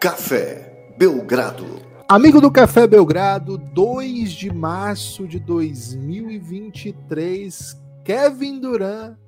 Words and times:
Café 0.00 0.94
Belgrado. 0.96 1.66
Amigo 2.08 2.40
do 2.40 2.50
Café 2.50 2.86
Belgrado, 2.86 3.58
2 3.58 4.32
de 4.32 4.50
março 4.50 5.28
de 5.28 5.38
2023, 5.38 7.76
Kevin 8.02 8.60
Durant 8.60 9.18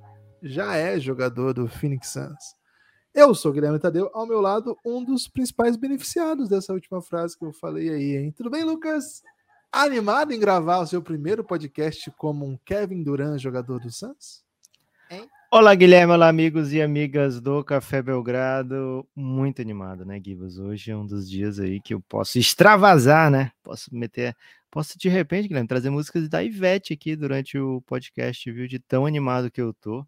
já 0.43 0.75
é 0.75 0.99
jogador 0.99 1.53
do 1.53 1.69
Phoenix 1.69 2.09
Suns. 2.09 2.57
Eu 3.13 3.35
sou 3.35 3.53
Guilherme 3.53 3.79
Tadeu, 3.79 4.11
ao 4.15 4.27
meu 4.27 4.41
lado, 4.41 4.75
um 4.83 5.05
dos 5.05 5.29
principais 5.29 5.77
beneficiados 5.77 6.49
dessa 6.49 6.73
última 6.73 7.03
frase 7.03 7.39
que 7.39 7.45
eu 7.45 7.53
falei 7.53 7.91
aí, 7.91 8.17
hein? 8.17 8.33
Tudo 8.35 8.49
bem, 8.49 8.65
Lucas? 8.65 9.23
Animado 9.71 10.33
em 10.33 10.41
gravar 10.41 10.79
o 10.79 10.87
seu 10.87 11.03
primeiro 11.03 11.45
podcast 11.45 12.11
como 12.13 12.47
um 12.47 12.57
Kevin 12.65 13.03
Durant 13.03 13.39
jogador 13.39 13.79
do 13.79 13.93
Suns? 13.93 14.43
Hein? 15.11 15.29
Olá, 15.55 15.75
Guilherme, 15.75 16.15
olá, 16.15 16.31
amigos 16.31 16.73
e 16.73 16.81
amigas 16.81 17.39
do 17.39 17.63
Café 17.63 18.01
Belgrado. 18.01 19.07
Muito 19.15 19.61
animado, 19.61 20.03
né, 20.03 20.19
Gibas? 20.19 20.57
Hoje 20.57 20.91
é 20.91 20.97
um 20.97 21.05
dos 21.05 21.29
dias 21.29 21.61
aí 21.61 21.79
que 21.79 21.93
eu 21.93 22.01
posso 22.01 22.39
extravasar, 22.39 23.31
né? 23.31 23.53
Posso 23.63 23.95
meter, 23.95 24.35
posso 24.71 24.99
de 24.99 25.11
repente, 25.11 25.49
Guilherme, 25.49 25.69
trazer 25.69 25.91
músicas 25.91 26.27
da 26.27 26.43
Ivete 26.43 26.95
aqui 26.95 27.15
durante 27.15 27.59
o 27.59 27.83
podcast, 27.83 28.51
viu? 28.51 28.67
De 28.67 28.79
tão 28.79 29.05
animado 29.05 29.51
que 29.51 29.61
eu 29.61 29.75
tô. 29.75 30.07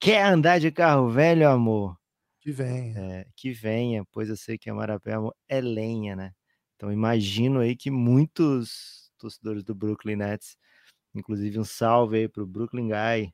Quer 0.00 0.24
andar 0.24 0.58
de 0.58 0.70
carro 0.70 1.10
velho, 1.10 1.46
amor? 1.46 1.94
Que 2.40 2.50
venha. 2.50 2.98
É, 2.98 3.26
que 3.36 3.52
venha, 3.52 4.02
pois 4.10 4.30
eu 4.30 4.36
sei 4.36 4.56
que 4.56 4.70
a 4.70 4.74
Marapé 4.74 5.12
é 5.46 5.60
lenha, 5.60 6.16
né? 6.16 6.32
Então 6.76 6.90
imagino 6.90 7.60
aí 7.60 7.76
que 7.76 7.90
muitos 7.90 9.12
torcedores 9.18 9.62
do 9.62 9.74
Brooklyn 9.74 10.16
Nets, 10.16 10.56
inclusive 11.14 11.58
um 11.58 11.64
salve 11.64 12.16
aí 12.16 12.28
pro 12.30 12.46
Brooklyn 12.46 12.88
Guy, 12.88 13.30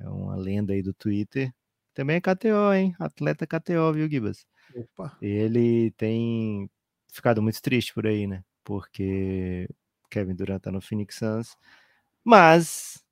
é 0.00 0.08
uma 0.08 0.36
lenda 0.36 0.72
aí 0.72 0.82
do 0.82 0.94
Twitter. 0.94 1.52
Também 1.94 2.16
é 2.16 2.20
KTO, 2.20 2.72
hein? 2.74 2.94
Atleta 2.98 3.46
KTO, 3.46 3.92
viu, 3.94 4.08
Gibas? 4.08 4.46
Opa. 4.74 5.16
Ele 5.20 5.90
tem 5.92 6.68
ficado 7.12 7.42
muito 7.42 7.60
triste 7.62 7.94
por 7.94 8.06
aí, 8.06 8.26
né? 8.26 8.44
Porque 8.62 9.68
Kevin 10.10 10.34
Durant 10.34 10.62
tá 10.62 10.70
no 10.70 10.80
Phoenix 10.80 11.16
Suns. 11.16 11.56
Mas 12.22 13.02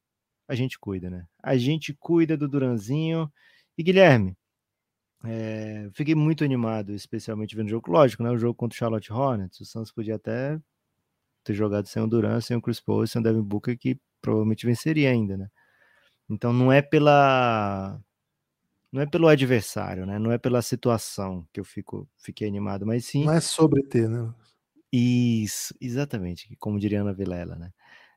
a 0.48 0.54
gente 0.54 0.78
cuida, 0.78 1.08
né? 1.08 1.26
A 1.42 1.56
gente 1.56 1.94
cuida 1.94 2.36
do 2.36 2.48
Duranzinho. 2.48 3.32
E 3.76 3.82
Guilherme, 3.82 4.36
é, 5.24 5.88
fiquei 5.94 6.14
muito 6.14 6.44
animado, 6.44 6.92
especialmente 6.92 7.56
vendo 7.56 7.66
o 7.68 7.70
jogo. 7.70 7.90
Lógico, 7.90 8.22
né? 8.22 8.30
O 8.30 8.38
jogo 8.38 8.54
contra 8.54 8.74
o 8.74 8.78
Charlotte 8.78 9.12
Hornets. 9.12 9.60
O 9.60 9.64
Suns 9.64 9.90
podia 9.90 10.16
até 10.16 10.60
ter 11.42 11.54
jogado 11.54 11.86
sem 11.86 12.02
o 12.02 12.06
Durant, 12.06 12.42
sem 12.42 12.56
o 12.56 12.62
Chris 12.62 12.80
Paul, 12.80 13.06
sem 13.06 13.20
o 13.20 13.24
Devin 13.24 13.42
Booker, 13.42 13.78
que 13.78 13.98
provavelmente 14.20 14.66
venceria 14.66 15.10
ainda, 15.10 15.36
né? 15.36 15.48
Então 16.28 16.52
não 16.52 16.72
é 16.72 16.80
pela 16.82 18.00
não 18.90 19.02
é 19.02 19.06
pelo 19.06 19.28
adversário, 19.28 20.06
né? 20.06 20.18
Não 20.18 20.30
é 20.30 20.38
pela 20.38 20.62
situação 20.62 21.46
que 21.52 21.60
eu 21.60 21.64
fico 21.64 22.08
fiquei 22.16 22.46
animado, 22.46 22.86
mas 22.86 23.04
sim 23.04 23.24
Não 23.24 23.32
é 23.32 23.40
sobre 23.40 23.82
ter, 23.82 24.08
né? 24.08 24.32
Isso, 24.92 25.74
exatamente, 25.80 26.54
como 26.60 26.78
diria 26.78 27.00
Ana 27.00 27.12
Vilela, 27.12 27.56
né? 27.56 27.72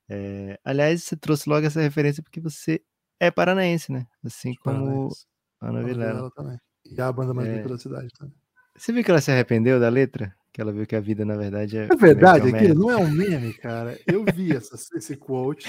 É, 0.09 0.59
aliás, 0.63 1.03
você 1.03 1.17
trouxe 1.17 1.49
logo 1.49 1.65
essa 1.65 1.81
referência 1.81 2.23
porque 2.23 2.39
você 2.39 2.81
é 3.19 3.31
paranaense, 3.31 3.91
né? 3.91 4.07
Assim 4.23 4.53
como 4.53 4.85
Paranaense. 4.85 5.25
Ana, 5.59 5.83
Vilela. 5.83 6.13
Vilela 6.13 6.31
também. 6.31 6.59
E 6.85 7.01
a 7.01 7.11
banda 7.11 7.33
mais 7.33 7.49
é... 7.49 7.61
pela 7.61 7.77
cidade 7.77 8.09
também. 8.17 8.35
Você 8.77 8.93
viu 8.93 9.03
que 9.03 9.09
ela 9.09 9.19
se 9.19 9.31
arrependeu 9.31 9.79
da 9.79 9.89
letra? 9.89 10.35
Que 10.57 10.61
ela 10.61 10.73
viu 10.73 10.87
que 10.87 10.95
a 10.95 10.99
vida, 10.99 11.23
na 11.23 11.35
verdade, 11.35 11.77
é. 11.77 11.83
É 11.83 11.95
verdade, 11.95 12.49
aquilo 12.49 12.73
não 12.73 12.89
é 12.89 12.97
um 12.97 13.11
meme, 13.11 13.53
cara. 13.53 13.95
Eu 14.07 14.25
vi 14.33 14.55
essa, 14.55 14.75
esse 14.97 15.15
quote. 15.15 15.67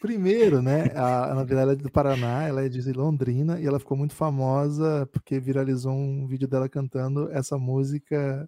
Primeiro, 0.00 0.60
né? 0.60 0.90
A 0.92 1.30
Ana 1.30 1.44
Vilela 1.44 1.74
é 1.74 1.76
do 1.76 1.88
Paraná, 1.88 2.42
ela 2.42 2.64
é 2.64 2.68
de 2.68 2.92
Londrina 2.92 3.60
e 3.60 3.64
ela 3.64 3.78
ficou 3.78 3.96
muito 3.96 4.12
famosa 4.12 5.08
porque 5.12 5.38
viralizou 5.38 5.92
um 5.92 6.26
vídeo 6.26 6.48
dela 6.48 6.68
cantando 6.68 7.30
essa 7.30 7.56
música 7.56 8.44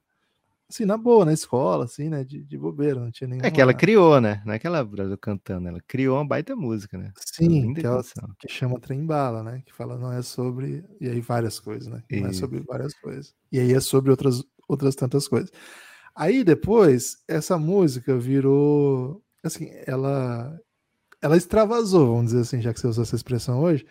assim, 0.68 0.84
na 0.84 0.96
boa, 0.96 1.24
na 1.24 1.32
escola, 1.32 1.84
assim, 1.84 2.08
né? 2.08 2.24
De, 2.24 2.42
de 2.42 2.58
bobeira, 2.58 2.98
não 2.98 3.12
tinha 3.12 3.28
nenhuma... 3.28 3.46
É 3.46 3.50
que 3.52 3.60
ela 3.60 3.72
criou, 3.72 4.20
né? 4.20 4.42
Não 4.44 4.54
é 4.54 4.58
que 4.58 4.66
ela 4.66 4.84
cantando, 5.20 5.68
ela 5.68 5.80
criou 5.86 6.16
uma 6.16 6.26
baita 6.26 6.56
música, 6.56 6.98
né? 6.98 7.12
Sim, 7.16 7.74
que, 7.74 7.86
ela, 7.86 8.02
que 8.40 8.48
chama 8.48 8.80
Trembala, 8.80 9.44
né? 9.44 9.62
Que 9.64 9.72
fala 9.72 9.96
não 9.96 10.12
é 10.12 10.20
sobre. 10.20 10.84
E 11.00 11.08
aí 11.08 11.20
várias 11.20 11.60
coisas, 11.60 11.86
né? 11.86 12.02
Não 12.10 12.26
é 12.26 12.32
sobre 12.32 12.58
várias 12.60 12.92
coisas. 12.94 13.32
E 13.52 13.60
aí 13.60 13.72
é 13.72 13.78
sobre 13.78 14.10
outras, 14.10 14.42
outras 14.74 14.94
tantas 14.94 15.26
coisas. 15.28 15.50
Aí 16.14 16.44
depois, 16.44 17.18
essa 17.26 17.58
música 17.58 18.16
virou. 18.16 19.22
Assim, 19.42 19.70
ela. 19.86 20.58
Ela 21.22 21.36
extravasou, 21.36 22.16
vamos 22.16 22.26
dizer 22.26 22.40
assim, 22.42 22.60
já 22.60 22.72
que 22.72 22.80
você 22.80 22.86
usou 22.86 23.02
essa 23.02 23.16
expressão 23.16 23.60
hoje. 23.60 23.86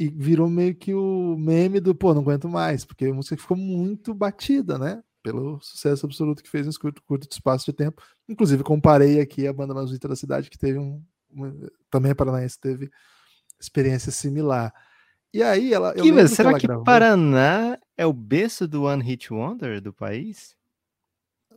E 0.00 0.08
virou 0.08 0.48
meio 0.48 0.74
que 0.74 0.94
o 0.94 1.36
meme 1.38 1.78
do, 1.78 1.94
pô, 1.94 2.14
não 2.14 2.22
aguento 2.22 2.48
mais, 2.48 2.84
porque 2.84 3.06
a 3.06 3.14
música 3.14 3.36
ficou 3.36 3.56
muito 3.56 4.12
batida, 4.14 4.78
né? 4.78 5.02
pelo 5.24 5.58
sucesso 5.62 6.04
absoluto 6.04 6.42
que 6.42 6.50
fez 6.50 6.66
nesse 6.66 6.78
curto, 6.78 7.02
curto 7.02 7.26
espaço 7.30 7.64
de 7.64 7.72
tempo. 7.72 8.02
Inclusive, 8.28 8.62
comparei 8.62 9.18
aqui 9.18 9.48
a 9.48 9.52
banda 9.54 9.72
mais 9.72 9.86
bonita 9.86 10.06
da 10.06 10.14
cidade, 10.14 10.50
que 10.50 10.58
teve 10.58 10.78
um. 10.78 11.02
Uma, 11.30 11.52
também 11.90 12.12
a 12.12 12.14
Paranaense 12.14 12.60
teve 12.60 12.90
experiência 13.58 14.12
similar. 14.12 14.72
E 15.32 15.42
aí 15.42 15.72
ela. 15.72 15.94
Que, 15.94 16.28
será 16.28 16.52
que, 16.52 16.60
que 16.60 16.66
gravou... 16.66 16.84
Paraná 16.84 17.78
é 17.96 18.06
o 18.06 18.12
berço 18.12 18.66
do 18.66 18.84
One 18.84 19.02
Hit 19.02 19.32
Wonder 19.32 19.80
do 19.80 19.92
país? 19.92 20.56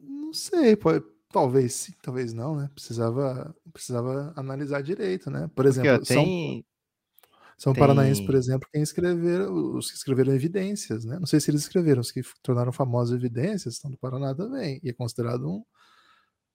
Não 0.02 0.34
sei, 0.34 0.76
pode, 0.76 1.04
talvez 1.30 1.74
sim, 1.74 1.94
talvez 2.02 2.34
não, 2.34 2.56
né? 2.56 2.70
Precisava, 2.74 3.56
precisava 3.74 4.34
analisar 4.36 4.82
direito, 4.82 5.30
né? 5.30 5.50
Por 5.56 5.66
exemplo, 5.66 6.00
Porque, 6.00 6.14
tem, 6.14 6.66
são 7.58 7.74
Tem... 7.74 7.82
paranaenses, 7.82 8.24
por 8.24 8.36
exemplo, 8.36 8.70
quem 8.72 8.84
escreveram, 8.84 9.76
os 9.76 9.90
que 9.90 9.98
escreveram 9.98 10.34
evidências, 10.34 11.04
né? 11.04 11.18
Não 11.18 11.26
sei 11.26 11.40
se 11.40 11.50
eles 11.50 11.62
escreveram, 11.62 12.02
os 12.02 12.12
que 12.12 12.22
tornaram 12.44 12.72
famosos 12.72 13.16
evidências 13.16 13.74
estão 13.74 13.90
do 13.90 13.98
Paraná 13.98 14.34
também. 14.36 14.80
E 14.84 14.90
é 14.90 14.94
considerado 14.94 15.50
um, 15.50 15.64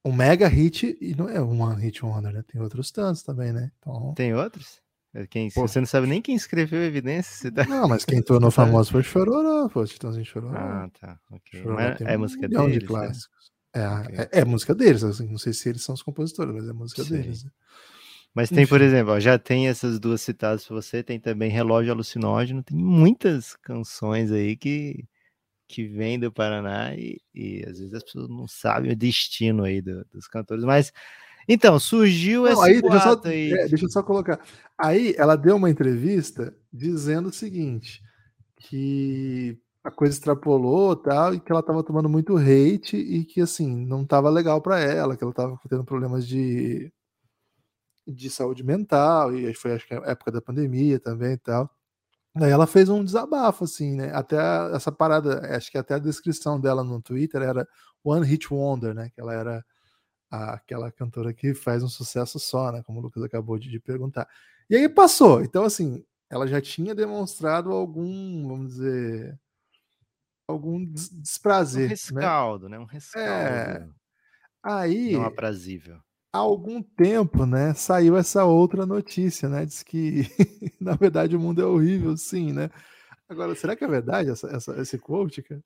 um 0.04 0.12
mega 0.12 0.46
hit, 0.46 0.96
e 1.00 1.14
não 1.16 1.28
é 1.28 1.42
um 1.42 1.74
hit 1.74 2.04
wonder, 2.04 2.32
né? 2.32 2.44
Tem 2.46 2.60
outros 2.60 2.92
tantos 2.92 3.24
também, 3.24 3.52
né? 3.52 3.72
Então... 3.78 4.14
Tem 4.14 4.32
outros? 4.32 4.81
É 5.14 5.26
quem, 5.26 5.50
você 5.50 5.78
não 5.78 5.86
sabe 5.86 6.06
nem 6.06 6.22
quem 6.22 6.34
escreveu 6.34 6.82
evidências. 6.82 7.52
Tá... 7.52 7.64
Não, 7.66 7.86
mas 7.86 8.04
quem 8.04 8.22
tornou 8.22 8.50
famoso 8.52 8.90
foi 8.90 9.02
Chororó, 9.02 9.68
pô, 9.68 9.84
Titãozinho 9.84 10.24
Chororó. 10.24 10.56
Ah, 10.56 10.90
tá. 10.98 11.18
Okay. 11.30 11.62
Mas 11.64 12.00
é 12.00 12.16
música 12.16 12.46
um 12.46 12.48
deles, 12.48 12.72
de 12.72 12.80
né? 12.80 12.86
clássicos. 12.86 13.52
Né? 13.74 13.82
É, 13.82 13.88
okay. 13.88 14.18
é, 14.18 14.28
é, 14.40 14.44
música 14.44 14.74
deles, 14.74 15.04
assim, 15.04 15.28
não 15.28 15.38
sei 15.38 15.52
se 15.52 15.68
eles 15.68 15.82
são 15.82 15.94
os 15.94 16.02
compositores, 16.02 16.54
mas 16.54 16.66
é 16.66 16.72
música 16.72 17.04
Sim. 17.04 17.10
deles. 17.10 17.44
Né? 17.44 17.50
Mas 18.34 18.48
tem, 18.48 18.62
Enfim. 18.62 18.70
por 18.70 18.80
exemplo, 18.80 19.12
ó, 19.12 19.20
já 19.20 19.38
tem 19.38 19.68
essas 19.68 20.00
duas 20.00 20.22
citadas 20.22 20.64
para 20.64 20.76
você, 20.76 21.02
tem 21.02 21.20
também 21.20 21.50
Relógio 21.50 21.92
Alucinógeno, 21.92 22.62
tem 22.62 22.76
muitas 22.76 23.54
canções 23.56 24.32
aí 24.32 24.56
que, 24.56 25.04
que 25.68 25.86
vêm 25.86 26.18
do 26.18 26.32
Paraná 26.32 26.94
e, 26.94 27.20
e 27.34 27.62
às 27.68 27.78
vezes 27.78 27.92
as 27.92 28.02
pessoas 28.02 28.30
não 28.30 28.48
sabem 28.48 28.92
o 28.92 28.96
destino 28.96 29.64
aí 29.64 29.82
do, 29.82 30.06
dos 30.06 30.26
cantores, 30.26 30.64
mas 30.64 30.90
então, 31.48 31.78
surgiu 31.78 32.46
essa 32.46 32.64
aí, 32.64 32.80
deixa, 32.80 33.00
só, 33.00 33.20
aí. 33.24 33.52
É, 33.52 33.68
deixa 33.68 33.84
eu 33.84 33.90
só 33.90 34.02
colocar. 34.02 34.40
Aí 34.78 35.14
ela 35.16 35.36
deu 35.36 35.56
uma 35.56 35.70
entrevista 35.70 36.54
dizendo 36.72 37.28
o 37.28 37.32
seguinte: 37.32 38.02
que 38.56 39.58
a 39.84 39.90
coisa 39.90 40.14
extrapolou 40.14 40.94
tal, 40.94 41.34
e 41.34 41.40
que 41.40 41.50
ela 41.50 41.60
estava 41.60 41.82
tomando 41.82 42.08
muito 42.08 42.36
hate 42.36 42.96
e 42.96 43.24
que 43.24 43.40
assim, 43.40 43.84
não 43.86 44.02
estava 44.02 44.30
legal 44.30 44.60
para 44.60 44.78
ela, 44.78 45.16
que 45.16 45.24
ela 45.24 45.32
estava 45.32 45.58
tendo 45.68 45.84
problemas 45.84 46.26
de 46.26 46.92
de 48.06 48.28
saúde 48.30 48.64
mental, 48.64 49.34
e 49.34 49.54
foi 49.54 49.74
acho 49.74 49.86
que 49.86 49.94
a 49.94 49.98
época 50.06 50.32
da 50.32 50.42
pandemia 50.42 50.98
também 50.98 51.34
e 51.34 51.38
tal. 51.38 51.70
Daí 52.34 52.50
ela 52.50 52.66
fez 52.66 52.88
um 52.88 53.04
desabafo, 53.04 53.64
assim, 53.64 53.94
né? 53.94 54.10
Até 54.14 54.36
essa 54.74 54.90
parada, 54.90 55.40
acho 55.56 55.70
que 55.70 55.78
até 55.78 55.94
a 55.94 55.98
descrição 55.98 56.58
dela 56.58 56.82
no 56.82 57.00
Twitter 57.00 57.42
era 57.42 57.68
One 58.02 58.26
Hit 58.26 58.52
Wonder, 58.52 58.94
né? 58.94 59.10
Que 59.14 59.20
ela 59.20 59.34
era 59.34 59.64
aquela 60.32 60.90
cantora 60.90 61.32
que 61.32 61.54
faz 61.54 61.82
um 61.82 61.88
sucesso 61.88 62.38
só, 62.38 62.72
né? 62.72 62.82
Como 62.84 62.98
o 62.98 63.02
Lucas 63.02 63.22
acabou 63.22 63.58
de, 63.58 63.68
de 63.68 63.78
perguntar. 63.78 64.28
E 64.70 64.76
aí 64.76 64.88
passou. 64.88 65.42
Então, 65.42 65.64
assim, 65.64 66.04
ela 66.30 66.46
já 66.46 66.60
tinha 66.60 66.94
demonstrado 66.94 67.70
algum, 67.70 68.48
vamos 68.48 68.74
dizer, 68.74 69.38
algum 70.48 70.84
desprazer. 70.84 71.84
Um 71.84 71.88
né? 71.88 71.90
rescaldo, 71.90 72.68
né? 72.68 72.78
né? 72.78 72.82
Um 72.82 72.86
rescaldo. 72.86 73.28
É... 73.28 73.88
Aí. 74.62 75.12
Não 75.12 75.24
aprazível 75.24 76.00
há 76.32 76.38
algum 76.38 76.82
tempo, 76.82 77.44
né, 77.44 77.74
saiu 77.74 78.16
essa 78.16 78.44
outra 78.44 78.86
notícia, 78.86 79.48
né? 79.48 79.66
Diz 79.66 79.82
que 79.82 80.22
na 80.80 80.94
verdade 80.94 81.36
o 81.36 81.40
mundo 81.40 81.60
é 81.60 81.66
horrível, 81.66 82.16
sim, 82.16 82.52
né? 82.52 82.70
Agora, 83.28 83.54
será 83.54 83.76
que 83.76 83.84
é 83.84 83.88
verdade 83.88 84.30
essa, 84.30 84.48
essa, 84.48 84.80
esse 84.80 84.98
quote, 84.98 85.42
cara? 85.42 85.62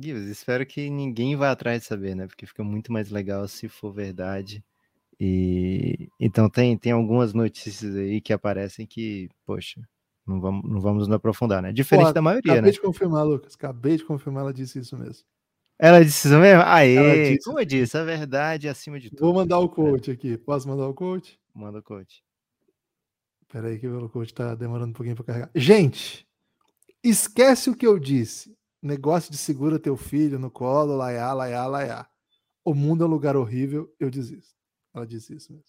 Gibbs, 0.00 0.26
espero 0.26 0.64
que 0.64 0.88
ninguém 0.88 1.36
vá 1.36 1.50
atrás 1.50 1.82
de 1.82 1.86
saber, 1.86 2.14
né? 2.14 2.26
Porque 2.26 2.46
fica 2.46 2.64
muito 2.64 2.92
mais 2.92 3.10
legal 3.10 3.46
se 3.46 3.68
for 3.68 3.92
verdade. 3.92 4.64
E 5.18 6.08
então 6.18 6.48
tem, 6.48 6.76
tem 6.78 6.92
algumas 6.92 7.34
notícias 7.34 7.94
aí 7.94 8.20
que 8.20 8.32
aparecem 8.32 8.86
que, 8.86 9.28
poxa, 9.44 9.80
não 10.26 10.40
vamos, 10.40 10.70
não 10.70 10.80
vamos 10.80 11.06
nos 11.06 11.14
aprofundar, 11.14 11.60
né? 11.60 11.72
Diferente 11.72 12.06
Pô, 12.06 12.12
da 12.14 12.22
maioria, 12.22 12.52
acabei 12.52 12.62
né? 12.62 12.68
Acabei 12.68 12.72
de 12.72 12.80
confirmar, 12.80 13.26
Lucas. 13.26 13.54
Acabei 13.54 13.96
de 13.98 14.04
confirmar, 14.04 14.44
ela 14.44 14.54
disse 14.54 14.78
isso 14.78 14.96
mesmo. 14.96 15.24
Ela 15.78 16.04
disse 16.04 16.28
isso 16.28 16.38
mesmo? 16.38 16.62
Aê, 16.64 17.34
disse. 17.34 17.44
como 17.44 17.60
eu 17.60 17.64
disse, 17.64 17.96
a 17.98 18.04
verdade 18.04 18.66
é 18.66 18.70
acima 18.70 18.98
de 18.98 19.10
tudo. 19.10 19.20
Vou 19.20 19.34
mandar 19.34 19.58
o 19.58 19.68
coach 19.68 20.10
aqui. 20.10 20.38
Posso 20.38 20.68
mandar 20.68 20.86
o 20.86 20.94
coach? 20.94 21.38
Manda 21.54 21.78
o 21.78 21.82
coach. 21.82 22.22
Peraí 23.48 23.78
que 23.78 23.88
o 23.88 24.08
coach 24.08 24.32
tá 24.32 24.54
demorando 24.54 24.90
um 24.90 24.92
pouquinho 24.92 25.16
para 25.16 25.24
carregar. 25.24 25.50
Gente, 25.54 26.26
esquece 27.02 27.68
o 27.68 27.74
que 27.74 27.86
eu 27.86 27.98
disse. 27.98 28.56
Negócio 28.82 29.30
de 29.30 29.38
segura 29.38 29.78
teu 29.78 29.96
filho 29.96 30.38
no 30.38 30.50
colo, 30.50 30.96
laiá, 30.96 31.32
laiá, 31.32 31.66
laiá. 31.66 32.06
O 32.64 32.74
mundo 32.74 33.04
é 33.04 33.06
um 33.06 33.10
lugar 33.10 33.36
horrível, 33.36 33.92
eu 33.98 34.10
desisto. 34.10 34.54
Ela 34.94 35.06
disse 35.06 35.34
isso 35.34 35.52
mesmo. 35.52 35.66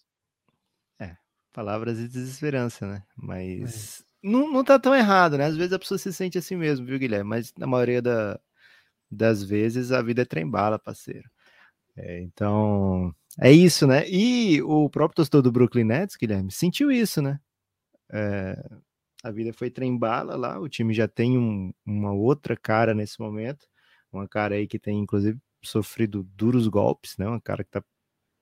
É, 0.98 1.16
palavras 1.52 1.98
de 1.98 2.08
desesperança, 2.08 2.86
né? 2.86 3.02
Mas 3.16 4.00
é. 4.00 4.28
não, 4.28 4.50
não 4.50 4.64
tá 4.64 4.78
tão 4.78 4.94
errado, 4.94 5.38
né? 5.38 5.46
Às 5.46 5.56
vezes 5.56 5.72
a 5.72 5.78
pessoa 5.78 5.98
se 5.98 6.12
sente 6.12 6.38
assim 6.38 6.56
mesmo, 6.56 6.86
viu, 6.86 6.98
Guilherme? 6.98 7.28
Mas 7.28 7.52
na 7.56 7.66
maioria 7.66 8.02
da, 8.02 8.40
das 9.10 9.42
vezes 9.42 9.92
a 9.92 10.02
vida 10.02 10.22
é 10.22 10.26
trem-bala, 10.26 10.78
parceiro. 10.78 11.30
É, 11.96 12.20
então, 12.22 13.14
é 13.38 13.52
isso, 13.52 13.86
né? 13.86 14.08
E 14.08 14.62
o 14.62 14.88
próprio 14.88 15.16
torcedor 15.16 15.42
do 15.42 15.52
Brooklyn 15.52 15.84
Nets, 15.84 16.16
Guilherme, 16.16 16.50
sentiu 16.50 16.90
isso, 16.90 17.20
né? 17.20 17.38
É, 18.10 18.56
a 19.22 19.30
vida 19.30 19.52
foi 19.52 19.70
trem-bala 19.70 20.36
lá, 20.36 20.58
o 20.58 20.68
time 20.68 20.92
já 20.92 21.06
tem 21.06 21.38
um, 21.38 21.72
uma 21.86 22.12
outra 22.12 22.56
cara 22.56 22.92
nesse 22.92 23.20
momento, 23.20 23.66
uma 24.12 24.26
cara 24.26 24.56
aí 24.56 24.66
que 24.66 24.78
tem, 24.78 24.98
inclusive, 24.98 25.38
sofrido 25.62 26.22
duros 26.34 26.66
golpes, 26.66 27.16
né? 27.16 27.26
Uma 27.26 27.40
cara 27.40 27.62
que 27.62 27.70
tá 27.70 27.82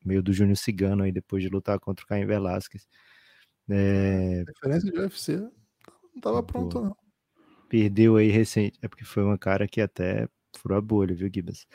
meio 0.04 0.22
do 0.22 0.32
Júnior 0.32 0.56
Cigano 0.56 1.02
aí, 1.02 1.12
depois 1.12 1.42
de 1.42 1.48
lutar 1.48 1.78
contra 1.78 2.04
o 2.04 2.08
Caim 2.08 2.24
Velasquez. 2.24 2.88
É... 3.68 4.42
A 4.48 4.52
diferença 4.52 4.90
de 4.90 4.98
UFC 4.98 5.36
não 5.36 6.20
tava 6.20 6.42
pronto, 6.42 6.80
não. 6.80 6.96
Perdeu 7.68 8.16
aí 8.16 8.28
recente, 8.28 8.78
é 8.82 8.88
porque 8.88 9.04
foi 9.04 9.22
uma 9.22 9.38
cara 9.38 9.68
que 9.68 9.80
até 9.80 10.28
furou 10.56 10.78
a 10.78 10.80
bolha, 10.80 11.14
viu, 11.14 11.30
Gibas? 11.32 11.66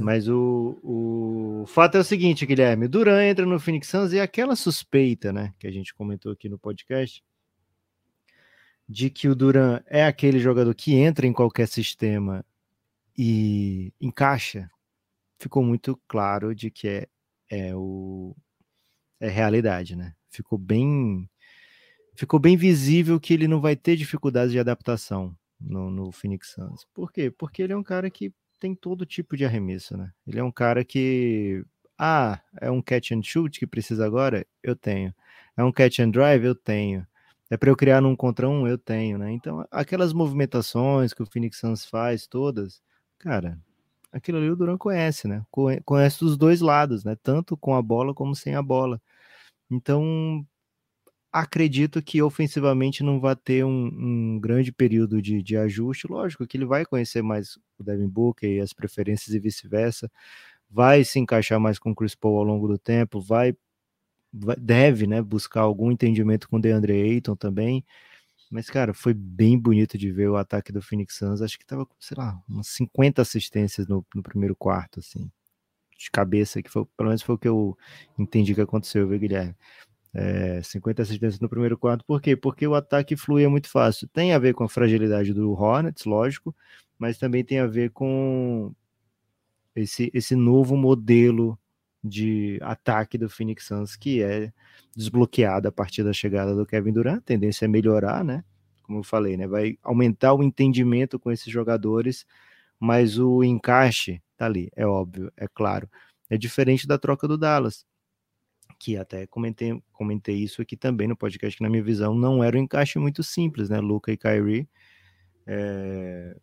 Mas 0.00 0.28
o, 0.28 0.78
o 0.82 1.64
fato 1.66 1.96
é 1.96 2.00
o 2.00 2.04
seguinte, 2.04 2.46
Guilherme, 2.46 2.88
Duran 2.88 3.22
entra 3.22 3.44
no 3.44 3.60
Phoenix 3.60 3.88
Suns 3.88 4.12
e 4.12 4.20
aquela 4.20 4.56
suspeita, 4.56 5.32
né, 5.32 5.52
que 5.58 5.66
a 5.66 5.70
gente 5.70 5.92
comentou 5.92 6.32
aqui 6.32 6.48
no 6.48 6.58
podcast, 6.58 7.22
de 8.88 9.10
que 9.10 9.28
o 9.28 9.34
Duran 9.34 9.80
é 9.86 10.04
aquele 10.04 10.38
jogador 10.38 10.74
que 10.74 10.94
entra 10.94 11.26
em 11.26 11.32
qualquer 11.32 11.66
sistema 11.66 12.44
e 13.16 13.92
encaixa, 14.00 14.70
ficou 15.38 15.62
muito 15.62 16.00
claro 16.06 16.54
de 16.54 16.70
que 16.70 16.88
é, 16.88 17.08
é 17.50 17.76
o 17.76 18.36
é 19.20 19.28
realidade, 19.28 19.96
né? 19.96 20.14
Ficou 20.28 20.58
bem 20.58 21.28
ficou 22.14 22.38
bem 22.38 22.56
visível 22.56 23.18
que 23.18 23.34
ele 23.34 23.48
não 23.48 23.60
vai 23.60 23.74
ter 23.74 23.96
dificuldades 23.96 24.52
de 24.52 24.58
adaptação 24.58 25.36
no, 25.60 25.90
no 25.90 26.12
Phoenix 26.12 26.52
Suns. 26.52 26.86
Por 26.92 27.12
quê? 27.12 27.30
Porque 27.30 27.62
ele 27.62 27.72
é 27.72 27.76
um 27.76 27.82
cara 27.82 28.10
que 28.10 28.32
tem 28.60 28.74
todo 28.74 29.06
tipo 29.06 29.36
de 29.36 29.44
arremesso, 29.44 29.96
né? 29.96 30.12
Ele 30.26 30.38
é 30.38 30.44
um 30.44 30.52
cara 30.52 30.84
que 30.84 31.64
ah, 31.98 32.40
é 32.60 32.70
um 32.70 32.82
catch 32.82 33.12
and 33.12 33.22
shoot 33.22 33.58
que 33.58 33.66
precisa 33.66 34.04
agora? 34.04 34.46
Eu 34.62 34.76
tenho. 34.76 35.14
É 35.56 35.62
um 35.64 35.72
catch 35.72 36.00
and 36.00 36.10
drive? 36.10 36.44
Eu 36.44 36.54
tenho. 36.54 37.06
É 37.50 37.56
para 37.56 37.70
eu 37.70 37.76
criar 37.76 38.00
num 38.00 38.16
contra 38.16 38.48
um? 38.48 38.66
Eu 38.66 38.78
tenho, 38.78 39.18
né? 39.18 39.32
Então, 39.32 39.66
aquelas 39.70 40.12
movimentações 40.12 41.12
que 41.12 41.22
o 41.22 41.26
Phoenix 41.26 41.58
Suns 41.58 41.84
faz 41.84 42.26
todas, 42.26 42.82
cara, 43.18 43.58
aquilo 44.12 44.38
ali 44.38 44.50
o 44.50 44.56
Duran 44.56 44.78
conhece, 44.78 45.28
né? 45.28 45.44
Conhece 45.84 46.20
dos 46.20 46.36
dois 46.36 46.60
lados, 46.60 47.04
né? 47.04 47.16
Tanto 47.22 47.56
com 47.56 47.74
a 47.74 47.82
bola 47.82 48.14
como 48.14 48.34
sem 48.34 48.54
a 48.54 48.62
bola. 48.62 49.00
Então, 49.70 50.46
acredito 51.32 52.00
que 52.00 52.22
ofensivamente 52.22 53.02
não 53.02 53.20
vai 53.20 53.34
ter 53.34 53.64
um, 53.64 53.86
um 54.36 54.40
grande 54.40 54.70
período 54.72 55.20
de, 55.20 55.42
de, 55.42 55.56
ajuste. 55.56 56.06
Lógico 56.08 56.46
que 56.46 56.56
ele 56.56 56.64
vai 56.64 56.86
conhecer 56.86 57.22
mais 57.22 57.56
o 57.78 57.82
Devin 57.82 58.08
Booker 58.08 58.48
e 58.48 58.60
as 58.60 58.72
preferências 58.72 59.34
e 59.34 59.40
vice-versa. 59.40 60.10
Vai 60.70 61.04
se 61.04 61.18
encaixar 61.18 61.58
mais 61.60 61.78
com 61.78 61.90
o 61.90 61.94
Chris 61.94 62.14
Paul 62.14 62.38
ao 62.38 62.44
longo 62.44 62.68
do 62.68 62.78
tempo, 62.78 63.20
vai 63.20 63.54
deve, 64.58 65.06
né, 65.06 65.22
buscar 65.22 65.62
algum 65.62 65.90
entendimento 65.90 66.48
com 66.48 66.56
o 66.56 66.60
DeAndre 66.60 66.92
Ayton 66.92 67.36
também. 67.36 67.84
Mas, 68.50 68.68
cara, 68.68 68.92
foi 68.94 69.14
bem 69.14 69.58
bonito 69.58 69.96
de 69.98 70.10
ver 70.10 70.28
o 70.28 70.36
ataque 70.36 70.72
do 70.72 70.82
Phoenix 70.82 71.16
Suns. 71.16 71.42
Acho 71.42 71.58
que 71.58 71.66
tava, 71.66 71.86
sei 71.98 72.16
lá, 72.16 72.40
umas 72.48 72.68
50 72.68 73.22
assistências 73.22 73.86
no, 73.86 74.04
no 74.14 74.22
primeiro 74.22 74.54
quarto, 74.54 75.00
assim, 75.00 75.30
de 75.98 76.10
cabeça, 76.10 76.62
que 76.62 76.70
foi, 76.70 76.84
pelo 76.96 77.08
menos 77.08 77.22
foi 77.22 77.34
o 77.34 77.38
que 77.38 77.48
eu 77.48 77.76
entendi 78.18 78.54
que 78.54 78.60
aconteceu, 78.60 79.08
viu, 79.08 79.18
Guilherme? 79.18 79.56
É, 80.12 80.62
50 80.62 81.02
assistências 81.02 81.40
no 81.40 81.48
primeiro 81.48 81.76
quarto, 81.76 82.04
por 82.04 82.20
quê? 82.22 82.36
Porque 82.36 82.66
o 82.66 82.74
ataque 82.74 83.16
fluía 83.16 83.50
muito 83.50 83.68
fácil. 83.68 84.08
Tem 84.08 84.32
a 84.32 84.38
ver 84.38 84.54
com 84.54 84.64
a 84.64 84.68
fragilidade 84.68 85.32
do 85.34 85.52
Hornets, 85.52 86.04
lógico, 86.04 86.54
mas 86.98 87.18
também 87.18 87.44
tem 87.44 87.58
a 87.58 87.66
ver 87.66 87.90
com 87.90 88.72
esse, 89.74 90.10
esse 90.14 90.36
novo 90.36 90.76
modelo 90.76 91.58
de 92.04 92.58
ataque 92.60 93.16
do 93.16 93.30
Phoenix 93.30 93.66
Suns 93.66 93.96
que 93.96 94.22
é 94.22 94.52
desbloqueado 94.94 95.66
a 95.66 95.72
partir 95.72 96.04
da 96.04 96.12
chegada 96.12 96.54
do 96.54 96.66
Kevin 96.66 96.92
Durant. 96.92 97.18
A 97.18 97.20
tendência 97.22 97.64
é 97.64 97.68
melhorar, 97.68 98.22
né? 98.22 98.44
Como 98.82 98.98
eu 98.98 99.02
falei, 99.02 99.36
né? 99.38 99.46
Vai 99.46 99.78
aumentar 99.82 100.34
o 100.34 100.42
entendimento 100.42 101.18
com 101.18 101.32
esses 101.32 101.50
jogadores, 101.50 102.26
mas 102.78 103.18
o 103.18 103.42
encaixe 103.42 104.22
tá 104.36 104.44
ali, 104.44 104.70
é 104.76 104.86
óbvio, 104.86 105.32
é 105.36 105.48
claro. 105.48 105.88
É 106.28 106.36
diferente 106.36 106.86
da 106.86 106.98
troca 106.98 107.26
do 107.26 107.38
Dallas, 107.38 107.86
que 108.78 108.96
até 108.98 109.26
comentei, 109.26 109.82
comentei 109.92 110.36
isso 110.36 110.60
aqui 110.60 110.76
também 110.76 111.08
no 111.08 111.16
podcast, 111.16 111.56
que 111.56 111.62
na 111.62 111.70
minha 111.70 111.82
visão 111.82 112.14
não 112.14 112.44
era 112.44 112.58
um 112.58 112.60
encaixe 112.60 112.98
muito 112.98 113.22
simples, 113.22 113.70
né? 113.70 113.80
Luca 113.80 114.12
e 114.12 114.16
Kyrie. 114.16 114.68
É... 115.46 116.36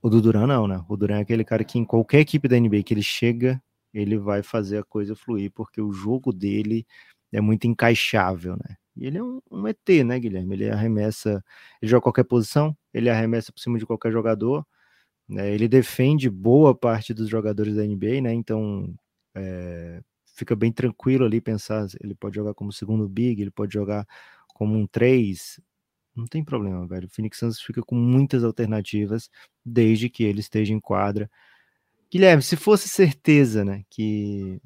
O 0.00 0.10
do 0.10 0.20
Duran 0.20 0.48
não, 0.48 0.66
né? 0.66 0.84
O 0.88 0.96
Duran 0.96 1.18
é 1.18 1.20
aquele 1.20 1.44
cara 1.44 1.62
que 1.62 1.78
em 1.78 1.84
qualquer 1.84 2.20
equipe 2.20 2.48
da 2.48 2.58
NBA 2.58 2.82
que 2.82 2.92
ele 2.92 3.02
chega, 3.02 3.62
ele 3.92 4.18
vai 4.18 4.42
fazer 4.42 4.78
a 4.78 4.84
coisa 4.84 5.14
fluir, 5.16 5.50
porque 5.52 5.80
o 5.80 5.92
jogo 5.92 6.32
dele 6.32 6.86
é 7.32 7.40
muito 7.40 7.66
encaixável, 7.66 8.56
né? 8.56 8.76
E 8.96 9.06
ele 9.06 9.18
é 9.18 9.22
um, 9.22 9.40
um 9.50 9.66
ET, 9.68 9.78
né, 10.04 10.18
Guilherme? 10.18 10.54
Ele 10.54 10.70
arremessa, 10.70 11.42
ele 11.80 11.90
joga 11.90 12.02
qualquer 12.02 12.24
posição, 12.24 12.76
ele 12.92 13.08
arremessa 13.10 13.52
por 13.52 13.60
cima 13.60 13.78
de 13.78 13.86
qualquer 13.86 14.12
jogador, 14.12 14.66
né? 15.28 15.52
Ele 15.54 15.68
defende 15.68 16.30
boa 16.30 16.74
parte 16.74 17.14
dos 17.14 17.28
jogadores 17.28 17.76
da 17.76 17.84
NBA, 17.86 18.20
né? 18.22 18.34
Então 18.34 18.94
é, 19.36 20.02
fica 20.36 20.56
bem 20.56 20.72
tranquilo 20.72 21.24
ali 21.24 21.40
pensar, 21.40 21.86
ele 22.02 22.14
pode 22.14 22.36
jogar 22.36 22.54
como 22.54 22.72
segundo 22.72 23.08
big, 23.08 23.40
ele 23.42 23.50
pode 23.50 23.72
jogar 23.74 24.06
como 24.54 24.76
um 24.76 24.86
3, 24.86 25.60
não 26.16 26.26
tem 26.26 26.44
problema, 26.44 26.86
velho. 26.86 27.06
O 27.06 27.10
Phoenix 27.10 27.38
Suns 27.38 27.60
fica 27.60 27.82
com 27.82 27.94
muitas 27.96 28.44
alternativas 28.44 29.30
desde 29.64 30.08
que 30.10 30.24
ele 30.24 30.40
esteja 30.40 30.74
em 30.74 30.80
quadra 30.80 31.30
Guilherme, 32.12 32.42
se 32.42 32.56
fosse 32.56 32.88
certeza, 32.88 33.64
né, 33.64 33.86
que 33.88 34.60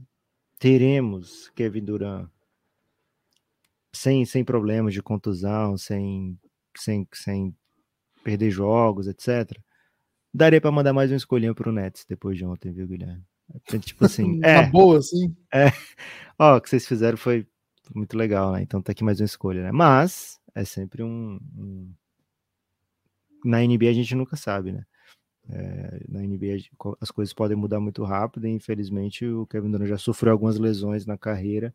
teremos 0.59 1.49
Kevin 1.51 1.85
Durant 1.85 2.29
sem, 3.93 4.25
sem 4.25 4.45
problemas 4.45 4.93
de 4.93 5.01
contusão, 5.01 5.77
sem, 5.77 6.37
sem, 6.77 7.07
sem 7.15 7.57
perder 8.25 8.51
jogos, 8.51 9.07
etc., 9.07 9.57
daria 10.35 10.61
para 10.61 10.73
mandar 10.73 10.93
mais 10.93 11.13
um 11.13 11.15
escolhinho 11.15 11.55
para 11.55 11.71
o 11.71 11.73
Nets 11.73 12.05
depois 12.05 12.37
de 12.37 12.45
ontem, 12.45 12.73
viu, 12.73 12.89
Guilherme? 12.89 13.23
Tipo 13.81 14.05
assim, 14.05 14.41
é, 14.43 14.67
boa, 14.67 15.01
sim. 15.01 15.35
É, 15.55 15.67
ó, 16.37 16.57
o 16.57 16.61
que 16.61 16.69
vocês 16.69 16.85
fizeram 16.85 17.17
foi 17.17 17.47
muito 17.95 18.19
legal, 18.19 18.53
né? 18.55 18.63
Então 18.63 18.83
tá 18.83 18.91
aqui 18.91 19.05
mais 19.05 19.21
uma 19.21 19.25
escolha, 19.25 19.63
né? 19.63 19.71
Mas 19.71 20.41
é 20.53 20.65
sempre 20.65 21.05
um, 21.05 21.39
um... 21.57 21.95
na 23.45 23.61
NBA 23.61 23.89
a 23.91 23.93
gente 23.93 24.17
nunca 24.17 24.37
sabe, 24.37 24.73
né? 24.73 24.85
É, 25.49 26.01
na 26.09 26.21
NBA 26.21 26.57
as 27.01 27.11
coisas 27.11 27.33
podem 27.33 27.57
mudar 27.57 27.79
muito 27.79 28.03
rápido 28.03 28.47
e 28.47 28.51
infelizmente 28.51 29.25
o 29.27 29.47
Kevin 29.47 29.71
Durant 29.71 29.89
já 29.89 29.99
sofreu 29.99 30.33
algumas 30.33 30.59
lesões 30.59 31.07
na 31.07 31.17
carreira. 31.17 31.75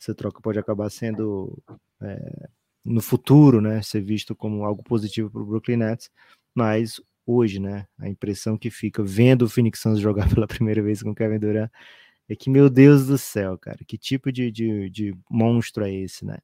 Essa 0.00 0.14
troca 0.14 0.40
pode 0.40 0.58
acabar 0.58 0.90
sendo 0.90 1.56
é, 2.00 2.48
no 2.84 3.00
futuro, 3.00 3.60
né, 3.60 3.80
ser 3.82 4.00
visto 4.00 4.34
como 4.34 4.64
algo 4.64 4.82
positivo 4.82 5.30
para 5.30 5.42
o 5.42 5.46
Brooklyn 5.46 5.76
Nets, 5.76 6.10
mas 6.54 7.00
hoje, 7.24 7.60
né, 7.60 7.86
a 7.98 8.08
impressão 8.08 8.58
que 8.58 8.70
fica 8.70 9.02
vendo 9.02 9.42
o 9.42 9.48
Phoenix 9.48 9.78
Suns 9.80 9.98
jogar 10.00 10.28
pela 10.28 10.46
primeira 10.46 10.82
vez 10.82 11.02
com 11.02 11.10
o 11.10 11.14
Kevin 11.14 11.38
Durant 11.38 11.70
é 12.28 12.36
que, 12.36 12.50
meu 12.50 12.70
Deus 12.70 13.06
do 13.06 13.18
céu, 13.18 13.58
cara, 13.58 13.78
que 13.86 13.98
tipo 13.98 14.32
de, 14.32 14.50
de, 14.50 14.90
de 14.90 15.14
monstro 15.30 15.84
é 15.84 15.92
esse, 15.92 16.24
né? 16.24 16.38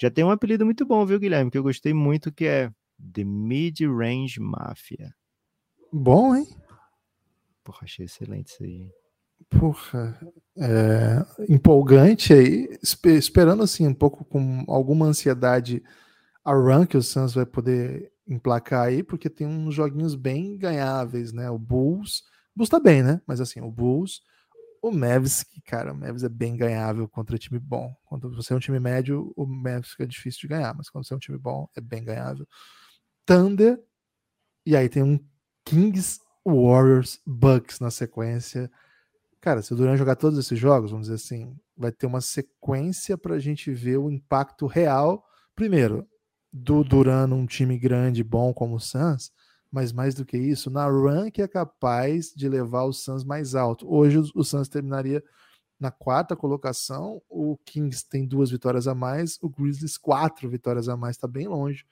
Já 0.00 0.10
tem 0.10 0.24
um 0.24 0.30
apelido 0.30 0.64
muito 0.64 0.84
bom, 0.84 1.04
viu, 1.06 1.18
Guilherme, 1.18 1.50
que 1.50 1.58
eu 1.58 1.62
gostei 1.62 1.94
muito, 1.94 2.30
que 2.30 2.44
é 2.44 2.70
The 3.14 3.24
Mid 3.24 3.80
Range 3.80 4.38
Mafia. 4.38 5.14
Bom, 5.98 6.36
hein? 6.36 6.46
Porra, 7.64 7.78
achei 7.84 8.04
excelente 8.04 8.48
isso 8.48 8.62
aí. 8.62 8.86
Porra, 9.48 10.20
é, 10.58 11.24
empolgante 11.48 12.34
aí, 12.34 12.68
esperando 12.82 13.62
assim 13.62 13.86
um 13.86 13.94
pouco 13.94 14.22
com 14.22 14.62
alguma 14.68 15.06
ansiedade 15.06 15.82
a 16.44 16.52
run 16.52 16.84
que 16.84 16.98
o 16.98 17.02
Suns 17.02 17.32
vai 17.32 17.46
poder 17.46 18.12
emplacar 18.28 18.88
aí, 18.88 19.02
porque 19.02 19.30
tem 19.30 19.46
uns 19.46 19.74
joguinhos 19.74 20.14
bem 20.14 20.58
ganháveis, 20.58 21.32
né? 21.32 21.48
O 21.48 21.58
Bulls, 21.58 22.18
o 22.54 22.58
Bulls 22.58 22.68
tá 22.68 22.78
bem, 22.78 23.02
né? 23.02 23.22
Mas 23.26 23.40
assim, 23.40 23.62
o 23.62 23.70
Bulls, 23.70 24.20
o 24.82 24.90
Mavs, 24.90 25.44
que 25.44 25.62
cara, 25.62 25.94
o 25.94 25.96
Mavs 25.96 26.22
é 26.24 26.28
bem 26.28 26.58
ganhável 26.58 27.08
contra 27.08 27.38
time 27.38 27.58
bom. 27.58 27.96
Quando 28.04 28.30
você 28.36 28.52
é 28.52 28.56
um 28.56 28.60
time 28.60 28.78
médio, 28.78 29.32
o 29.34 29.46
Mavs 29.46 29.92
fica 29.92 30.06
difícil 30.06 30.42
de 30.42 30.48
ganhar, 30.48 30.74
mas 30.74 30.90
quando 30.90 31.06
você 31.06 31.14
é 31.14 31.16
um 31.16 31.20
time 31.20 31.38
bom, 31.38 31.66
é 31.74 31.80
bem 31.80 32.04
ganhável. 32.04 32.46
Thunder, 33.24 33.82
e 34.66 34.76
aí 34.76 34.90
tem 34.90 35.02
um 35.02 35.18
Kings, 35.66 36.20
Warriors, 36.46 37.20
Bucks 37.26 37.80
na 37.80 37.90
sequência. 37.90 38.70
Cara, 39.40 39.60
se 39.62 39.72
o 39.72 39.76
Duran 39.76 39.96
jogar 39.96 40.14
todos 40.14 40.38
esses 40.38 40.56
jogos, 40.58 40.92
vamos 40.92 41.08
dizer 41.08 41.16
assim, 41.16 41.54
vai 41.76 41.90
ter 41.90 42.06
uma 42.06 42.20
sequência 42.20 43.18
para 43.18 43.34
a 43.34 43.38
gente 43.40 43.72
ver 43.72 43.98
o 43.98 44.08
impacto 44.08 44.66
real, 44.66 45.26
primeiro, 45.56 46.06
do 46.52 46.84
Duran 46.84 47.26
num 47.26 47.44
time 47.46 47.76
grande, 47.76 48.22
bom 48.22 48.54
como 48.54 48.76
o 48.76 48.80
Suns, 48.80 49.32
mas 49.70 49.92
mais 49.92 50.14
do 50.14 50.24
que 50.24 50.38
isso, 50.38 50.70
na 50.70 50.86
run 50.86 51.30
que 51.32 51.42
é 51.42 51.48
capaz 51.48 52.32
de 52.34 52.48
levar 52.48 52.84
o 52.84 52.92
Suns 52.92 53.24
mais 53.24 53.56
alto. 53.56 53.92
Hoje 53.92 54.18
o 54.34 54.44
Suns 54.44 54.68
terminaria 54.68 55.22
na 55.80 55.90
quarta 55.90 56.36
colocação, 56.36 57.20
o 57.28 57.58
Kings 57.64 58.08
tem 58.08 58.24
duas 58.24 58.52
vitórias 58.52 58.86
a 58.86 58.94
mais, 58.94 59.36
o 59.42 59.48
Grizzlies 59.48 59.98
quatro 59.98 60.48
vitórias 60.48 60.88
a 60.88 60.96
mais, 60.96 61.16
está 61.16 61.26
bem 61.26 61.48
longe. 61.48 61.84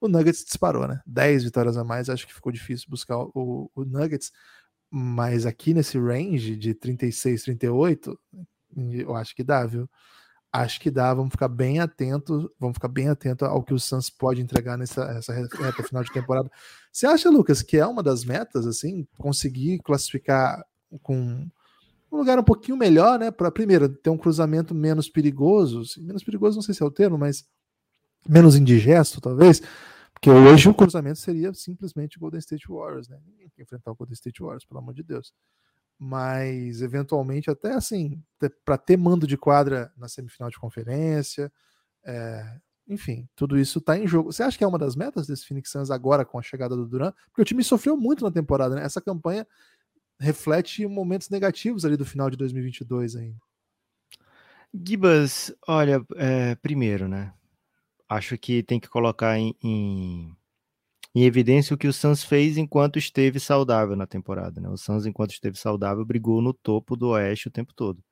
O 0.00 0.08
Nuggets 0.08 0.44
disparou, 0.44 0.86
né? 0.86 1.00
Dez 1.06 1.44
vitórias 1.44 1.76
a 1.76 1.84
mais, 1.84 2.08
acho 2.08 2.26
que 2.26 2.34
ficou 2.34 2.52
difícil 2.52 2.86
buscar 2.88 3.18
o, 3.18 3.70
o 3.74 3.84
Nuggets, 3.84 4.32
mas 4.90 5.44
aqui 5.44 5.74
nesse 5.74 5.98
range 5.98 6.56
de 6.56 6.74
36, 6.74 7.42
38, 7.42 8.18
eu 8.92 9.14
acho 9.14 9.34
que 9.34 9.42
dá, 9.42 9.66
viu? 9.66 9.88
Acho 10.50 10.80
que 10.80 10.90
dá, 10.90 11.12
vamos 11.12 11.30
ficar 11.30 11.48
bem 11.48 11.78
atento, 11.78 12.50
vamos 12.58 12.76
ficar 12.76 12.88
bem 12.88 13.08
atento 13.08 13.44
ao 13.44 13.62
que 13.62 13.74
o 13.74 13.78
Suns 13.78 14.08
pode 14.08 14.40
entregar 14.40 14.78
nessa 14.78 15.02
essa 15.04 15.32
reta 15.32 15.82
final 15.82 16.02
de 16.02 16.12
temporada. 16.12 16.50
Você 16.90 17.06
acha, 17.06 17.28
Lucas, 17.28 17.60
que 17.60 17.76
é 17.76 17.86
uma 17.86 18.02
das 18.02 18.24
metas, 18.24 18.66
assim, 18.66 19.06
conseguir 19.18 19.78
classificar 19.80 20.64
com 21.02 21.46
um 22.10 22.16
lugar 22.16 22.38
um 22.38 22.44
pouquinho 22.44 22.78
melhor, 22.78 23.18
né? 23.18 23.30
Para 23.30 23.50
primeiro 23.50 23.88
ter 23.88 24.08
um 24.10 24.16
cruzamento 24.16 24.74
menos 24.74 25.08
perigoso, 25.08 25.82
menos 26.02 26.24
perigoso 26.24 26.56
não 26.56 26.62
sei 26.62 26.74
se 26.74 26.82
é 26.82 26.86
o 26.86 26.90
termo, 26.90 27.18
mas 27.18 27.44
menos 28.26 28.56
indigesto, 28.56 29.20
talvez, 29.20 29.60
porque 30.12 30.30
hoje 30.30 30.68
o 30.68 30.74
cruzamento 30.74 31.18
seria 31.18 31.54
simplesmente 31.54 32.18
Golden 32.18 32.40
State 32.40 32.66
Warriors, 32.68 33.08
né? 33.08 33.18
Ninguém 33.24 33.48
quer 33.54 33.62
enfrentar 33.62 33.92
o 33.92 33.94
Golden 33.94 34.14
State 34.14 34.42
Warriors, 34.42 34.64
pelo 34.64 34.80
amor 34.80 34.92
de 34.94 35.02
Deus. 35.02 35.32
Mas 35.96 36.82
eventualmente 36.82 37.50
até 37.50 37.72
assim, 37.72 38.22
para 38.64 38.76
ter 38.76 38.96
mando 38.96 39.26
de 39.26 39.36
quadra 39.36 39.92
na 39.96 40.08
semifinal 40.08 40.50
de 40.50 40.58
conferência, 40.58 41.52
é, 42.04 42.58
enfim, 42.88 43.28
tudo 43.36 43.58
isso 43.58 43.78
está 43.78 43.96
em 43.98 44.06
jogo. 44.08 44.32
Você 44.32 44.42
acha 44.42 44.56
que 44.56 44.64
é 44.64 44.66
uma 44.66 44.78
das 44.78 44.96
metas 44.96 45.26
desse 45.26 45.46
Phoenix 45.46 45.70
Suns 45.70 45.90
agora 45.90 46.24
com 46.24 46.38
a 46.38 46.42
chegada 46.42 46.74
do 46.74 46.86
Durant? 46.86 47.14
Porque 47.26 47.42
o 47.42 47.44
time 47.44 47.62
sofreu 47.62 47.96
muito 47.96 48.24
na 48.24 48.30
temporada, 48.30 48.74
né? 48.74 48.82
Essa 48.82 49.00
campanha 49.00 49.46
reflete 50.18 50.86
momentos 50.86 51.28
negativos 51.28 51.84
ali 51.84 51.96
do 51.96 52.04
final 52.04 52.28
de 52.28 52.36
2022 52.36 53.14
ainda. 53.14 53.38
Gibas, 54.74 55.54
olha, 55.66 56.04
é, 56.16 56.54
primeiro, 56.56 57.06
né? 57.06 57.32
Acho 58.08 58.38
que 58.38 58.62
tem 58.62 58.80
que 58.80 58.88
colocar 58.88 59.38
em, 59.38 59.54
em, 59.62 60.34
em, 61.14 61.24
evidência 61.24 61.74
o 61.74 61.78
que 61.78 61.86
o 61.88 61.92
Suns 61.92 62.24
fez 62.24 62.56
enquanto 62.56 62.98
esteve 62.98 63.38
saudável 63.40 63.96
na 63.96 64.06
temporada, 64.06 64.60
né? 64.60 64.68
O 64.68 64.76
Suns, 64.76 65.06
enquanto 65.06 65.32
esteve 65.32 65.58
saudável, 65.58 66.04
brigou 66.04 66.40
no 66.40 66.54
topo 66.54 66.96
do 66.96 67.08
Oeste 67.10 67.48
o 67.48 67.50
tempo 67.50 67.74
todo. 67.74 68.02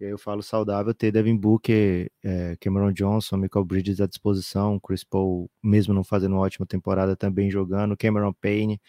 E 0.00 0.04
aí 0.04 0.10
eu 0.10 0.18
falo 0.18 0.42
saudável, 0.42 0.92
ter 0.94 1.12
Devin 1.12 1.36
Booker, 1.36 2.10
é, 2.22 2.56
Cameron 2.60 2.92
Johnson, 2.92 3.36
Michael 3.36 3.64
Bridges 3.64 4.00
à 4.00 4.06
disposição, 4.06 4.80
Chris 4.80 5.04
Paul, 5.04 5.50
mesmo 5.62 5.94
não 5.94 6.02
fazendo 6.02 6.32
uma 6.32 6.42
ótima 6.42 6.66
temporada, 6.66 7.16
também 7.16 7.50
jogando, 7.50 7.96
Cameron 7.96 8.32
Payne. 8.32 8.80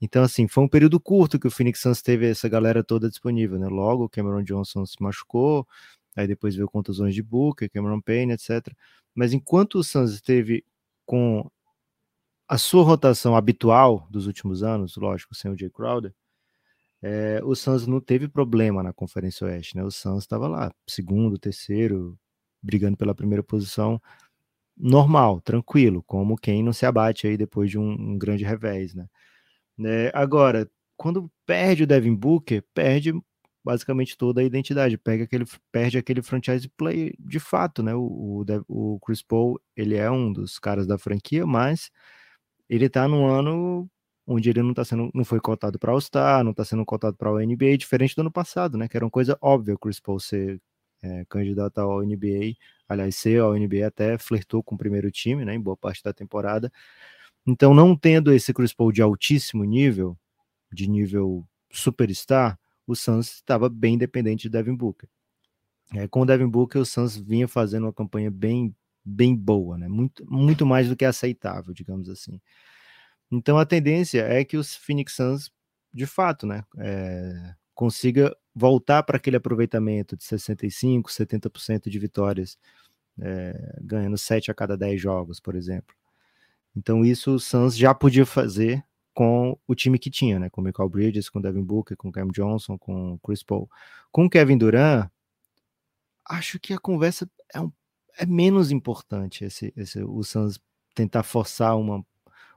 Então, 0.00 0.22
assim, 0.22 0.48
foi 0.48 0.64
um 0.64 0.68
período 0.68 0.98
curto 0.98 1.38
que 1.38 1.46
o 1.46 1.50
Phoenix 1.50 1.80
Suns 1.80 2.02
teve 2.02 2.30
essa 2.30 2.48
galera 2.48 2.82
toda 2.82 3.08
disponível, 3.08 3.58
né? 3.58 3.68
Logo, 3.68 4.04
o 4.04 4.08
Cameron 4.08 4.42
Johnson 4.42 4.86
se 4.86 4.96
machucou, 5.00 5.66
aí 6.16 6.26
depois 6.26 6.54
veio 6.54 6.68
contusões 6.68 7.14
de 7.14 7.22
Booker, 7.22 7.70
Cameron 7.70 8.00
Payne, 8.00 8.32
etc. 8.32 8.74
Mas 9.14 9.32
enquanto 9.32 9.76
o 9.76 9.84
Suns 9.84 10.12
esteve 10.12 10.64
com 11.06 11.50
a 12.48 12.58
sua 12.58 12.82
rotação 12.82 13.36
habitual 13.36 14.06
dos 14.10 14.26
últimos 14.26 14.62
anos, 14.62 14.96
lógico, 14.96 15.34
sem 15.34 15.50
o 15.50 15.58
Jay 15.58 15.70
Crowder, 15.70 16.14
é, 17.02 17.40
o 17.44 17.54
Suns 17.54 17.86
não 17.86 18.00
teve 18.00 18.28
problema 18.28 18.82
na 18.82 18.92
Conferência 18.92 19.46
Oeste, 19.46 19.76
né? 19.76 19.84
O 19.84 19.90
Suns 19.90 20.24
estava 20.24 20.46
lá, 20.48 20.72
segundo, 20.86 21.38
terceiro, 21.38 22.18
brigando 22.62 22.96
pela 22.96 23.14
primeira 23.14 23.42
posição, 23.42 24.00
normal, 24.76 25.40
tranquilo, 25.40 26.02
como 26.02 26.36
quem 26.36 26.62
não 26.62 26.72
se 26.72 26.84
abate 26.86 27.26
aí 27.26 27.36
depois 27.36 27.70
de 27.70 27.78
um, 27.78 27.90
um 27.92 28.18
grande 28.18 28.44
revés, 28.44 28.94
né? 28.94 29.06
Né? 29.78 30.10
Agora, 30.12 30.70
quando 30.96 31.30
perde 31.46 31.84
o 31.84 31.86
Devin 31.86 32.14
Booker, 32.14 32.62
perde 32.74 33.14
basicamente 33.70 34.18
toda 34.18 34.40
a 34.40 34.44
identidade, 34.44 34.98
perde 34.98 35.22
aquele, 35.22 35.44
perde 35.70 35.96
aquele 35.96 36.22
franchise 36.22 36.68
play 36.68 37.14
de 37.20 37.38
fato, 37.38 37.82
né? 37.82 37.94
O, 37.94 38.44
o, 38.68 38.94
o 38.94 39.00
Chris 39.00 39.22
Paul, 39.22 39.60
ele 39.76 39.96
é 39.96 40.10
um 40.10 40.32
dos 40.32 40.58
caras 40.58 40.86
da 40.88 40.98
franquia, 40.98 41.46
mas 41.46 41.90
ele 42.68 42.88
tá 42.88 43.06
num 43.06 43.26
ano 43.26 43.88
onde 44.26 44.50
ele 44.50 44.62
não 44.62 44.74
tá 44.74 44.84
sendo, 44.84 45.10
não 45.14 45.24
foi 45.24 45.40
cotado 45.40 45.78
para 45.78 45.92
All-Star, 45.92 46.42
não 46.44 46.52
tá 46.52 46.64
sendo 46.64 46.84
cotado 46.84 47.16
para 47.16 47.32
o 47.32 47.38
NBA, 47.38 47.78
diferente 47.78 48.16
do 48.16 48.22
ano 48.22 48.30
passado, 48.32 48.76
né? 48.76 48.88
Que 48.88 48.96
era 48.96 49.04
uma 49.04 49.10
coisa 49.10 49.38
óbvia 49.40 49.74
o 49.74 49.78
Chris 49.78 50.00
Paul 50.00 50.18
ser 50.18 50.60
é, 51.02 51.24
candidato 51.28 51.78
ao 51.78 52.02
NBA, 52.02 52.54
aliás, 52.88 53.16
ser 53.16 53.40
ao 53.40 53.54
NBA 53.54 53.86
até 53.86 54.18
flertou 54.18 54.62
com 54.62 54.74
o 54.74 54.78
primeiro 54.78 55.10
time, 55.12 55.44
né? 55.44 55.54
Em 55.54 55.60
boa 55.60 55.76
parte 55.76 56.02
da 56.02 56.12
temporada, 56.12 56.72
então, 57.46 57.74
não 57.74 57.96
tendo 57.96 58.32
esse 58.32 58.52
Chris 58.52 58.72
Paul 58.72 58.92
de 58.92 59.02
altíssimo 59.02 59.64
nível, 59.64 60.16
de 60.72 60.88
nível 60.88 61.46
superstar, 61.72 62.59
o 62.90 62.96
Suns 62.96 63.34
estava 63.34 63.68
bem 63.68 63.96
dependente 63.96 64.42
de 64.42 64.48
Devin 64.50 64.74
Booker. 64.74 65.08
É, 65.94 66.08
com 66.08 66.22
o 66.22 66.26
Devin 66.26 66.48
Booker, 66.48 66.80
o 66.80 66.86
Suns 66.86 67.16
vinha 67.16 67.46
fazendo 67.46 67.84
uma 67.84 67.92
campanha 67.92 68.30
bem, 68.30 68.74
bem 69.04 69.34
boa, 69.36 69.78
né? 69.78 69.88
muito, 69.88 70.24
muito 70.30 70.66
mais 70.66 70.88
do 70.88 70.96
que 70.96 71.04
aceitável, 71.04 71.72
digamos 71.72 72.08
assim. 72.08 72.40
Então, 73.30 73.58
a 73.58 73.66
tendência 73.66 74.22
é 74.22 74.44
que 74.44 74.56
os 74.56 74.74
Phoenix 74.74 75.14
Suns, 75.14 75.52
de 75.94 76.06
fato, 76.06 76.46
né, 76.46 76.64
é, 76.78 77.54
consiga 77.74 78.36
voltar 78.54 79.04
para 79.04 79.16
aquele 79.16 79.36
aproveitamento 79.36 80.16
de 80.16 80.24
65%, 80.24 81.04
70% 81.08 81.88
de 81.88 81.98
vitórias, 81.98 82.58
é, 83.20 83.78
ganhando 83.82 84.18
7 84.18 84.50
a 84.50 84.54
cada 84.54 84.76
10 84.76 85.00
jogos, 85.00 85.38
por 85.38 85.54
exemplo. 85.54 85.94
Então 86.76 87.04
isso 87.04 87.34
o 87.34 87.40
Suns 87.40 87.76
já 87.76 87.94
podia 87.94 88.26
fazer 88.26 88.84
com 89.14 89.58
o 89.66 89.74
time 89.74 89.98
que 89.98 90.10
tinha, 90.10 90.38
né? 90.38 90.50
Com 90.50 90.60
o 90.60 90.64
Michael 90.64 90.88
Bridges, 90.88 91.28
com 91.28 91.38
o 91.38 91.42
Devin 91.42 91.62
Booker, 91.62 91.96
com 91.96 92.08
o 92.08 92.12
Cam 92.12 92.28
Johnson, 92.28 92.78
com 92.78 93.14
o 93.14 93.18
Chris 93.18 93.42
Paul. 93.42 93.68
Com 94.12 94.26
o 94.26 94.30
Kevin 94.30 94.58
Durant, 94.58 95.10
acho 96.28 96.58
que 96.60 96.72
a 96.72 96.78
conversa 96.78 97.28
é, 97.52 97.60
um, 97.60 97.72
é 98.18 98.26
menos 98.26 98.70
importante 98.70 99.44
esse, 99.44 99.72
esse, 99.76 100.02
o 100.02 100.22
Suns 100.22 100.60
tentar 100.94 101.22
forçar 101.22 101.76
uma, 101.76 102.04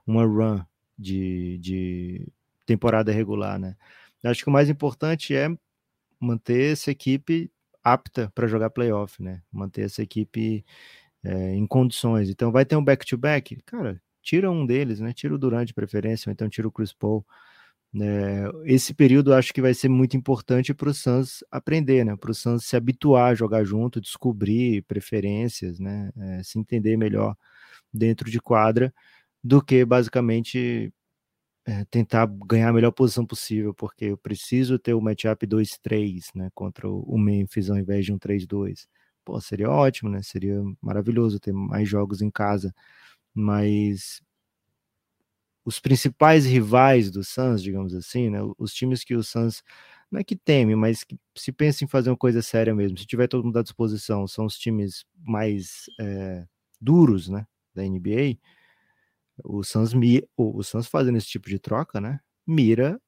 uma 0.06 0.24
run 0.24 0.62
de, 0.98 1.58
de 1.58 2.32
temporada 2.66 3.12
regular, 3.12 3.58
né? 3.58 3.76
Acho 4.22 4.42
que 4.42 4.48
o 4.48 4.52
mais 4.52 4.70
importante 4.70 5.34
é 5.34 5.48
manter 6.18 6.72
essa 6.72 6.90
equipe 6.90 7.50
apta 7.82 8.32
para 8.34 8.46
jogar 8.46 8.70
playoff, 8.70 9.22
né? 9.22 9.42
Manter 9.52 9.82
essa 9.82 10.02
equipe 10.02 10.64
é, 11.22 11.54
em 11.54 11.66
condições. 11.66 12.30
Então 12.30 12.50
vai 12.50 12.64
ter 12.64 12.76
um 12.76 12.84
back-to-back, 12.84 13.56
-back? 13.56 13.62
cara, 13.66 14.02
tira 14.24 14.50
um 14.50 14.66
deles, 14.66 15.00
né? 15.00 15.12
Tira 15.12 15.34
o 15.34 15.38
Durant 15.38 15.66
de 15.68 15.74
preferência, 15.74 16.30
ou 16.30 16.32
então 16.32 16.48
tira 16.48 16.68
o 16.68 16.72
Chris 16.72 16.92
Paul. 16.92 17.24
É, 18.00 18.50
esse 18.64 18.92
período 18.94 19.32
acho 19.34 19.52
que 19.54 19.62
vai 19.62 19.72
ser 19.74 19.88
muito 19.88 20.16
importante 20.16 20.74
para 20.74 20.90
o 20.90 20.94
Suns 20.94 21.44
aprender, 21.50 22.04
né? 22.04 22.16
Para 22.16 22.30
o 22.32 22.34
Suns 22.34 22.64
se 22.66 22.76
habituar 22.76 23.32
a 23.32 23.34
jogar 23.34 23.64
junto, 23.64 24.00
descobrir 24.00 24.82
preferências, 24.84 25.78
né? 25.80 26.10
É, 26.18 26.42
se 26.42 26.58
entender 26.58 26.96
melhor 26.96 27.36
dentro 27.92 28.30
de 28.30 28.40
quadra, 28.40 28.92
do 29.44 29.62
que 29.62 29.84
basicamente 29.84 30.92
é, 31.66 31.84
tentar 31.86 32.26
ganhar 32.46 32.68
a 32.70 32.72
melhor 32.72 32.92
posição 32.92 33.26
possível, 33.26 33.74
porque 33.74 34.06
eu 34.06 34.18
preciso 34.18 34.78
ter 34.78 34.94
o 34.94 35.00
matchup 35.00 35.46
2-3, 35.46 36.26
né? 36.34 36.50
Contra 36.54 36.88
o 36.88 37.18
Memphis 37.18 37.70
ao 37.70 37.78
invés 37.78 38.04
de 38.06 38.12
um 38.12 38.18
3-2 38.18 38.86
pô, 39.24 39.40
seria 39.40 39.70
ótimo, 39.70 40.10
né? 40.10 40.22
Seria 40.22 40.62
maravilhoso 40.82 41.40
ter 41.40 41.52
mais 41.52 41.88
jogos 41.88 42.20
em 42.22 42.30
casa. 42.30 42.74
Mas 43.34 44.22
os 45.64 45.80
principais 45.80 46.44
rivais 46.44 47.10
do 47.10 47.24
Suns, 47.24 47.62
digamos 47.62 47.94
assim, 47.94 48.30
né? 48.30 48.38
Os 48.58 48.74
times 48.74 49.02
que 49.02 49.14
o 49.14 49.22
Suns 49.22 49.62
não 50.10 50.20
é 50.20 50.24
que 50.24 50.36
teme, 50.36 50.76
mas 50.76 51.02
que 51.04 51.18
se 51.36 51.50
pensa 51.52 51.84
em 51.84 51.88
fazer 51.88 52.10
uma 52.10 52.16
coisa 52.16 52.42
séria 52.42 52.74
mesmo. 52.74 52.98
Se 52.98 53.06
tiver 53.06 53.26
todo 53.28 53.44
mundo 53.44 53.58
à 53.58 53.62
disposição, 53.62 54.26
são 54.26 54.46
os 54.46 54.58
times 54.58 55.04
mais 55.16 55.86
é, 56.00 56.46
duros, 56.80 57.28
né? 57.28 57.46
Da 57.74 57.82
NBA. 57.82 58.38
O 59.42 59.64
Suns, 59.64 59.92
o, 60.36 60.58
o 60.58 60.62
Suns 60.62 60.86
fazendo 60.86 61.18
esse 61.18 61.26
tipo 61.28 61.48
de 61.48 61.58
troca, 61.58 62.00
né? 62.00 62.20
Mira 62.46 63.00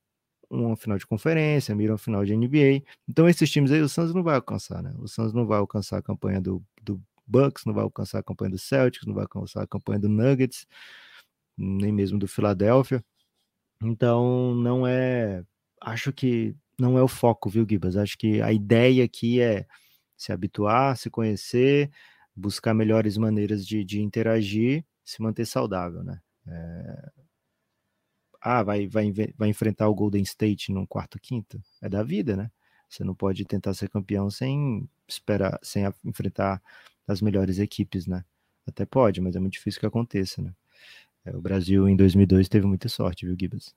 uma 0.50 0.76
final 0.76 0.96
de 0.98 1.06
conferência, 1.06 1.74
mira 1.74 1.92
uma 1.92 1.98
final 1.98 2.24
de 2.24 2.36
NBA. 2.36 2.82
Então, 3.08 3.28
esses 3.28 3.50
times 3.50 3.70
aí, 3.72 3.80
o 3.80 3.88
Suns 3.88 4.14
não 4.14 4.22
vai 4.22 4.36
alcançar, 4.36 4.82
né? 4.82 4.94
O 4.98 5.08
Suns 5.08 5.32
não 5.32 5.46
vai 5.46 5.58
alcançar 5.58 5.98
a 5.98 6.02
campanha 6.02 6.40
do, 6.40 6.64
do 6.82 7.02
Bucks, 7.26 7.64
não 7.64 7.74
vai 7.74 7.84
alcançar 7.84 8.18
a 8.18 8.22
campanha 8.22 8.50
do 8.52 8.58
Celtics, 8.58 9.06
não 9.06 9.14
vai 9.14 9.24
alcançar 9.24 9.62
a 9.62 9.66
campanha 9.66 10.00
do 10.00 10.08
Nuggets, 10.08 10.66
nem 11.56 11.92
mesmo 11.92 12.18
do 12.18 12.28
Philadelphia. 12.28 13.04
Então, 13.82 14.54
não 14.54 14.86
é. 14.86 15.44
Acho 15.80 16.12
que 16.12 16.56
não 16.78 16.98
é 16.98 17.02
o 17.02 17.08
foco, 17.08 17.50
viu, 17.50 17.66
Gibas? 17.68 17.96
Acho 17.96 18.16
que 18.18 18.40
a 18.42 18.52
ideia 18.52 19.04
aqui 19.04 19.40
é 19.40 19.66
se 20.16 20.32
habituar, 20.32 20.96
se 20.96 21.10
conhecer, 21.10 21.90
buscar 22.34 22.74
melhores 22.74 23.16
maneiras 23.16 23.66
de, 23.66 23.84
de 23.84 24.00
interagir, 24.02 24.84
se 25.04 25.22
manter 25.22 25.46
saudável, 25.46 26.02
né? 26.02 26.20
É, 26.46 27.10
ah, 28.40 28.62
vai, 28.62 28.86
vai, 28.86 29.12
vai 29.36 29.48
enfrentar 29.48 29.88
o 29.88 29.94
Golden 29.94 30.22
State 30.22 30.72
no 30.72 30.86
quarto 30.86 31.18
quinto. 31.18 31.60
É 31.82 31.88
da 31.88 32.02
vida, 32.02 32.36
né? 32.36 32.50
Você 32.88 33.02
não 33.02 33.14
pode 33.14 33.44
tentar 33.44 33.74
ser 33.74 33.88
campeão 33.88 34.30
sem 34.30 34.88
esperar, 35.08 35.58
sem 35.62 35.84
enfrentar 36.04 36.62
as 37.06 37.20
melhores 37.20 37.58
equipes, 37.58 38.06
né? 38.06 38.24
Até 38.66 38.84
pode, 38.84 39.20
mas 39.20 39.36
é 39.36 39.40
muito 39.40 39.52
difícil 39.54 39.80
que 39.80 39.86
aconteça, 39.86 40.42
né? 40.42 40.52
É, 41.24 41.36
o 41.36 41.40
Brasil 41.40 41.88
em 41.88 41.96
2002 41.96 42.48
teve 42.48 42.66
muita 42.66 42.88
sorte, 42.88 43.26
viu, 43.26 43.36
Gibas? 43.38 43.74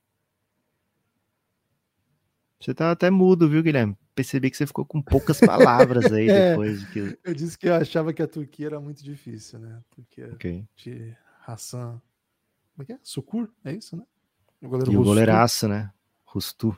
Você 2.60 2.74
tá 2.74 2.92
até 2.92 3.10
mudo, 3.10 3.48
viu, 3.50 3.64
Guilherme? 3.64 3.98
Percebi 4.14 4.52
que 4.52 4.58
você 4.58 4.68
ficou 4.68 4.84
com 4.86 5.02
poucas 5.02 5.40
palavras 5.40 6.12
aí 6.12 6.28
É. 6.30 6.50
depois 6.52 6.84
que. 6.90 7.18
Eu 7.24 7.34
disse 7.34 7.58
que 7.58 7.70
eu 7.70 7.76
achava 7.76 8.12
que 8.14 8.22
a 8.22 8.28
Turquia 8.28 8.66
era 8.68 8.80
muito 8.80 9.02
difícil, 9.04 9.60
né? 9.60 9.82
Porque 9.92 10.24
Ok. 10.26 10.68
de 10.76 11.16
Hassan. 11.48 12.02
Como 12.76 12.84
é 12.84 12.86
que 12.86 12.94
é? 12.94 13.00
Sukur? 13.02 13.50
É 13.64 13.74
isso, 13.74 13.96
né? 13.96 14.04
O 14.62 14.68
goleiro 14.68 14.92
E 14.92 14.96
o 14.96 14.98
Rustu. 15.00 15.10
goleiraço, 15.10 15.68
né? 15.70 15.92
Rustu. 16.26 16.78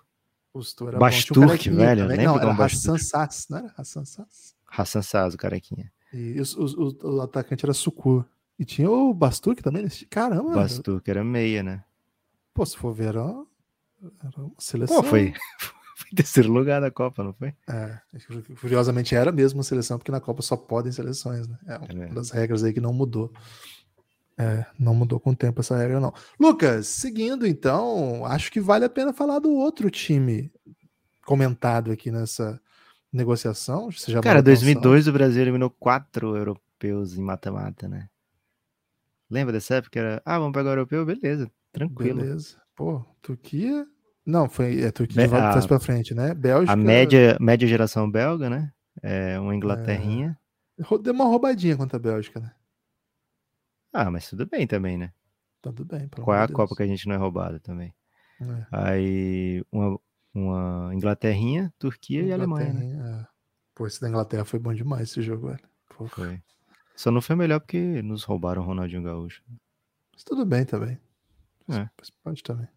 Rustu 0.53 0.88
era 0.88 0.98
um 0.98 1.00
Basturk, 1.00 1.48
carequinha 1.48 1.75
velho, 1.75 2.01
Não, 2.24 2.38
era? 2.38 2.51
Hassan 2.65 2.98
Sass, 2.98 3.48
não 3.50 3.58
era 3.60 3.74
Hassan 3.75 4.05
Sass? 4.05 4.55
Hassan 4.67 5.01
Saz, 5.01 5.34
o 5.34 5.38
carequinha. 5.38 5.91
E 6.13 6.39
os- 6.39 6.56
os- 6.58 6.74
o, 6.74 6.98
o 7.15 7.22
atacante 7.22 7.65
era 7.65 7.74
Sukur. 7.74 8.25
E 8.60 8.65
tinha 8.65 8.89
o 8.89 9.13
Basturk 9.13 9.62
também. 9.63 9.84
nesse- 9.84 10.06
Caramba, 10.06 10.53
Basturk 10.56 11.10
era 11.10 11.24
meia, 11.24 11.63
né? 11.63 11.84
pô, 12.53 12.65
se 12.65 12.75
for 12.77 12.94
ver, 12.94 13.08
era 13.10 13.24
uma, 13.24 13.48
era 14.24 14.41
uma 14.41 14.51
seleção. 14.60 14.98
Pô, 14.98 15.03
foi, 15.03 15.34
foi 15.96 16.10
em 16.12 16.15
terceiro 16.15 16.51
lugar 16.51 16.82
da 16.82 16.91
Copa, 16.91 17.24
não 17.24 17.34
foi? 17.34 17.53
É, 17.70 17.98
curiosamente 18.60 19.15
era 19.15 19.32
mesmo 19.32 19.58
uma 19.60 19.63
seleção, 19.63 19.98
porque 19.98 20.12
na 20.12 20.20
Copa 20.20 20.41
só 20.41 20.58
podem 20.58 20.91
seleções, 20.91 21.48
né? 21.48 21.58
É 21.65 21.77
uma 21.77 22.03
É. 22.06 22.08
das 22.10 22.30
regras 22.30 22.63
aí 22.63 22.74
que 22.74 22.82
não 22.82 22.94
mudou. 22.94 23.32
É, 24.38 24.65
não 24.77 24.94
mudou 24.94 25.20
com 25.20 25.32
o 25.32 25.36
tempo 25.36 25.62
essa 25.62 25.77
regra, 25.77 26.00
não. 26.00 26.13
Lucas, 26.39 26.88
seguindo 26.88 27.46
então, 27.48 28.25
acho 28.25 28.51
que 28.51 28.60
vale 28.60 28.84
a 28.86 28.89
pena 28.89 29.13
falar 29.13 29.39
do 29.39 29.51
outro 29.51 29.89
time 29.91 30.51
comentado 31.25 31.91
aqui 31.91 32.12
nessa 32.12 32.60
negociação. 33.12 33.91
Você 33.91 34.12
já 34.12 34.22
Cara, 34.22 34.39
falou 34.39 34.53
atenção. 34.53 34.74
2002 34.74 35.08
o 35.08 35.13
Brasil 35.13 35.41
eliminou 35.41 35.70
quatro 35.70 36.36
europeus 36.36 37.18
em 37.18 37.22
mata-mata, 37.22 37.88
né? 37.88 38.08
Lembra 39.30 39.53
dessa 39.53 39.75
época? 39.75 40.00
Era, 40.00 40.22
ah, 40.25 40.38
vamos 40.39 40.53
pegar 40.53 40.70
o 40.70 40.74
europeu? 40.74 41.06
Beleza, 41.06 41.50
tranquilo. 41.72 42.22
Beleza. 42.22 42.58
Pô, 42.75 43.03
Turquia. 43.22 43.86
Não, 44.25 44.48
foi 44.50 44.82
é, 44.82 44.91
Turquia 44.91 45.15
Be- 45.24 45.24
de 45.24 45.30
trás 45.30 45.65
pra 45.65 45.80
frente, 45.80 46.13
né? 46.13 46.34
Bélgica. 46.34 46.74
A 46.74 46.75
média, 46.75 47.38
média 47.39 47.68
geração 47.68 48.10
belga, 48.10 48.50
né? 48.50 48.72
É 49.01 49.39
uma 49.39 49.56
Inglaterrinha. 49.56 50.38
ro- 50.82 50.98
Deu 50.98 51.13
uma 51.13 51.25
roubadinha 51.25 51.77
contra 51.77 51.98
a 51.98 52.00
Bélgica, 52.00 52.39
né? 52.39 52.51
Ah, 53.94 54.10
mas 54.12 54.30
tudo 54.30 54.46
bem 54.46 54.65
também, 54.68 54.98
né? 54.98 55.12
Tudo 55.62 55.86
bem. 55.86 56.08
Qual 56.10 56.36
é 56.36 56.39
a 56.39 56.44
amor 56.44 56.48
de 56.48 56.53
Copa 56.53 56.70
Deus. 56.70 56.77
que 56.77 56.84
a 56.84 56.88
gente 56.88 57.08
não 57.08 57.15
é 57.15 57.18
roubado 57.18 57.60
também? 57.60 57.94
É. 58.41 58.65
Aí 58.72 59.63
uma, 59.72 60.00
uma 60.33 60.91
Inglaterrinha, 60.93 61.73
Turquia 61.77 62.23
e 62.23 62.31
Alemanha, 62.31 62.73
né? 62.73 63.21
É. 63.23 63.27
Pô, 63.75 63.88
esse 63.88 64.00
da 64.00 64.09
Inglaterra 64.09 64.45
foi 64.45 64.59
bom 64.59 64.73
demais 64.73 65.09
esse 65.09 65.21
jogo, 65.21 65.47
velho. 65.47 65.59
Pô, 65.89 66.07
Foi. 66.07 66.41
Só 66.95 67.09
não 67.09 67.21
foi 67.21 67.35
melhor 67.35 67.59
porque 67.59 68.01
nos 68.01 68.23
roubaram 68.23 68.61
o 68.61 68.65
Ronaldinho 68.65 69.01
Gaúcho. 69.01 69.43
Mas 70.13 70.23
tudo 70.23 70.45
bem 70.45 70.65
também. 70.65 71.00
É. 71.69 71.89
Pode 72.23 72.43
também. 72.43 72.67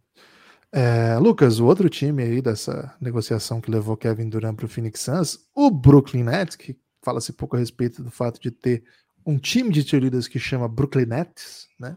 É, 0.72 1.16
Lucas, 1.18 1.60
o 1.60 1.66
outro 1.66 1.88
time 1.88 2.22
aí 2.22 2.42
dessa 2.42 2.96
negociação 3.00 3.60
que 3.60 3.70
levou 3.70 3.96
Kevin 3.96 4.28
Durant 4.28 4.56
para 4.56 4.66
o 4.66 4.68
Phoenix 4.68 5.00
Suns, 5.00 5.46
o 5.54 5.70
Brooklyn 5.70 6.24
Nets, 6.24 6.56
que 6.56 6.76
fala-se 7.02 7.32
pouco 7.32 7.54
a 7.54 7.58
respeito 7.58 8.02
do 8.02 8.10
fato 8.10 8.40
de 8.40 8.50
ter 8.50 8.84
um 9.26 9.38
time 9.38 9.70
de 9.70 9.82
cheerleaders 9.82 10.26
que 10.26 10.38
chama 10.38 10.68
Brooklyn 10.68 11.06
Nets, 11.06 11.68
né? 11.78 11.96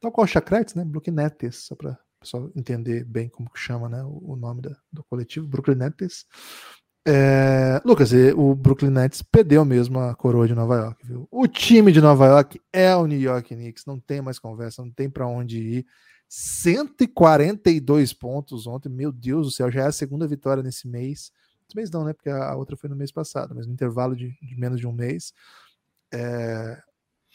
Tal 0.00 0.12
qual 0.12 0.24
o 0.24 0.28
Chacretes, 0.28 0.74
né? 0.74 0.84
Brooklyn 0.84 1.14
Nets, 1.14 1.56
só 1.56 1.74
para 1.74 1.98
pessoal 2.20 2.50
entender 2.54 3.04
bem 3.04 3.28
como 3.28 3.50
que 3.50 3.58
chama 3.58 3.88
né? 3.88 4.02
o, 4.04 4.36
nome 4.36 4.62
da- 4.62 4.76
do 4.92 5.04
coletivo, 5.04 5.46
Brooklyn 5.46 5.76
Nets. 5.76 6.26
É, 7.06 7.80
Lucas, 7.84 8.10
o 8.36 8.54
Brooklyn 8.54 8.90
Nets 8.90 9.22
perdeu 9.22 9.64
mesmo 9.64 9.98
a 9.98 10.14
coroa 10.14 10.46
de 10.46 10.54
Nova 10.54 10.76
York, 10.76 11.06
viu? 11.06 11.26
O 11.30 11.46
time 11.46 11.90
de 11.90 12.00
Nova 12.00 12.26
York 12.26 12.60
é 12.72 12.94
o 12.94 13.06
New 13.06 13.18
York 13.18 13.54
Knicks, 13.54 13.86
não 13.86 13.98
tem 13.98 14.20
mais 14.20 14.38
conversa, 14.38 14.82
não 14.84 14.90
tem 14.90 15.08
para 15.08 15.26
onde 15.26 15.58
ir. 15.58 15.86
142 16.28 18.12
pontos 18.12 18.66
ontem, 18.66 18.90
meu 18.90 19.10
Deus 19.10 19.46
do 19.46 19.50
céu, 19.50 19.70
já 19.70 19.84
é 19.84 19.86
a 19.86 19.92
segunda 19.92 20.26
vitória 20.26 20.62
nesse 20.62 20.86
mês. 20.86 21.32
Esse 21.66 21.76
mês 21.76 21.90
não, 21.90 22.04
né? 22.04 22.12
Porque 22.12 22.28
a 22.28 22.54
outra 22.54 22.76
foi 22.76 22.90
no 22.90 22.96
mês 22.96 23.10
passado, 23.10 23.54
mas 23.54 23.66
no 23.66 23.72
intervalo 23.72 24.14
de, 24.14 24.36
de 24.42 24.56
menos 24.58 24.78
de 24.78 24.86
um 24.86 24.92
mês. 24.92 25.32
É, 26.12 26.82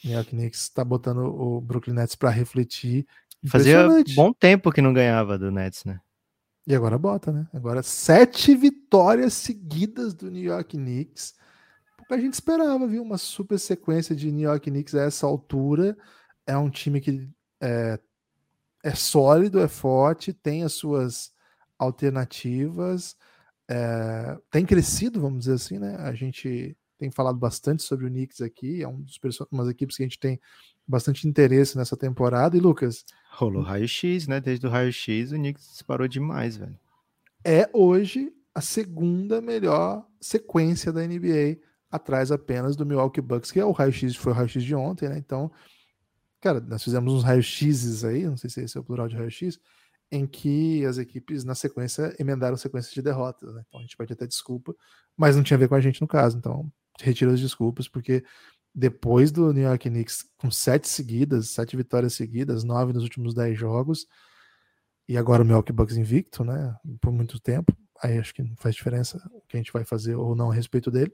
New 0.04 0.12
York 0.14 0.30
Knicks 0.30 0.62
está 0.62 0.84
botando 0.84 1.18
o 1.24 1.60
Brooklyn 1.60 1.94
Nets 1.94 2.14
para 2.14 2.30
refletir. 2.30 3.06
Fazia 3.48 3.86
bom 4.14 4.32
tempo 4.32 4.72
que 4.72 4.80
não 4.80 4.92
ganhava 4.92 5.38
do 5.38 5.50
Nets, 5.50 5.84
né? 5.84 6.00
E 6.66 6.74
agora 6.74 6.96
bota, 6.98 7.30
né? 7.30 7.46
Agora 7.52 7.82
sete 7.82 8.54
vitórias 8.54 9.34
seguidas 9.34 10.14
do 10.14 10.30
New 10.30 10.42
York 10.42 10.76
Knicks. 10.76 11.34
Pouca 11.98 12.18
gente 12.18 12.34
esperava, 12.34 12.86
viu? 12.86 13.02
Uma 13.02 13.18
super 13.18 13.58
sequência 13.58 14.16
de 14.16 14.32
New 14.32 14.48
York 14.48 14.70
Knicks 14.70 14.94
a 14.94 15.02
essa 15.02 15.26
altura. 15.26 15.96
É 16.46 16.56
um 16.56 16.70
time 16.70 17.00
que 17.00 17.28
é, 17.60 17.98
é 18.82 18.94
sólido, 18.94 19.60
é 19.60 19.68
forte, 19.68 20.32
tem 20.32 20.64
as 20.64 20.72
suas 20.72 21.32
alternativas, 21.78 23.16
é, 23.68 24.38
tem 24.50 24.64
crescido, 24.64 25.20
vamos 25.20 25.40
dizer 25.40 25.54
assim, 25.54 25.78
né? 25.78 25.96
A 25.96 26.14
gente 26.14 26.76
tem 26.98 27.10
falado 27.10 27.38
bastante 27.38 27.82
sobre 27.82 28.06
o 28.06 28.08
Knicks 28.10 28.40
aqui, 28.40 28.82
é 28.82 28.88
um 28.88 29.00
dos 29.00 29.18
perso- 29.18 29.48
umas 29.50 29.68
equipes 29.68 29.96
que 29.96 30.02
a 30.02 30.06
gente 30.06 30.18
tem 30.18 30.40
bastante 30.86 31.26
interesse 31.26 31.76
nessa 31.76 31.96
temporada. 31.96 32.56
E 32.56 32.60
Lucas, 32.60 33.04
Rolou 33.36 33.62
raio-x, 33.62 34.28
né? 34.28 34.40
Desde 34.40 34.66
o 34.66 34.70
raio-x 34.70 35.32
o 35.32 35.34
Knicks 35.34 35.68
disparou 35.72 36.06
demais, 36.06 36.56
velho. 36.56 36.78
é 37.44 37.68
hoje 37.72 38.32
a 38.54 38.60
segunda 38.60 39.40
melhor 39.40 40.06
sequência 40.20 40.92
da 40.92 41.04
NBA, 41.06 41.58
atrás 41.90 42.30
apenas 42.30 42.76
do 42.76 42.86
Milwaukee 42.86 43.20
Bucks, 43.20 43.50
que 43.50 43.58
é 43.58 43.64
o 43.64 43.72
raio-x, 43.72 44.14
foi 44.14 44.32
o 44.32 44.34
raio-x 44.34 44.62
de 44.62 44.74
ontem, 44.74 45.08
né? 45.08 45.18
Então, 45.18 45.50
cara, 46.40 46.60
nós 46.60 46.84
fizemos 46.84 47.12
uns 47.12 47.24
raios-x's 47.24 48.04
aí, 48.04 48.24
não 48.24 48.36
sei 48.36 48.48
se 48.48 48.60
esse 48.62 48.76
é 48.76 48.80
o 48.80 48.84
plural 48.84 49.08
de 49.08 49.16
raio-x, 49.16 49.58
em 50.12 50.26
que 50.26 50.84
as 50.84 50.98
equipes 50.98 51.42
na 51.42 51.54
sequência 51.54 52.14
emendaram 52.20 52.56
sequências 52.56 52.94
de 52.94 53.02
derrotas, 53.02 53.52
né? 53.52 53.64
Então 53.66 53.80
a 53.80 53.82
gente 53.82 53.96
pode 53.96 54.12
até 54.12 54.26
desculpa, 54.26 54.74
mas 55.16 55.34
não 55.34 55.42
tinha 55.42 55.56
a 55.56 55.60
ver 55.60 55.68
com 55.68 55.74
a 55.74 55.80
gente 55.80 56.00
no 56.00 56.06
caso, 56.06 56.38
então 56.38 56.70
retiro 57.00 57.32
as 57.32 57.40
desculpas, 57.40 57.88
porque 57.88 58.24
depois 58.74 59.30
do 59.30 59.52
New 59.52 59.62
York 59.62 59.88
Knicks 59.88 60.24
com 60.36 60.50
sete 60.50 60.88
seguidas, 60.88 61.50
sete 61.50 61.76
vitórias 61.76 62.14
seguidas, 62.14 62.64
nove 62.64 62.92
nos 62.92 63.02
últimos 63.04 63.32
dez 63.34 63.56
jogos, 63.58 64.06
e 65.08 65.16
agora 65.16 65.42
o 65.42 65.46
Milwaukee 65.46 65.72
Bucks 65.72 65.96
invicto, 65.96 66.42
né? 66.44 66.74
Por 67.00 67.12
muito 67.12 67.38
tempo. 67.38 67.72
Aí 68.02 68.18
acho 68.18 68.34
que 68.34 68.42
não 68.42 68.56
faz 68.56 68.74
diferença 68.74 69.18
o 69.32 69.40
que 69.46 69.56
a 69.56 69.60
gente 69.60 69.72
vai 69.72 69.84
fazer 69.84 70.14
ou 70.16 70.34
não 70.34 70.50
a 70.50 70.54
respeito 70.54 70.90
dele. 70.90 71.12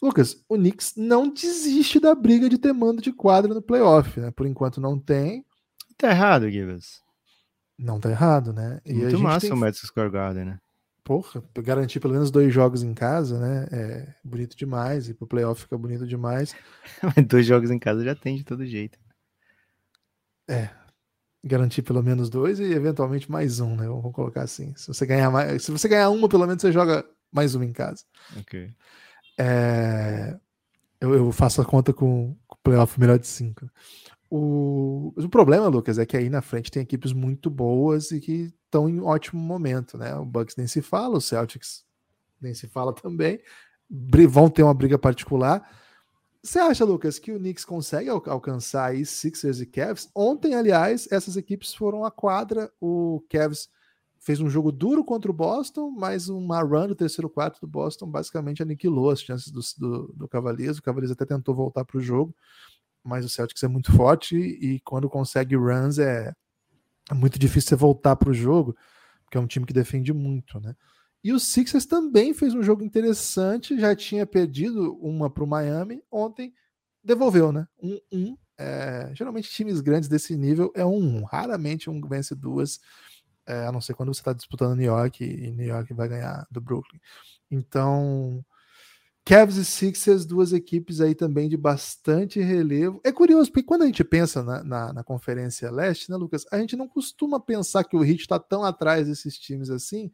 Lucas, 0.00 0.42
o 0.48 0.56
Knicks 0.56 0.94
não 0.96 1.28
desiste 1.32 1.98
da 2.00 2.14
briga 2.14 2.48
de 2.48 2.56
ter 2.56 2.72
mando 2.72 3.02
de 3.02 3.12
quadra 3.12 3.52
no 3.52 3.60
playoff, 3.60 4.18
né? 4.20 4.30
Por 4.30 4.46
enquanto 4.46 4.80
não 4.80 4.98
tem, 4.98 5.44
Tá 5.98 6.08
errado, 6.10 6.48
Givas. 6.50 7.02
não 7.78 8.00
tá 8.00 8.10
errado, 8.10 8.52
né? 8.54 8.80
E 8.86 8.94
Muito 8.94 9.18
massa 9.18 9.40
tem- 9.46 9.52
o 9.52 9.56
Madison 9.56 9.86
Square 9.86 10.10
Garden, 10.10 10.44
né? 10.46 10.60
Porra, 11.10 11.42
garantir 11.56 11.98
pelo 11.98 12.12
menos 12.12 12.30
dois 12.30 12.54
jogos 12.54 12.84
em 12.84 12.94
casa, 12.94 13.36
né? 13.40 13.66
É 13.72 14.14
bonito 14.22 14.56
demais. 14.56 15.08
E 15.08 15.12
pro 15.12 15.26
playoff 15.26 15.62
fica 15.62 15.76
bonito 15.76 16.06
demais. 16.06 16.54
Mas 17.02 17.26
dois 17.26 17.44
jogos 17.44 17.68
em 17.68 17.80
casa 17.80 18.04
já 18.04 18.14
tem 18.14 18.36
de 18.36 18.44
todo 18.44 18.64
jeito. 18.64 18.96
Garantir 21.42 21.82
pelo 21.82 22.00
menos 22.00 22.30
dois 22.30 22.60
e 22.60 22.62
eventualmente 22.62 23.28
mais 23.28 23.58
um, 23.58 23.74
né? 23.74 23.88
Vamos 23.88 24.12
colocar 24.12 24.42
assim. 24.42 24.72
Se 24.76 24.86
você 24.86 25.04
ganhar 25.04 25.32
mais, 25.32 25.64
se 25.64 25.72
você 25.72 25.88
ganhar 25.88 26.10
uma, 26.10 26.28
pelo 26.28 26.46
menos 26.46 26.62
você 26.62 26.70
joga 26.70 27.04
mais 27.32 27.56
uma 27.56 27.64
em 27.64 27.72
casa. 27.72 28.04
Ok. 28.38 28.70
É, 29.36 30.38
eu, 31.00 31.12
eu 31.12 31.32
faço 31.32 31.60
a 31.60 31.64
conta 31.64 31.92
com 31.92 32.36
o 32.48 32.56
playoff 32.62 33.00
melhor 33.00 33.18
de 33.18 33.26
cinco. 33.26 33.68
O, 34.30 35.12
mas 35.16 35.24
o 35.24 35.28
problema, 35.28 35.66
Lucas, 35.66 35.98
é 35.98 36.06
que 36.06 36.16
aí 36.16 36.30
na 36.30 36.40
frente 36.40 36.70
tem 36.70 36.84
equipes 36.84 37.12
muito 37.12 37.50
boas 37.50 38.12
e 38.12 38.20
que 38.20 38.54
estão 38.70 38.88
em 38.88 39.00
ótimo 39.00 39.42
momento, 39.42 39.98
né? 39.98 40.14
O 40.14 40.24
Bucks 40.24 40.54
nem 40.56 40.66
se 40.66 40.80
fala, 40.80 41.18
o 41.18 41.20
Celtics 41.20 41.84
nem 42.40 42.54
se 42.54 42.68
fala 42.68 42.94
também. 42.94 43.40
Vão 44.28 44.48
ter 44.48 44.62
uma 44.62 44.72
briga 44.72 44.96
particular. 44.96 45.68
Você 46.42 46.58
acha, 46.58 46.84
Lucas, 46.84 47.18
que 47.18 47.32
o 47.32 47.38
Knicks 47.38 47.64
consegue 47.64 48.08
al- 48.08 48.22
alcançar 48.26 48.86
aí 48.86 49.04
Sixers 49.04 49.60
e 49.60 49.66
Cavs? 49.66 50.08
Ontem, 50.14 50.54
aliás, 50.54 51.06
essas 51.10 51.36
equipes 51.36 51.74
foram 51.74 52.04
à 52.04 52.10
quadra. 52.10 52.72
O 52.80 53.22
Cavs 53.28 53.68
fez 54.18 54.40
um 54.40 54.48
jogo 54.48 54.70
duro 54.70 55.04
contra 55.04 55.30
o 55.30 55.34
Boston, 55.34 55.90
mas 55.90 56.28
uma 56.28 56.62
run 56.62 56.86
do 56.88 56.94
terceiro 56.94 57.28
quarto 57.28 57.60
do 57.60 57.66
Boston 57.66 58.06
basicamente 58.06 58.62
aniquilou 58.62 59.10
as 59.10 59.20
chances 59.20 59.50
do, 59.50 59.60
do, 59.78 60.12
do 60.14 60.28
Cavaliers. 60.28 60.78
O 60.78 60.82
Cavaliers 60.82 61.10
até 61.10 61.26
tentou 61.26 61.54
voltar 61.54 61.84
para 61.84 61.98
o 61.98 62.00
jogo, 62.00 62.34
mas 63.02 63.24
o 63.24 63.28
Celtics 63.28 63.62
é 63.62 63.68
muito 63.68 63.92
forte 63.92 64.36
e 64.36 64.80
quando 64.80 65.10
consegue 65.10 65.56
runs 65.56 65.98
é, 65.98 66.32
é 67.10 67.14
muito 67.14 67.38
difícil 67.38 67.70
você 67.70 67.76
voltar 67.76 68.16
para 68.16 68.30
o 68.30 68.34
jogo, 68.34 68.76
porque 69.24 69.36
é 69.36 69.40
um 69.40 69.46
time 69.46 69.66
que 69.66 69.72
defende 69.72 70.12
muito, 70.12 70.60
né? 70.60 70.74
E 71.22 71.32
o 71.32 71.40
Sixers 71.40 71.84
também 71.84 72.32
fez 72.32 72.54
um 72.54 72.62
jogo 72.62 72.82
interessante, 72.82 73.78
já 73.78 73.94
tinha 73.94 74.26
perdido 74.26 74.94
uma 75.02 75.28
para 75.28 75.44
o 75.44 75.46
Miami, 75.46 76.02
ontem 76.10 76.54
devolveu, 77.04 77.52
né? 77.52 77.66
Um, 77.82 77.98
um 78.10 78.36
é, 78.58 79.10
geralmente 79.14 79.50
times 79.50 79.80
grandes 79.80 80.08
desse 80.08 80.36
nível 80.36 80.70
é 80.74 80.84
um, 80.84 81.18
um. 81.18 81.24
raramente 81.24 81.90
um 81.90 82.00
vence 82.00 82.34
duas, 82.34 82.78
é, 83.46 83.66
a 83.66 83.72
não 83.72 83.80
ser 83.80 83.94
quando 83.94 84.14
você 84.14 84.20
está 84.20 84.32
disputando 84.32 84.76
New 84.76 84.86
York 84.86 85.24
e 85.24 85.50
New 85.50 85.66
York 85.66 85.92
vai 85.94 86.08
ganhar 86.08 86.46
do 86.50 86.60
Brooklyn. 86.60 87.00
Então, 87.50 88.44
Cavs 89.24 89.56
e 89.56 89.64
Sixers, 89.64 90.24
duas 90.24 90.52
equipes 90.52 91.00
aí 91.00 91.14
também 91.14 91.48
de 91.48 91.56
bastante 91.56 92.40
relevo. 92.40 93.00
É 93.04 93.12
curioso, 93.12 93.50
porque 93.50 93.66
quando 93.66 93.82
a 93.82 93.86
gente 93.86 94.02
pensa 94.02 94.42
na, 94.42 94.64
na, 94.64 94.92
na 94.92 95.04
Conferência 95.04 95.70
Leste, 95.70 96.10
né, 96.10 96.16
Lucas? 96.16 96.44
A 96.50 96.58
gente 96.58 96.74
não 96.74 96.88
costuma 96.88 97.38
pensar 97.38 97.84
que 97.84 97.96
o 97.96 98.04
Heat 98.04 98.22
está 98.22 98.38
tão 98.38 98.64
atrás 98.64 99.06
desses 99.06 99.38
times 99.38 99.70
assim, 99.70 100.10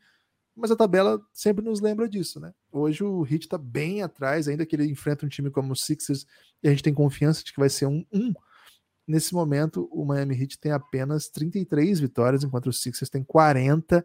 mas 0.54 0.70
a 0.70 0.76
tabela 0.76 1.20
sempre 1.32 1.64
nos 1.64 1.80
lembra 1.80 2.08
disso, 2.08 2.40
né? 2.40 2.52
Hoje 2.72 3.04
o 3.04 3.24
Heat 3.24 3.44
está 3.44 3.58
bem 3.58 4.02
atrás, 4.02 4.48
ainda 4.48 4.66
que 4.66 4.74
ele 4.74 4.90
enfrenta 4.90 5.24
um 5.24 5.28
time 5.28 5.50
como 5.50 5.72
o 5.72 5.76
Sixers, 5.76 6.26
e 6.62 6.68
a 6.68 6.70
gente 6.70 6.82
tem 6.82 6.94
confiança 6.94 7.44
de 7.44 7.52
que 7.52 7.60
vai 7.60 7.68
ser 7.68 7.86
um 7.86 8.04
1. 8.12 8.32
Nesse 9.06 9.34
momento, 9.34 9.88
o 9.92 10.04
Miami 10.04 10.34
Heat 10.34 10.58
tem 10.58 10.72
apenas 10.72 11.28
33 11.28 12.00
vitórias, 12.00 12.42
enquanto 12.42 12.66
o 12.66 12.72
Sixers 12.72 13.08
tem 13.08 13.22
40. 13.22 14.04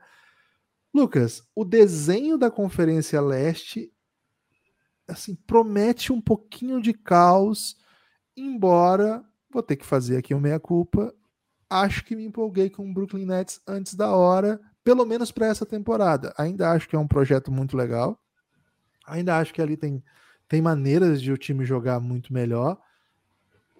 Lucas, 0.93 1.41
o 1.55 1.65
desenho 1.65 2.37
da 2.37 2.51
Conferência 2.51 3.19
Leste 3.19 3.91
assim, 5.11 5.35
promete 5.35 6.11
um 6.11 6.21
pouquinho 6.21 6.81
de 6.81 6.93
caos, 6.93 7.77
embora 8.35 9.23
vou 9.49 9.61
ter 9.61 9.75
que 9.75 9.85
fazer 9.85 10.17
aqui 10.17 10.33
uma 10.33 10.41
meia-culpa. 10.41 11.13
Acho 11.69 12.03
que 12.03 12.15
me 12.15 12.25
empolguei 12.25 12.69
com 12.69 12.89
o 12.89 12.93
Brooklyn 12.93 13.25
Nets 13.25 13.61
antes 13.67 13.95
da 13.95 14.15
hora, 14.15 14.59
pelo 14.83 15.05
menos 15.05 15.31
para 15.31 15.47
essa 15.47 15.65
temporada. 15.65 16.33
Ainda 16.37 16.71
acho 16.71 16.87
que 16.87 16.95
é 16.95 16.99
um 16.99 17.07
projeto 17.07 17.51
muito 17.51 17.77
legal. 17.77 18.19
Ainda 19.05 19.37
acho 19.37 19.53
que 19.53 19.61
ali 19.61 19.77
tem, 19.77 20.03
tem 20.47 20.61
maneiras 20.61 21.21
de 21.21 21.31
o 21.31 21.37
time 21.37 21.65
jogar 21.65 21.99
muito 21.99 22.33
melhor. 22.33 22.77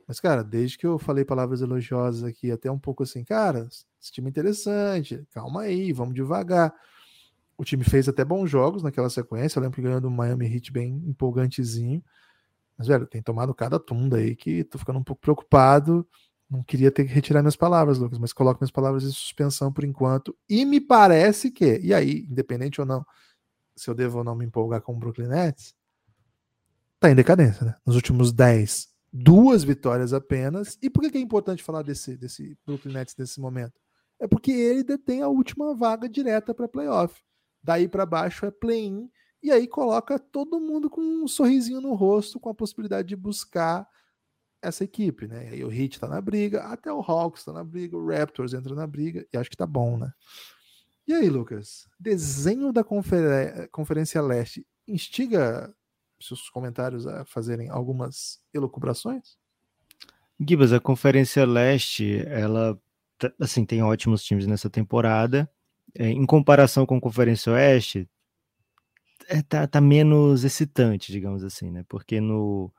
Mas, 0.08 0.20
cara, 0.20 0.44
desde 0.44 0.78
que 0.78 0.86
eu 0.86 1.00
falei 1.00 1.24
palavras 1.24 1.62
elogiosas 1.62 2.24
aqui, 2.24 2.52
até 2.52 2.70
um 2.70 2.80
pouco 2.80 3.04
assim, 3.04 3.24
cara, 3.24 3.68
esse 4.02 4.12
time 4.12 4.28
é 4.28 4.30
interessante, 4.32 5.26
calma 5.34 5.62
aí, 5.62 5.94
vamos 5.94 6.14
devagar. 6.14 6.74
O 7.62 7.64
time 7.64 7.84
fez 7.84 8.10
até 8.10 8.26
bons 8.26 8.50
jogos 8.50 8.82
naquela 8.82 9.08
sequência. 9.08 9.60
Eu 9.60 9.62
lembro 9.62 9.76
que 9.76 9.84
ganhou 9.84 10.02
do 10.02 10.10
Miami 10.10 10.52
Heat 10.52 10.72
bem 10.72 10.96
empolgantezinho. 11.06 12.04
Mas, 12.76 12.88
velho, 12.88 13.06
tem 13.06 13.22
tomado 13.22 13.54
cada 13.54 13.80
tunda 13.80 14.18
aí 14.18 14.36
que 14.36 14.64
tô 14.64 14.80
ficando 14.80 14.98
um 14.98 15.04
pouco 15.04 15.22
preocupado. 15.22 16.04
Não 16.50 16.64
queria 16.64 16.90
ter 16.90 17.06
que 17.06 17.14
retirar 17.14 17.44
minhas 17.44 17.56
palavras, 17.56 18.00
Lucas, 18.00 18.18
mas 18.18 18.34
coloco 18.34 18.60
minhas 18.60 18.72
palavras 18.72 19.04
em 19.04 19.12
suspensão 19.12 19.72
por 19.72 19.84
enquanto. 19.84 20.36
E 20.50 20.66
me 20.66 20.82
parece 20.82 21.52
que, 21.52 21.80
e 21.84 21.94
aí, 21.94 22.26
independente 22.28 22.82
ou 22.82 22.88
não, 22.88 23.06
se 23.76 23.88
eu 23.88 23.94
devo 23.94 24.18
ou 24.18 24.24
não 24.24 24.36
me 24.36 24.44
empolgar 24.44 24.82
com 24.82 24.96
o 24.96 24.98
Brooklyn 24.98 25.28
Nets, 25.28 25.76
tá 27.00 27.12
em 27.12 27.16
decadência, 27.16 27.64
né? 27.64 27.76
Nos 27.86 27.96
últimos 27.96 28.34
10, 28.34 28.90
duas 29.14 29.64
vitórias 29.64 30.14
apenas. 30.14 30.80
E 30.82 30.90
por 30.90 31.08
que 31.08 31.16
é 31.16 31.22
importante 31.22 31.62
falar 31.62 31.84
desse, 31.84 32.18
desse 32.18 32.58
Brooklyn 32.66 32.94
Nets 32.94 33.16
nesse 33.16 33.40
momento? 33.40 33.80
É 34.20 34.28
porque 34.28 34.50
ele 34.50 34.84
detém 34.84 35.22
a 35.22 35.28
última 35.28 35.76
vaga 35.76 36.10
direta 36.10 36.56
para 36.56 36.68
playoff. 36.68 37.22
Daí 37.64 37.88
para 37.88 38.06
baixo 38.06 38.46
é 38.46 38.52
play-in. 38.52 39.10
E 39.44 39.52
aí 39.52 39.68
coloca 39.68 40.20
todo 40.20 40.60
mundo 40.60 40.90
com 40.90 41.02
um 41.02 41.28
sorrisinho 41.28 41.82
no 41.82 41.94
rosto, 41.94 42.40
com 42.40 42.50
a 42.50 42.54
possibilidade 42.54 43.08
de 43.08 43.16
buscar 43.16 43.88
essa 44.62 44.84
equipe, 44.84 45.28
né? 45.28 45.50
E 45.50 45.54
aí 45.54 45.64
o 45.64 45.72
Heat 45.72 46.00
tá 46.00 46.08
na 46.08 46.22
briga, 46.22 46.64
até 46.66 46.94
o 46.94 47.02
Hawks 47.02 47.44
tá 47.44 47.52
na 47.52 47.64
briga, 47.64 47.98
o 47.98 48.08
Raptors 48.08 48.54
entra 48.54 48.76
na 48.76 48.86
briga, 48.86 49.26
e 49.34 49.38
acho 49.38 49.50
que 49.50 49.58
tá 49.58 49.66
bom, 49.66 49.98
né? 49.98 50.12
E 51.08 51.14
aí, 51.14 51.28
Lucas? 51.28 51.88
Desenho 52.00 52.72
da 52.72 52.84
Confer 52.84 53.68
Conferência 53.72 54.22
Leste 54.22 54.66
instiga 54.88 55.74
seus 56.20 56.48
comentários 56.50 57.08
a 57.08 57.26
fazerem 57.26 57.70
algumas 57.70 58.40
elucubrações? 58.54 59.38
Gibas, 60.40 60.72
a 60.72 60.80
Conferência 60.80 61.44
Leste, 61.46 62.24
ela 62.28 62.80
assim, 63.40 63.66
tem 63.66 63.82
ótimos 63.82 64.24
times 64.24 64.46
nessa 64.46 64.70
temporada 64.70 65.50
é, 65.96 66.10
em 66.10 66.26
comparação 66.26 66.86
com 66.86 66.96
a 66.98 67.02
Conferência 67.02 67.52
Oeste, 67.54 68.08
é, 69.28 69.42
tá, 69.42 69.68
tá, 69.68 69.82
menos 69.82 70.44
excitante, 70.44 71.12
digamos 71.12 71.44
assim, 71.44 71.72
né? 71.72 71.86
Porque 71.88 72.20
no, 72.20 72.72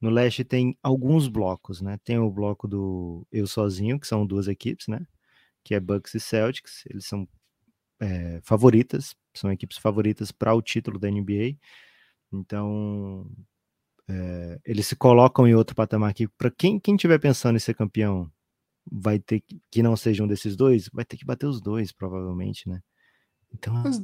no 0.00 0.10
leste 0.10 0.44
tem 0.44 0.76
alguns 0.82 1.28
blocos, 1.28 1.80
né? 1.80 1.98
Tem 2.04 2.18
o 2.18 2.30
bloco 2.30 2.68
do 2.68 3.26
Eu 3.32 3.46
Sozinho, 3.46 3.98
que 3.98 4.06
são 4.06 4.26
duas 4.26 4.48
equipes, 4.48 4.88
né? 4.88 5.06
Que 5.64 5.74
é 5.74 5.80
Bucks 5.80 6.14
e 6.14 6.20
Celtics, 6.20 6.84
eles 6.90 7.06
são 7.06 7.28
é, 8.00 8.40
favoritas, 8.42 9.14
são 9.34 9.50
equipes 9.52 9.78
favoritas 9.78 10.32
para 10.32 10.54
o 10.54 10.62
título 10.62 10.98
da 10.98 11.10
NBA. 11.10 11.56
Então, 12.32 13.26
é, 14.08 14.60
eles 14.64 14.86
se 14.86 14.96
colocam 14.96 15.46
em 15.48 15.54
outro 15.54 15.74
patamar 15.74 16.10
aqui. 16.10 16.28
Para 16.28 16.50
quem, 16.50 16.78
quem 16.78 16.96
tiver 16.96 17.18
pensando 17.18 17.56
em 17.56 17.60
ser 17.60 17.74
campeão 17.74 18.30
vai 18.90 19.18
ter 19.18 19.40
que, 19.40 19.60
que 19.70 19.82
não 19.82 19.96
seja 19.96 20.22
um 20.22 20.26
desses 20.26 20.56
dois, 20.56 20.88
vai 20.92 21.04
ter 21.04 21.16
que 21.16 21.24
bater 21.24 21.46
os 21.46 21.60
dois, 21.60 21.92
provavelmente, 21.92 22.68
né? 22.68 22.80
Então. 23.52 23.74
Mas 23.74 24.02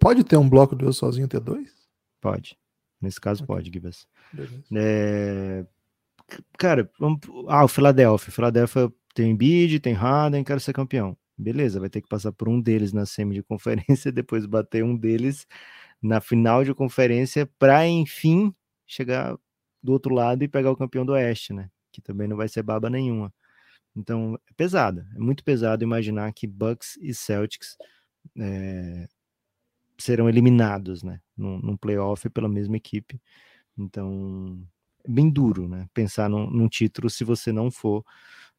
pode 0.00 0.24
ter 0.24 0.36
um 0.36 0.48
bloco 0.48 0.74
do 0.76 0.86
eu 0.86 0.92
sozinho 0.92 1.28
ter 1.28 1.40
dois? 1.40 1.72
Pode. 2.20 2.56
Nesse 3.00 3.20
caso, 3.20 3.44
pode, 3.46 3.70
Gibas. 3.70 4.06
É... 4.74 5.66
Cara, 6.56 6.90
vamos... 6.98 7.20
ah, 7.48 7.64
o 7.64 7.68
Philadelphia. 7.68 8.30
O 8.30 8.32
Philadelphia 8.32 8.92
tem 9.14 9.32
Embiid, 9.32 9.80
tem 9.80 9.92
Harden, 9.92 10.42
quero 10.42 10.60
ser 10.60 10.72
campeão. 10.72 11.16
Beleza, 11.36 11.80
vai 11.80 11.90
ter 11.90 12.00
que 12.00 12.08
passar 12.08 12.32
por 12.32 12.48
um 12.48 12.60
deles 12.60 12.92
na 12.92 13.04
semi 13.04 13.34
de 13.34 13.42
conferência, 13.42 14.10
depois 14.12 14.46
bater 14.46 14.84
um 14.84 14.96
deles 14.96 15.46
na 16.00 16.20
final 16.20 16.64
de 16.64 16.74
conferência, 16.74 17.46
para 17.58 17.86
enfim 17.86 18.54
chegar 18.86 19.36
do 19.82 19.92
outro 19.92 20.14
lado 20.14 20.42
e 20.42 20.48
pegar 20.48 20.70
o 20.70 20.76
campeão 20.76 21.04
do 21.04 21.12
Oeste, 21.12 21.52
né? 21.52 21.68
Que 21.92 22.00
também 22.00 22.28
não 22.28 22.36
vai 22.36 22.48
ser 22.48 22.62
baba 22.62 22.88
nenhuma. 22.88 23.32
Então, 23.96 24.38
é 24.48 24.52
pesado, 24.56 25.04
é 25.14 25.18
muito 25.18 25.44
pesado 25.44 25.84
imaginar 25.84 26.32
que 26.32 26.46
Bucks 26.46 26.96
e 27.00 27.14
Celtics 27.14 27.76
é, 28.38 29.06
serão 29.98 30.28
eliminados, 30.28 31.02
né, 31.02 31.20
num, 31.36 31.58
num 31.60 31.76
playoff 31.76 32.28
pela 32.30 32.48
mesma 32.48 32.76
equipe. 32.76 33.20
Então, 33.78 34.58
é 35.04 35.10
bem 35.10 35.30
duro, 35.30 35.68
né, 35.68 35.88
pensar 35.94 36.28
num, 36.28 36.50
num 36.50 36.68
título 36.68 37.08
se 37.10 37.24
você 37.24 37.52
não 37.52 37.70
for 37.70 38.04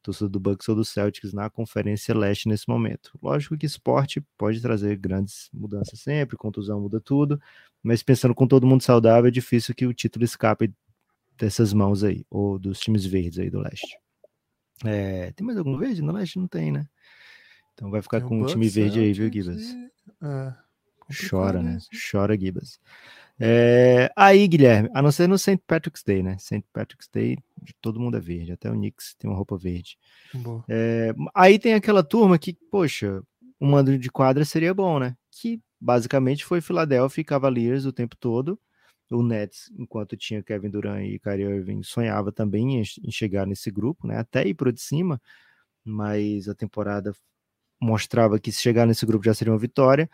torcedor 0.02 0.30
do 0.30 0.40
Bucks 0.40 0.68
ou 0.68 0.76
do 0.76 0.84
Celtics 0.84 1.32
na 1.32 1.50
Conferência 1.50 2.16
Leste 2.16 2.48
nesse 2.48 2.68
momento. 2.68 3.18
Lógico 3.20 3.58
que 3.58 3.66
esporte 3.66 4.24
pode 4.38 4.60
trazer 4.62 4.96
grandes 4.96 5.50
mudanças 5.52 6.00
sempre, 6.00 6.36
contusão 6.36 6.80
muda 6.80 7.00
tudo, 7.00 7.40
mas 7.82 8.02
pensando 8.02 8.34
com 8.34 8.46
todo 8.46 8.66
mundo 8.66 8.82
saudável, 8.82 9.28
é 9.28 9.30
difícil 9.30 9.74
que 9.74 9.86
o 9.86 9.94
título 9.94 10.24
escape 10.24 10.72
dessas 11.36 11.72
mãos 11.72 12.04
aí, 12.04 12.24
ou 12.30 12.58
dos 12.58 12.80
times 12.80 13.04
verdes 13.04 13.38
aí 13.38 13.50
do 13.50 13.60
leste. 13.60 14.05
É, 14.84 15.32
tem 15.32 15.46
mais 15.46 15.58
algum 15.58 15.76
verde? 15.76 16.02
No 16.02 16.12
leste 16.12 16.38
não 16.38 16.46
tem, 16.46 16.70
né? 16.70 16.86
Então 17.74 17.90
vai 17.90 18.02
ficar 18.02 18.20
tem 18.20 18.28
com 18.28 18.40
o 18.40 18.42
um 18.44 18.46
time 18.46 18.68
verde 18.68 19.00
aí, 19.00 19.12
viu, 19.12 19.32
Gibas? 19.32 19.74
É, 20.22 20.54
Chora, 21.28 21.62
né? 21.62 21.78
Chora, 22.10 22.38
Gibas. 22.38 22.80
É, 23.38 24.10
aí, 24.16 24.48
Guilherme, 24.48 24.88
a 24.94 25.02
não 25.02 25.12
ser 25.12 25.28
no 25.28 25.38
St. 25.38 25.60
Patrick's 25.66 26.02
Day, 26.02 26.22
né? 26.22 26.36
St. 26.38 26.64
Patrick's 26.72 27.08
Day, 27.12 27.38
todo 27.82 28.00
mundo 28.00 28.16
é 28.16 28.20
verde, 28.20 28.52
até 28.52 28.70
o 28.70 28.74
Knicks 28.74 29.14
tem 29.18 29.28
uma 29.30 29.36
roupa 29.36 29.56
verde. 29.58 29.98
É, 30.68 31.14
aí 31.34 31.58
tem 31.58 31.74
aquela 31.74 32.02
turma 32.02 32.38
que, 32.38 32.54
poxa, 32.70 33.22
um 33.60 33.70
mando 33.70 33.98
de 33.98 34.10
quadra 34.10 34.44
seria 34.44 34.72
bom, 34.72 34.98
né? 34.98 35.14
Que 35.30 35.60
basicamente 35.78 36.44
foi 36.44 36.62
Philadelphia 36.62 37.20
e 37.20 37.24
Cavaliers 37.24 37.84
o 37.84 37.92
tempo 37.92 38.16
todo 38.16 38.58
o 39.10 39.22
Nets, 39.22 39.70
enquanto 39.78 40.16
tinha 40.16 40.42
Kevin 40.42 40.70
Durant 40.70 41.04
e 41.04 41.18
Kyrie 41.18 41.44
Irving, 41.44 41.82
sonhava 41.82 42.32
também 42.32 42.80
em, 42.80 43.10
chegar 43.10 43.46
nesse 43.46 43.70
grupo, 43.70 44.06
né? 44.06 44.18
Até 44.18 44.46
ir 44.46 44.54
para 44.54 44.72
de 44.72 44.80
cima, 44.80 45.20
mas 45.84 46.48
a 46.48 46.54
temporada 46.54 47.12
mostrava 47.80 48.38
que 48.38 48.50
se 48.52 48.62
chegar 48.62 48.86
nesse 48.86 49.06
grupo 49.06 49.24
já 49.24 49.34
seria 49.34 49.52
uma 49.52 49.58
vitória. 49.58 50.10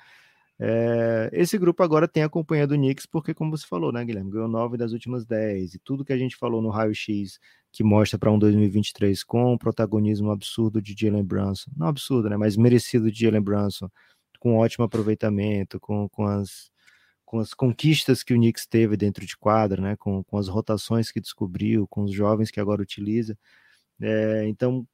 É, 0.60 1.30
esse 1.32 1.58
grupo 1.58 1.82
agora 1.82 2.06
tem 2.06 2.22
a 2.22 2.28
companhia 2.28 2.66
do 2.66 2.74
Knicks, 2.76 3.06
porque, 3.06 3.34
como 3.34 3.50
você 3.50 3.66
falou, 3.66 3.92
né, 3.92 4.04
Guilherme? 4.04 4.30
Ganhou 4.30 4.48
nove 4.48 4.76
das 4.76 4.92
últimas 4.92 5.24
dez, 5.24 5.74
e 5.74 5.78
tudo 5.78 6.04
que 6.04 6.12
a 6.12 6.18
gente 6.18 6.36
falou 6.36 6.62
no 6.62 6.70
raio-x 6.70 7.38
que 7.72 7.82
mostra 7.82 8.18
para 8.18 8.30
um 8.30 8.38
2023 8.38 9.24
com 9.24 9.54
um 9.54 9.58
protagonismo 9.58 10.30
absurdo 10.30 10.80
de 10.82 10.94
Jalen 10.98 11.24
Brunson, 11.24 11.70
não 11.76 11.88
absurdo, 11.88 12.28
né? 12.28 12.36
Mas 12.36 12.56
merecido 12.56 13.10
de 13.10 13.20
Jalen 13.20 13.40
Brunson, 13.40 13.88
com 14.38 14.58
ótimo 14.58 14.84
aproveitamento, 14.84 15.80
com, 15.80 16.08
com 16.10 16.26
as 16.26 16.71
com 17.32 17.38
as 17.38 17.54
conquistas 17.54 18.22
que 18.22 18.34
o 18.34 18.36
Knicks 18.36 18.66
teve 18.66 18.94
dentro 18.94 19.24
de 19.24 19.38
quadra, 19.38 19.80
né, 19.80 19.96
com, 19.96 20.22
com 20.22 20.36
as 20.36 20.48
rotações 20.48 21.10
que 21.10 21.18
descobriu, 21.18 21.88
com 21.88 22.02
os 22.02 22.12
jovens 22.12 22.50
que 22.50 22.60
agora 22.60 22.82
utiliza. 22.82 23.38
É, 23.98 24.46
então, 24.48 24.86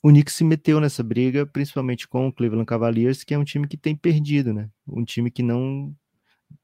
o 0.00 0.10
Knicks 0.10 0.32
se 0.32 0.44
meteu 0.44 0.78
nessa 0.78 1.02
briga, 1.02 1.44
principalmente 1.44 2.06
com 2.06 2.28
o 2.28 2.32
Cleveland 2.32 2.66
Cavaliers, 2.66 3.24
que 3.24 3.34
é 3.34 3.38
um 3.38 3.42
time 3.42 3.66
que 3.66 3.76
tem 3.76 3.96
perdido, 3.96 4.54
né? 4.54 4.70
Um 4.86 5.04
time 5.04 5.28
que 5.28 5.42
não 5.42 5.92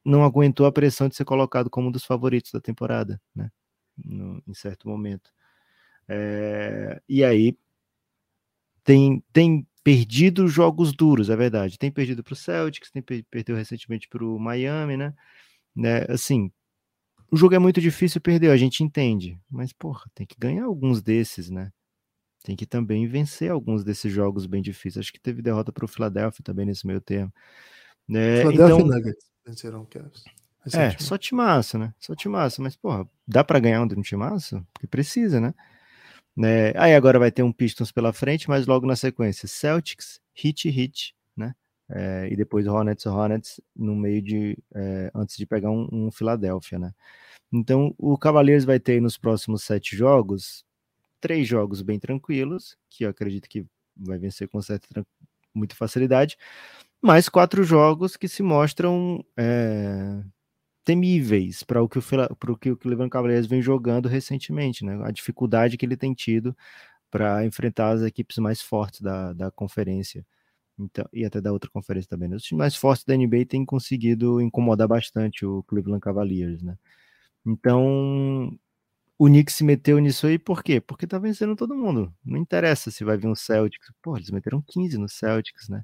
não 0.05 0.23
aguentou 0.23 0.65
a 0.65 0.71
pressão 0.71 1.09
de 1.09 1.17
ser 1.17 1.25
colocado 1.25 1.69
como 1.69 1.89
um 1.89 1.91
dos 1.91 2.05
favoritos 2.05 2.53
da 2.53 2.61
temporada, 2.61 3.21
né? 3.35 3.51
No, 3.97 4.41
em 4.47 4.53
certo 4.53 4.87
momento. 4.87 5.33
É, 6.07 7.01
e 7.09 7.25
aí 7.25 7.57
tem, 8.85 9.21
tem 9.33 9.67
perdido 9.89 10.47
jogos 10.47 10.93
duros, 10.93 11.31
é 11.31 11.35
verdade. 11.35 11.79
Tem 11.79 11.91
perdido 11.91 12.23
para 12.23 12.33
o 12.33 12.35
Celtics, 12.35 12.91
tem 12.91 13.01
per 13.01 13.23
perdeu 13.23 13.55
recentemente 13.55 14.07
para 14.07 14.23
o 14.23 14.37
Miami, 14.37 14.95
né? 14.95 15.15
né? 15.75 16.05
Assim, 16.07 16.51
o 17.31 17.35
jogo 17.35 17.55
é 17.55 17.59
muito 17.59 17.81
difícil 17.81 18.21
perder, 18.21 18.51
a 18.51 18.57
gente 18.57 18.83
entende, 18.83 19.39
mas 19.49 19.73
porra, 19.73 20.05
tem 20.13 20.27
que 20.27 20.35
ganhar 20.37 20.65
alguns 20.65 21.01
desses, 21.01 21.49
né? 21.49 21.71
Tem 22.43 22.55
que 22.55 22.67
também 22.67 23.07
vencer 23.07 23.49
alguns 23.49 23.83
desses 23.83 24.13
jogos 24.13 24.45
bem 24.45 24.61
difíceis. 24.61 25.05
Acho 25.05 25.13
que 25.13 25.19
teve 25.19 25.41
derrota 25.41 25.73
para 25.73 25.85
o 25.85 25.87
Philadelphia 25.87 26.43
também 26.43 26.67
nesse 26.67 26.85
meio 26.85 27.01
termo. 27.01 27.33
Né? 28.07 28.41
Philadelphia 28.41 28.75
então, 28.75 28.87
Nuggets 28.87 29.25
venceram 29.45 29.81
o 29.81 29.85
Cavs. 29.87 30.23
É, 30.73 30.97
só 30.99 31.17
timaço, 31.17 31.79
né? 31.79 31.93
Só 31.99 32.13
timaço, 32.13 32.61
mas, 32.61 32.75
porra, 32.75 33.09
dá 33.27 33.43
para 33.43 33.59
ganhar 33.59 33.81
um 33.81 33.85
um 33.85 34.01
timaço? 34.01 34.65
Porque 34.71 34.87
precisa, 34.87 35.41
né? 35.41 35.53
Né? 36.35 36.71
Aí 36.75 36.95
agora 36.95 37.19
vai 37.19 37.31
ter 37.31 37.43
um 37.43 37.51
Pistons 37.51 37.91
pela 37.91 38.13
frente, 38.13 38.49
mas 38.49 38.67
logo 38.67 38.85
na 38.85 38.95
sequência, 38.95 39.47
Celtics, 39.47 40.19
Hit, 40.33 40.69
Hit, 40.69 41.15
né? 41.35 41.53
É, 41.89 42.27
e 42.31 42.35
depois 42.35 42.67
Hornets, 42.67 43.05
Hornets, 43.05 43.61
no 43.75 43.95
meio 43.95 44.21
de, 44.21 44.57
é, 44.75 45.11
antes 45.13 45.37
de 45.37 45.45
pegar 45.45 45.71
um, 45.71 45.87
um 45.91 46.11
Philadelphia, 46.11 46.79
né? 46.79 46.93
Então, 47.51 47.95
o 47.97 48.17
Cavaliers 48.17 48.63
vai 48.63 48.79
ter 48.79 49.01
nos 49.01 49.17
próximos 49.17 49.63
sete 49.63 49.95
jogos, 49.95 50.63
três 51.19 51.47
jogos 51.47 51.81
bem 51.81 51.99
tranquilos, 51.99 52.77
que 52.89 53.05
eu 53.05 53.09
acredito 53.09 53.49
que 53.49 53.65
vai 53.97 54.17
vencer 54.19 54.47
com 54.47 54.61
certa 54.61 55.05
muita 55.53 55.75
facilidade, 55.75 56.37
mais 57.01 57.27
quatro 57.29 57.63
jogos 57.63 58.15
que 58.15 58.27
se 58.27 58.43
mostram 58.43 59.23
é, 59.37 60.21
temíveis 60.89 61.61
para 61.61 61.83
o 61.83 61.87
que 61.87 61.99
o, 61.99 62.01
para 62.35 62.51
o 62.51 62.57
que 62.57 62.71
o 62.71 62.77
Cleveland 62.77 63.11
Cavaliers 63.11 63.45
vem 63.45 63.61
jogando 63.61 64.07
recentemente, 64.07 64.83
né? 64.83 64.99
A 65.03 65.11
dificuldade 65.11 65.77
que 65.77 65.85
ele 65.85 65.95
tem 65.95 66.15
tido 66.15 66.57
para 67.11 67.45
enfrentar 67.45 67.91
as 67.91 68.01
equipes 68.01 68.39
mais 68.39 68.59
fortes 68.59 68.99
da, 68.99 69.31
da 69.33 69.51
conferência. 69.51 70.25
Então, 70.79 71.05
e 71.13 71.23
até 71.23 71.39
da 71.39 71.51
outra 71.51 71.69
conferência 71.69 72.09
também. 72.09 72.27
Né? 72.27 72.37
Os 72.37 72.43
times 72.43 72.57
mais 72.57 72.75
fortes 72.75 73.05
da 73.05 73.15
NBA 73.15 73.45
têm 73.47 73.63
conseguido 73.65 74.41
incomodar 74.41 74.87
bastante 74.87 75.45
o 75.45 75.61
Cleveland 75.63 76.01
Cavaliers, 76.01 76.63
né? 76.63 76.75
Então, 77.45 78.57
o 79.17 79.27
Knicks 79.27 79.55
se 79.55 79.63
meteu 79.63 79.99
nisso 79.99 80.25
aí 80.25 80.39
por 80.39 80.63
quê? 80.63 80.81
Porque 80.81 81.05
tá 81.05 81.19
vencendo 81.19 81.55
todo 81.55 81.75
mundo. 81.75 82.11
Não 82.25 82.37
interessa 82.39 82.89
se 82.89 83.03
vai 83.03 83.15
vir 83.15 83.27
um 83.27 83.35
Celtics. 83.35 83.91
Pô, 84.01 84.17
eles 84.17 84.31
meteram 84.31 84.63
15 84.67 84.97
no 84.97 85.07
Celtics, 85.07 85.69
né? 85.69 85.83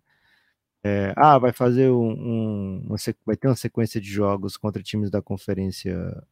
É, 0.87 1.13
ah, 1.15 1.39
vai 1.39 1.51
fazer 1.51 1.89
um, 1.89 2.11
um 2.11 2.83
uma, 2.85 2.95
vai 3.25 3.35
ter 3.35 3.47
uma 3.47 3.55
sequência 3.55 3.99
de 3.99 4.07
jogos 4.07 4.55
contra 4.55 4.83
times 4.83 5.09
da 5.09 5.19
Conferência 5.19 6.23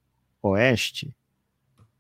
Oeste. 0.44 1.16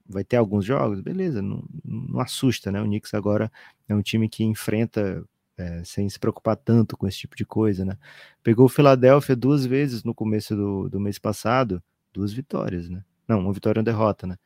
Vai 0.08 0.24
ter 0.24 0.38
alguns 0.38 0.64
jogos, 0.64 1.02
beleza, 1.02 1.42
não, 1.42 1.64
não 1.84 2.20
assusta, 2.20 2.72
né? 2.72 2.80
O 2.80 2.86
Knicks 2.86 3.16
agora 3.16 3.52
é 3.90 3.96
um 3.96 4.04
time 4.04 4.30
que 4.30 4.44
enfrenta 4.44 5.24
é, 5.58 5.84
sem 5.84 6.08
se 6.08 6.20
preocupar 6.20 6.56
tanto 6.56 6.96
com 6.96 7.08
esse 7.08 7.18
tipo 7.18 7.36
de 7.36 7.44
coisa, 7.44 7.84
né? 7.86 7.98
Pegou 8.44 8.68
o 8.68 8.70
Philadelphia 8.70 9.36
duas 9.36 9.66
vezes 9.66 10.04
no 10.04 10.14
começo 10.14 10.56
do, 10.56 10.90
do 10.90 11.00
mês 11.00 11.18
passado, 11.18 11.82
duas 12.14 12.32
vitórias, 12.34 12.88
né? 12.88 13.04
Não, 13.28 13.40
uma 13.40 13.54
vitória 13.54 13.80
e 13.80 13.82
uma 13.82 13.86
derrota, 13.86 14.28
né? 14.28 14.38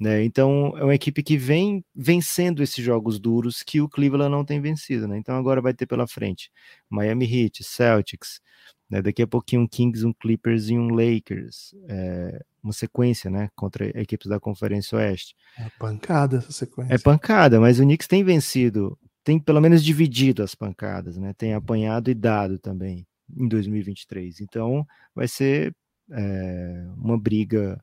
Né? 0.00 0.24
Então 0.24 0.72
é 0.78 0.82
uma 0.82 0.94
equipe 0.94 1.22
que 1.22 1.36
vem 1.36 1.84
vencendo 1.94 2.62
esses 2.62 2.82
jogos 2.82 3.20
duros 3.20 3.62
que 3.62 3.82
o 3.82 3.88
Cleveland 3.88 4.30
não 4.30 4.46
tem 4.46 4.58
vencido. 4.58 5.06
Né? 5.06 5.18
Então 5.18 5.36
agora 5.36 5.60
vai 5.60 5.74
ter 5.74 5.84
pela 5.84 6.08
frente 6.08 6.50
Miami 6.88 7.26
Heat, 7.26 7.62
Celtics, 7.62 8.40
né? 8.88 9.02
daqui 9.02 9.20
a 9.20 9.26
pouquinho 9.26 9.60
um 9.60 9.68
Kings, 9.68 10.06
um 10.06 10.14
Clippers 10.14 10.70
e 10.70 10.78
um 10.78 10.88
Lakers. 10.88 11.74
É, 11.86 12.42
uma 12.62 12.72
sequência 12.72 13.30
né? 13.30 13.50
contra 13.54 13.88
equipes 14.00 14.26
da 14.26 14.40
Conferência 14.40 14.96
Oeste. 14.96 15.36
É 15.58 15.68
pancada 15.78 16.38
essa 16.38 16.52
sequência. 16.52 16.94
É 16.94 16.98
pancada, 16.98 17.60
mas 17.60 17.78
o 17.78 17.82
Knicks 17.82 18.08
tem 18.08 18.24
vencido, 18.24 18.98
tem 19.22 19.38
pelo 19.38 19.60
menos 19.60 19.84
dividido 19.84 20.42
as 20.42 20.54
pancadas, 20.54 21.18
né? 21.18 21.34
tem 21.36 21.52
apanhado 21.52 22.10
e 22.10 22.14
dado 22.14 22.58
também 22.58 23.06
em 23.36 23.46
2023. 23.46 24.40
Então 24.40 24.86
vai 25.14 25.28
ser 25.28 25.74
é, 26.10 26.86
uma 26.96 27.18
briga 27.18 27.78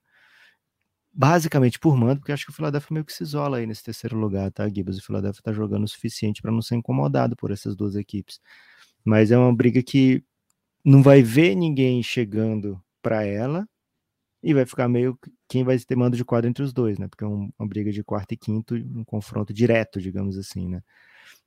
basicamente 1.18 1.80
por 1.80 1.98
mando, 1.98 2.20
porque 2.20 2.32
acho 2.32 2.46
que 2.46 2.52
o 2.52 2.54
Philadelphia 2.54 2.94
meio 2.94 3.04
que 3.04 3.12
se 3.12 3.24
isola 3.24 3.58
aí 3.58 3.66
nesse 3.66 3.84
terceiro 3.84 4.16
lugar, 4.16 4.52
tá, 4.52 4.70
Gibbs? 4.70 5.00
O 5.00 5.04
Philadelphia 5.04 5.42
tá 5.42 5.52
jogando 5.52 5.84
o 5.84 5.88
suficiente 5.88 6.44
para 6.44 6.52
não 6.52 6.62
ser 6.62 6.76
incomodado 6.76 7.36
por 7.36 7.50
essas 7.52 7.76
duas 7.76 7.96
equipes. 7.96 8.40
Mas 9.04 9.32
é 9.32 9.38
uma 9.38 9.54
briga 9.56 9.82
que 9.82 10.24
não 10.86 11.02
vai 11.02 11.24
ver 11.24 11.56
ninguém 11.56 12.04
chegando 12.04 12.80
para 13.02 13.26
ela 13.26 13.68
e 14.44 14.54
vai 14.54 14.66
ficar 14.66 14.88
meio 14.88 15.18
quem 15.50 15.64
vai 15.64 15.80
ter 15.80 15.96
mando 15.96 16.16
de 16.16 16.24
quadro 16.24 16.50
entre 16.50 16.64
os 16.64 16.72
dois, 16.72 17.00
né? 17.00 17.08
Porque 17.08 17.24
é 17.24 17.28
uma 17.28 17.52
briga 17.68 17.92
de 17.92 18.04
quarto 18.04 18.34
e 18.34 18.38
quinto, 18.38 18.76
um 18.76 19.04
confronto 19.04 19.52
direto, 19.52 20.00
digamos 20.00 20.38
assim, 20.38 20.70
né? 20.70 20.84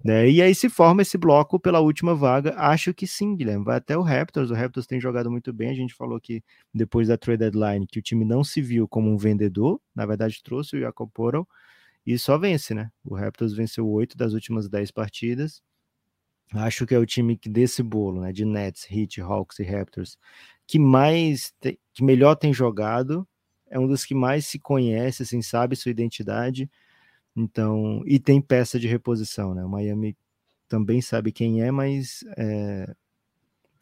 Né? 0.03 0.31
E 0.31 0.41
aí 0.41 0.55
se 0.55 0.71
forma 0.71 1.03
esse 1.03 1.19
bloco 1.19 1.61
pela 1.61 1.81
última 1.81 2.15
vaga. 2.15 2.55
Acho 2.57 2.95
que 2.95 3.07
sim, 3.07 3.37
Guilherme. 3.37 3.65
Vai 3.65 3.77
até 3.77 3.97
o 3.97 4.03
Raptors. 4.03 4.51
O 4.51 4.55
Raptors 4.55 4.87
tem 4.87 4.99
jogado 5.01 5.31
muito 5.31 5.53
bem. 5.53 5.71
A 5.71 5.75
gente 5.75 5.95
falou 5.95 6.19
que 6.19 6.43
depois 6.73 7.09
da 7.09 7.19
trade 7.19 7.41
deadline 7.41 7.87
que 7.87 7.99
o 7.99 8.03
time 8.03 8.25
não 8.25 8.43
se 8.43 8.63
viu 8.63 8.89
como 8.89 9.11
um 9.11 9.17
vendedor. 9.19 9.81
Na 9.95 10.07
verdade, 10.07 10.43
trouxe 10.43 10.77
o 10.77 10.81
Jacob 10.81 11.11
e 12.07 12.19
só 12.19 12.39
vence, 12.39 12.75
né? 12.75 12.91
O 13.05 13.15
Raptors 13.15 13.53
venceu 13.53 13.87
oito 13.89 14.17
das 14.17 14.33
últimas 14.33 14.69
dez 14.69 14.91
partidas. 14.91 15.63
Acho 16.53 16.87
que 16.87 16.95
é 16.95 16.99
o 16.99 17.07
time 17.07 17.37
que 17.37 17.49
desse 17.49 17.83
bolo, 17.83 18.23
né? 18.23 18.33
De 18.33 18.45
Nets, 18.45 18.87
Heat, 18.91 19.21
Hawks 19.21 19.59
e 19.59 19.65
Raptors, 19.65 20.17
que 20.67 20.79
mais, 20.79 21.53
te, 21.61 21.79
que 21.93 22.03
melhor 22.03 22.35
tem 22.37 22.53
jogado. 22.53 23.29
É 23.69 23.79
um 23.79 23.87
dos 23.87 24.05
que 24.05 24.15
mais 24.15 24.47
se 24.47 24.59
conhece, 24.59 25.23
assim, 25.23 25.43
sabe 25.43 25.77
sua 25.77 25.91
identidade 25.91 26.69
então, 27.41 28.03
e 28.07 28.19
tem 28.19 28.41
peça 28.41 28.79
de 28.79 28.87
reposição, 28.87 29.55
né? 29.55 29.65
O 29.65 29.69
Miami 29.69 30.17
também 30.69 31.01
sabe 31.01 31.33
quem 31.33 31.63
é, 31.63 31.71
mas 31.71 32.25
é, 32.37 32.95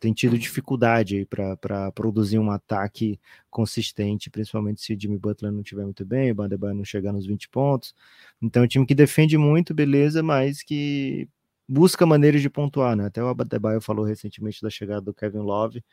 tem 0.01 0.13
tido 0.13 0.39
dificuldade 0.39 1.27
para 1.27 1.93
produzir 1.93 2.39
um 2.39 2.51
ataque 2.51 3.19
consistente, 3.51 4.31
principalmente 4.31 4.81
se 4.81 4.97
Jimmy 4.99 5.19
Butler 5.19 5.53
não 5.53 5.61
estiver 5.61 5.85
muito 5.85 6.05
bem, 6.05 6.31
o 6.31 6.35
Bandebaio 6.35 6.75
não 6.75 6.85
chegar 6.85 7.13
nos 7.13 7.27
20 7.27 7.49
pontos. 7.49 7.95
Então, 8.41 8.63
é 8.63 8.65
um 8.65 8.69
time 8.69 8.87
que 8.87 8.95
defende 8.95 9.37
muito, 9.37 9.75
beleza, 9.75 10.23
mas 10.23 10.63
que 10.63 11.29
busca 11.69 12.07
maneiras 12.07 12.41
de 12.41 12.49
pontuar, 12.49 12.97
né? 12.97 13.07
Até 13.07 13.23
o 13.23 13.35
Bandebaio 13.35 13.81
falou 13.81 14.05
recentemente 14.05 14.63
da 14.63 14.71
chegada 14.71 15.03
do 15.03 15.13
Kevin 15.15 15.39
Love, 15.39 15.85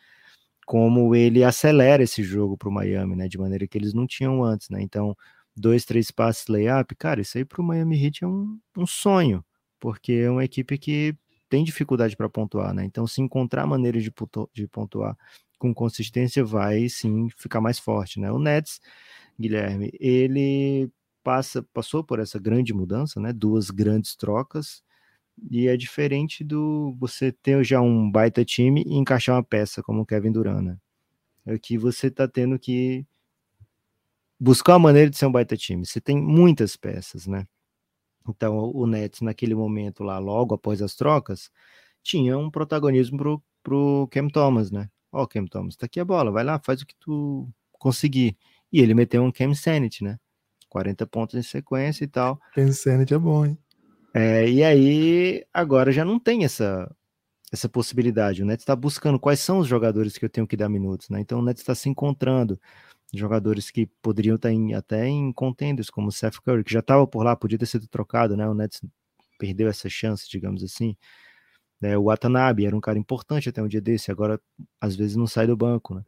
como 0.65 1.15
ele 1.15 1.43
acelera 1.43 2.03
esse 2.03 2.23
jogo 2.23 2.57
para 2.57 2.69
o 2.69 2.71
Miami, 2.71 3.15
né? 3.15 3.27
De 3.27 3.37
maneira 3.37 3.67
que 3.67 3.77
eles 3.77 3.93
não 3.93 4.07
tinham 4.07 4.43
antes, 4.43 4.69
né? 4.69 4.81
Então, 4.81 5.17
dois, 5.55 5.85
três 5.85 6.11
passes 6.11 6.47
layup, 6.47 6.95
cara, 6.95 7.21
isso 7.21 7.37
aí 7.37 7.45
para 7.45 7.61
o 7.61 7.63
Miami 7.63 8.03
Heat 8.03 8.23
é 8.23 8.27
um, 8.27 8.59
um 8.77 8.85
sonho, 8.85 9.43
porque 9.79 10.13
é 10.13 10.29
uma 10.29 10.43
equipe 10.43 10.77
que 10.77 11.15
tem 11.49 11.63
dificuldade 11.63 12.15
para 12.17 12.29
pontuar, 12.29 12.73
né? 12.73 12.83
Então, 12.85 13.07
se 13.07 13.21
encontrar 13.21 13.65
maneiras 13.67 14.03
de, 14.03 14.11
de 14.53 14.67
pontuar 14.67 15.17
com 15.57 15.73
consistência, 15.73 16.43
vai 16.43 16.89
sim 16.89 17.29
ficar 17.37 17.61
mais 17.61 17.79
forte, 17.79 18.19
né? 18.19 18.31
O 18.31 18.39
Nets, 18.39 18.81
Guilherme, 19.39 19.91
ele 19.99 20.89
passa, 21.23 21.63
passou 21.73 22.03
por 22.03 22.19
essa 22.19 22.39
grande 22.39 22.73
mudança, 22.73 23.19
né? 23.19 23.31
Duas 23.33 23.69
grandes 23.71 24.15
trocas, 24.15 24.83
e 25.51 25.67
é 25.67 25.77
diferente 25.77 26.43
do 26.43 26.95
você 26.99 27.31
ter 27.31 27.63
já 27.63 27.81
um 27.81 28.09
baita 28.09 28.45
time 28.45 28.83
e 28.85 28.95
encaixar 28.95 29.35
uma 29.35 29.43
peça 29.43 29.83
como 29.83 30.01
o 30.01 30.05
Kevin 30.05 30.31
Durant, 30.31 30.63
né? 30.63 30.77
Aqui 31.47 31.77
você 31.77 32.09
tá 32.09 32.27
tendo 32.27 32.57
que 32.59 33.05
buscar 34.39 34.73
uma 34.73 34.79
maneira 34.79 35.09
de 35.09 35.17
ser 35.17 35.25
um 35.25 35.31
baita 35.31 35.55
time. 35.55 35.85
Você 35.85 36.01
tem 36.01 36.17
muitas 36.17 36.75
peças, 36.75 37.27
né? 37.27 37.47
Então, 38.27 38.71
o 38.73 38.87
Nets, 38.87 39.21
naquele 39.21 39.55
momento 39.55 40.03
lá, 40.03 40.17
logo 40.17 40.55
após 40.55 40.81
as 40.81 40.95
trocas, 40.95 41.49
tinha 42.01 42.37
um 42.37 42.49
protagonismo 42.49 43.17
pro, 43.17 43.43
pro 43.63 44.07
Cam 44.11 44.27
Thomas, 44.27 44.71
né? 44.71 44.89
Ó, 45.11 45.23
oh, 45.23 45.27
Cam 45.27 45.45
Thomas, 45.45 45.75
tá 45.75 45.85
aqui 45.85 45.99
a 45.99 46.05
bola, 46.05 46.31
vai 46.31 46.43
lá, 46.43 46.59
faz 46.59 46.81
o 46.81 46.85
que 46.85 46.95
tu 46.99 47.47
conseguir. 47.73 48.37
E 48.71 48.81
ele 48.81 48.93
meteu 48.93 49.23
um 49.23 49.31
Cam 49.31 49.53
Sanity, 49.53 50.03
né? 50.03 50.19
40 50.69 51.05
pontos 51.07 51.35
em 51.35 51.43
sequência 51.43 52.03
e 52.03 52.07
tal. 52.07 52.39
Cam 52.53 52.71
Sanity 52.71 53.13
é 53.13 53.17
bom, 53.17 53.45
hein? 53.45 53.57
É, 54.13 54.49
e 54.49 54.63
aí, 54.63 55.45
agora 55.53 55.91
já 55.91 56.03
não 56.03 56.19
tem 56.19 56.45
essa, 56.45 56.89
essa 57.51 57.69
possibilidade. 57.69 58.41
O 58.41 58.45
Nets 58.45 58.63
está 58.63 58.75
buscando 58.75 59.19
quais 59.19 59.39
são 59.39 59.59
os 59.59 59.67
jogadores 59.67 60.17
que 60.17 60.25
eu 60.25 60.29
tenho 60.29 60.47
que 60.47 60.57
dar 60.57 60.69
minutos, 60.69 61.09
né? 61.09 61.19
Então 61.19 61.39
o 61.39 61.41
Nets 61.41 61.61
está 61.61 61.75
se 61.75 61.89
encontrando 61.89 62.59
jogadores 63.19 63.71
que 63.71 63.87
poderiam 64.01 64.35
estar 64.35 64.51
em, 64.51 64.73
até 64.73 65.07
em 65.07 65.31
contenders, 65.31 65.89
como 65.89 66.09
o 66.09 66.11
Seth 66.11 66.39
Curry, 66.39 66.63
que 66.63 66.73
já 66.73 66.79
estava 66.79 67.05
por 67.07 67.23
lá, 67.23 67.35
podia 67.35 67.57
ter 67.57 67.65
sido 67.65 67.87
trocado, 67.87 68.35
né? 68.37 68.47
O 68.47 68.53
Nets 68.53 68.81
perdeu 69.39 69.67
essa 69.67 69.89
chance, 69.89 70.29
digamos 70.29 70.63
assim. 70.63 70.95
É, 71.81 71.97
o 71.97 72.05
Watanabe 72.05 72.65
era 72.65 72.75
um 72.75 72.81
cara 72.81 72.97
importante 72.97 73.49
até 73.49 73.61
um 73.61 73.67
dia 73.67 73.81
desse, 73.81 74.11
agora 74.11 74.39
às 74.81 74.95
vezes 74.95 75.15
não 75.15 75.27
sai 75.27 75.47
do 75.47 75.57
banco, 75.57 75.95
né? 75.95 76.03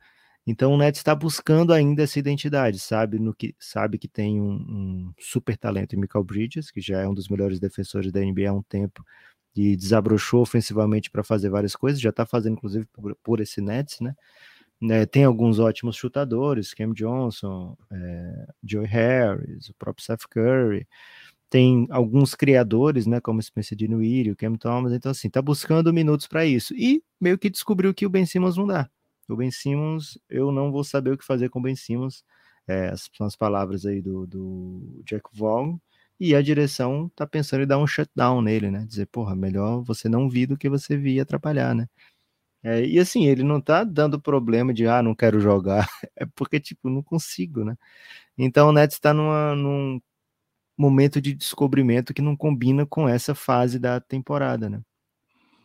Então 0.46 0.74
o 0.74 0.78
Nets 0.78 1.00
está 1.00 1.14
buscando 1.14 1.74
ainda 1.74 2.04
essa 2.04 2.18
identidade, 2.18 2.80
sabe 2.80 3.20
no 3.20 3.34
que 3.34 3.54
sabe 3.60 3.98
que 3.98 4.08
tem 4.08 4.40
um, 4.42 4.54
um, 4.54 5.14
super 5.20 5.58
talento 5.58 5.94
em 5.94 6.00
Michael 6.00 6.24
Bridges, 6.24 6.72
que 6.72 6.80
já 6.80 7.02
é 7.02 7.08
um 7.08 7.14
dos 7.14 7.28
melhores 7.28 7.60
defensores 7.60 8.12
da 8.14 8.22
NBA 8.22 8.50
há 8.50 8.54
um 8.54 8.64
tempo 8.64 9.04
e 9.56 9.76
desabrochou 9.76 10.42
ofensivamente 10.42 11.12
para 11.12 11.24
fazer 11.24 11.50
várias 11.50 11.76
coisas, 11.76 12.00
já 12.00 12.12
está 12.12 12.26
fazendo 12.26 12.54
inclusive 12.54 12.86
por, 12.94 13.16
por 13.24 13.42
esse 13.42 13.60
Nets, 13.62 14.00
né? 14.00 14.16
Né, 14.80 15.08
tem 15.08 15.24
alguns 15.24 15.58
ótimos 15.58 15.96
chutadores, 15.96 16.74
Cam 16.74 16.94
Johnson, 16.94 17.76
é, 17.92 18.48
Joey 18.64 18.86
Harris, 18.86 19.70
o 19.70 19.74
próprio 19.76 20.06
Seth 20.06 20.28
Curry. 20.30 20.88
Tem 21.50 21.88
alguns 21.90 22.36
criadores, 22.36 23.08
né, 23.08 23.22
como 23.22 23.42
Spencer 23.42 23.78
Dinwiddie, 23.78 24.32
o 24.32 24.36
Cam 24.36 24.56
Thomas. 24.56 24.94
Então, 24.94 25.12
assim, 25.12 25.30
tá 25.30 25.42
buscando 25.42 25.94
minutos 25.94 26.28
para 26.28 26.46
isso. 26.46 26.74
E 26.76 27.02
meio 27.20 27.38
que 27.40 27.50
descobriu 27.50 27.94
que 27.94 28.06
o 28.06 28.10
Ben 28.10 28.26
Simmons 28.26 28.58
não 28.58 28.68
dá. 28.68 28.90
O 29.30 29.36
Ben 29.36 29.52
Simmons, 29.52 30.18
eu 30.30 30.52
não 30.52 30.72
vou 30.72 30.84
saber 30.84 31.12
o 31.12 31.18
que 31.18 31.26
fazer 31.26 31.50
com 31.50 31.60
o 31.60 31.62
Ben 31.62 31.76
Simmons. 31.76 32.24
É, 32.68 32.94
são 33.16 33.26
as 33.26 33.36
palavras 33.36 33.86
aí 33.86 34.02
do, 34.02 34.28
do 34.28 35.02
Jack 35.06 35.24
Vaughn. 35.34 35.78
E 36.20 36.36
a 36.36 36.42
direção 36.42 37.10
tá 37.16 37.28
pensando 37.28 37.64
em 37.64 37.68
dar 37.68 37.78
um 37.78 37.88
shutdown 37.88 38.42
nele, 38.42 38.72
né? 38.72 38.86
Dizer, 38.88 39.06
porra, 39.08 39.36
melhor 39.36 39.82
você 39.84 40.10
não 40.10 40.30
vir 40.30 40.48
do 40.48 40.58
que 40.58 40.70
você 40.70 40.98
vir 40.98 41.20
atrapalhar, 41.20 41.76
né? 41.76 41.88
É, 42.64 42.86
e 42.86 43.00
assim, 43.00 43.26
ele 43.28 43.44
não 43.44 43.62
tá 43.62 43.84
dando 43.84 44.20
problema 44.20 44.74
de, 44.74 44.88
ah, 44.88 45.02
não 45.04 45.16
quero 45.16 45.40
jogar. 45.40 45.88
É 46.16 46.26
porque, 46.36 46.60
tipo, 46.60 46.90
não 46.90 47.04
consigo, 47.04 47.64
né? 47.64 47.78
Então 48.38 48.70
o 48.70 48.74
Nets 48.74 48.96
está 48.98 49.14
num 49.14 50.02
momento 50.78 51.22
de 51.22 51.34
descobrimento 51.34 52.14
que 52.14 52.22
não 52.22 52.36
combina 52.38 52.86
com 52.86 53.10
essa 53.10 53.36
fase 53.36 53.80
da 53.80 54.00
temporada, 54.02 54.70
né? 54.70 54.82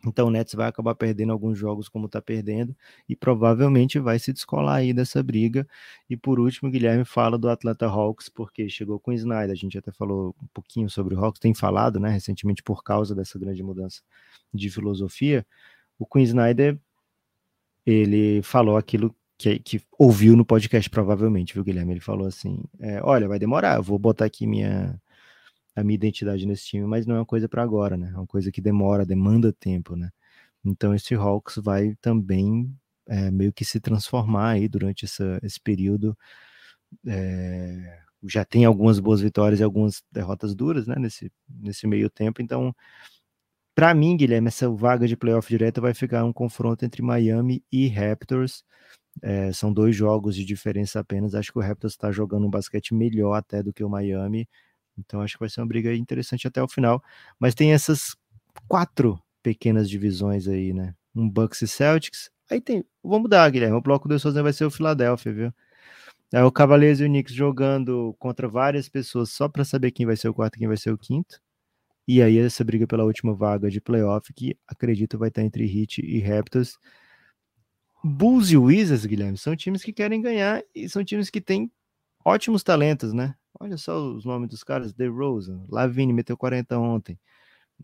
Então 0.04 0.26
o 0.28 0.30
Nets 0.30 0.54
vai 0.54 0.68
acabar 0.68 0.94
perdendo 0.96 1.32
alguns 1.32 1.56
jogos 1.58 1.88
como 1.88 2.06
está 2.06 2.20
perdendo 2.20 2.76
e 3.08 3.14
provavelmente 3.14 3.98
vai 4.00 4.18
se 4.18 4.32
descolar 4.32 4.76
aí 4.76 4.92
dessa 4.92 5.22
briga. 5.22 5.66
E 6.10 6.16
por 6.16 6.40
último, 6.40 6.68
o 6.68 6.72
Guilherme 6.72 7.04
fala 7.04 7.38
do 7.38 7.48
Atlanta 7.48 7.86
Hawks, 7.86 8.28
porque 8.28 8.68
chegou 8.68 8.98
com 8.98 9.12
o 9.12 9.14
Snyder. 9.14 9.52
A 9.52 9.54
gente 9.54 9.78
até 9.78 9.92
falou 9.92 10.34
um 10.42 10.46
pouquinho 10.52 10.90
sobre 10.90 11.14
o 11.14 11.24
Hawks, 11.24 11.40
tem 11.40 11.54
falado, 11.54 12.00
né, 12.00 12.10
recentemente 12.10 12.62
por 12.62 12.82
causa 12.82 13.14
dessa 13.14 13.38
grande 13.38 13.62
mudança 13.62 14.02
de 14.52 14.68
filosofia. 14.70 15.46
O 16.02 16.06
Queen 16.06 16.24
Snyder, 16.24 16.76
ele 17.86 18.42
falou 18.42 18.76
aquilo 18.76 19.14
que, 19.38 19.58
que, 19.60 19.80
ouviu 19.96 20.36
no 20.36 20.44
podcast, 20.44 20.90
provavelmente, 20.90 21.54
viu, 21.54 21.62
Guilherme? 21.62 21.92
Ele 21.92 22.00
falou 22.00 22.26
assim: 22.26 22.60
é, 22.80 23.00
olha, 23.04 23.28
vai 23.28 23.38
demorar, 23.38 23.76
eu 23.76 23.82
vou 23.84 23.98
botar 24.00 24.24
aqui 24.24 24.44
minha 24.46 25.00
a 25.76 25.82
minha 25.84 25.94
identidade 25.94 26.44
nesse 26.44 26.66
time, 26.66 26.86
mas 26.86 27.06
não 27.06 27.14
é 27.14 27.18
uma 27.20 27.26
coisa 27.26 27.48
para 27.48 27.62
agora, 27.62 27.96
né? 27.96 28.10
É 28.12 28.16
uma 28.16 28.26
coisa 28.26 28.50
que 28.52 28.60
demora, 28.60 29.06
demanda 29.06 29.52
tempo, 29.52 29.96
né? 29.96 30.10
Então 30.64 30.94
esse 30.94 31.14
Hawks 31.14 31.56
vai 31.56 31.94
também 32.00 32.74
é, 33.06 33.30
meio 33.30 33.52
que 33.52 33.64
se 33.64 33.80
transformar 33.80 34.50
aí 34.50 34.68
durante 34.68 35.04
essa, 35.04 35.40
esse 35.42 35.60
período. 35.60 36.16
É, 37.06 38.00
já 38.24 38.44
tem 38.44 38.64
algumas 38.64 38.98
boas 39.00 39.20
vitórias 39.20 39.60
e 39.60 39.64
algumas 39.64 40.02
derrotas 40.12 40.54
duras, 40.54 40.86
né? 40.86 40.96
Nesse, 40.98 41.32
nesse 41.48 41.86
meio 41.86 42.10
tempo. 42.10 42.42
Então, 42.42 42.74
para 43.74 43.94
mim, 43.94 44.16
Guilherme, 44.16 44.48
essa 44.48 44.68
vaga 44.70 45.06
de 45.06 45.16
playoff 45.16 45.48
direta 45.48 45.80
vai 45.80 45.94
ficar 45.94 46.24
um 46.24 46.32
confronto 46.32 46.84
entre 46.84 47.02
Miami 47.02 47.64
e 47.72 47.88
Raptors. 47.88 48.64
É, 49.22 49.52
são 49.52 49.72
dois 49.72 49.94
jogos 49.94 50.34
de 50.36 50.44
diferença 50.44 51.00
apenas. 51.00 51.34
Acho 51.34 51.52
que 51.52 51.58
o 51.58 51.62
Raptors 51.62 51.94
está 51.94 52.10
jogando 52.10 52.46
um 52.46 52.50
basquete 52.50 52.94
melhor 52.94 53.34
até 53.34 53.62
do 53.62 53.72
que 53.72 53.84
o 53.84 53.88
Miami. 53.88 54.48
Então 54.98 55.20
acho 55.20 55.34
que 55.34 55.40
vai 55.40 55.48
ser 55.48 55.60
uma 55.60 55.66
briga 55.66 55.94
interessante 55.94 56.46
até 56.46 56.62
o 56.62 56.68
final. 56.68 57.02
Mas 57.38 57.54
tem 57.54 57.72
essas 57.72 58.16
quatro 58.68 59.20
pequenas 59.42 59.88
divisões 59.88 60.48
aí, 60.48 60.72
né? 60.72 60.94
Um 61.14 61.28
Bucks 61.28 61.62
e 61.62 61.68
Celtics. 61.68 62.30
Aí 62.50 62.60
tem. 62.60 62.84
Vamos 63.02 63.22
mudar, 63.22 63.48
Guilherme. 63.50 63.76
O 63.76 63.82
bloco 63.82 64.08
do 64.08 64.18
Souza 64.18 64.42
vai 64.42 64.52
ser 64.52 64.64
o 64.64 64.70
Philadelphia, 64.70 65.32
viu? 65.32 65.54
É 66.32 66.42
o 66.44 66.52
Cavaliers 66.52 67.00
e 67.00 67.04
o 67.04 67.08
Knicks 67.08 67.34
jogando 67.34 68.14
contra 68.18 68.48
várias 68.48 68.88
pessoas 68.88 69.30
só 69.30 69.48
para 69.48 69.64
saber 69.64 69.90
quem 69.92 70.06
vai 70.06 70.16
ser 70.16 70.28
o 70.28 70.34
quarto 70.34 70.56
e 70.56 70.58
quem 70.60 70.68
vai 70.68 70.76
ser 70.76 70.90
o 70.90 70.98
quinto. 70.98 71.40
E 72.06 72.20
aí 72.20 72.38
essa 72.38 72.64
briga 72.64 72.86
pela 72.86 73.04
última 73.04 73.34
vaga 73.34 73.70
de 73.70 73.80
playoff, 73.80 74.32
que 74.32 74.56
acredito 74.66 75.18
vai 75.18 75.28
estar 75.28 75.42
entre 75.42 75.64
Heat 75.64 76.00
e 76.04 76.20
Raptors. 76.20 76.78
Bulls 78.04 78.50
e 78.50 78.56
Wizards, 78.56 79.06
Guilherme, 79.06 79.38
são 79.38 79.54
times 79.54 79.84
que 79.84 79.92
querem 79.92 80.20
ganhar 80.20 80.62
e 80.74 80.88
são 80.88 81.04
times 81.04 81.30
que 81.30 81.40
têm 81.40 81.70
ótimos 82.24 82.62
talentos, 82.64 83.12
né? 83.12 83.36
Olha 83.60 83.76
só 83.76 83.96
os 84.12 84.24
nomes 84.24 84.48
dos 84.48 84.64
caras: 84.64 84.92
The 84.92 85.06
Rosen, 85.06 85.64
Lavine 85.68 86.12
meteu 86.12 86.36
40 86.36 86.78
ontem, 86.78 87.18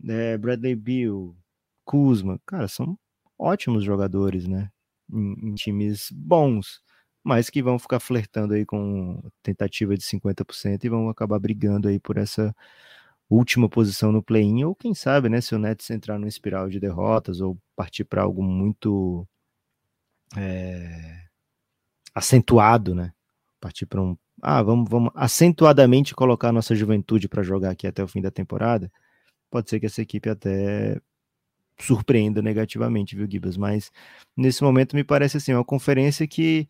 é, 0.07 0.37
Bradley 0.37 0.75
Bill, 0.75 1.37
Kuzma. 1.85 2.39
Cara, 2.45 2.67
são 2.67 2.97
ótimos 3.37 3.83
jogadores, 3.83 4.47
né? 4.47 4.69
Em, 5.11 5.51
em, 5.51 5.55
times 5.55 6.09
bons, 6.11 6.81
mas 7.23 7.49
que 7.49 7.63
vão 7.63 7.79
ficar 7.79 7.99
flertando 7.99 8.53
aí 8.53 8.65
com 8.65 9.21
tentativa 9.41 9.95
de 9.97 10.03
50% 10.03 10.83
e 10.83 10.89
vão 10.89 11.09
acabar 11.09 11.39
brigando 11.39 11.87
aí 11.87 11.99
por 11.99 12.17
essa 12.17 12.55
última 13.29 13.69
posição 13.69 14.11
no 14.11 14.23
play-in, 14.23 14.63
ou 14.63 14.75
quem 14.75 14.93
sabe, 14.93 15.29
né, 15.29 15.41
se 15.41 15.55
o 15.55 15.59
Nets 15.59 15.89
entrar 15.89 16.17
numa 16.17 16.27
espiral 16.27 16.69
de 16.69 16.79
derrotas 16.79 17.41
ou 17.41 17.57
partir 17.75 18.03
para 18.05 18.23
algo 18.23 18.41
muito 18.43 19.27
é, 20.37 21.23
acentuado, 22.13 22.95
né? 22.95 23.13
Partir 23.59 23.85
para 23.85 24.01
um 24.01 24.17
ah, 24.41 24.63
vamos, 24.63 24.89
vamos 24.89 25.11
acentuadamente 25.15 26.15
colocar 26.15 26.51
nossa 26.51 26.73
juventude 26.75 27.27
para 27.27 27.43
jogar 27.43 27.71
aqui 27.71 27.87
até 27.87 28.03
o 28.03 28.07
fim 28.07 28.21
da 28.21 28.31
temporada, 28.31 28.91
pode 29.51 29.69
ser 29.69 29.79
que 29.79 29.85
essa 29.85 30.01
equipe 30.01 30.29
até 30.29 30.99
surpreenda 31.79 32.41
negativamente, 32.41 33.15
viu, 33.15 33.27
Gibas? 33.29 33.57
Mas 33.57 33.91
nesse 34.35 34.63
momento 34.63 34.95
me 34.95 35.03
parece 35.03 35.37
assim, 35.37 35.53
uma 35.53 35.65
conferência 35.65 36.27
que, 36.27 36.67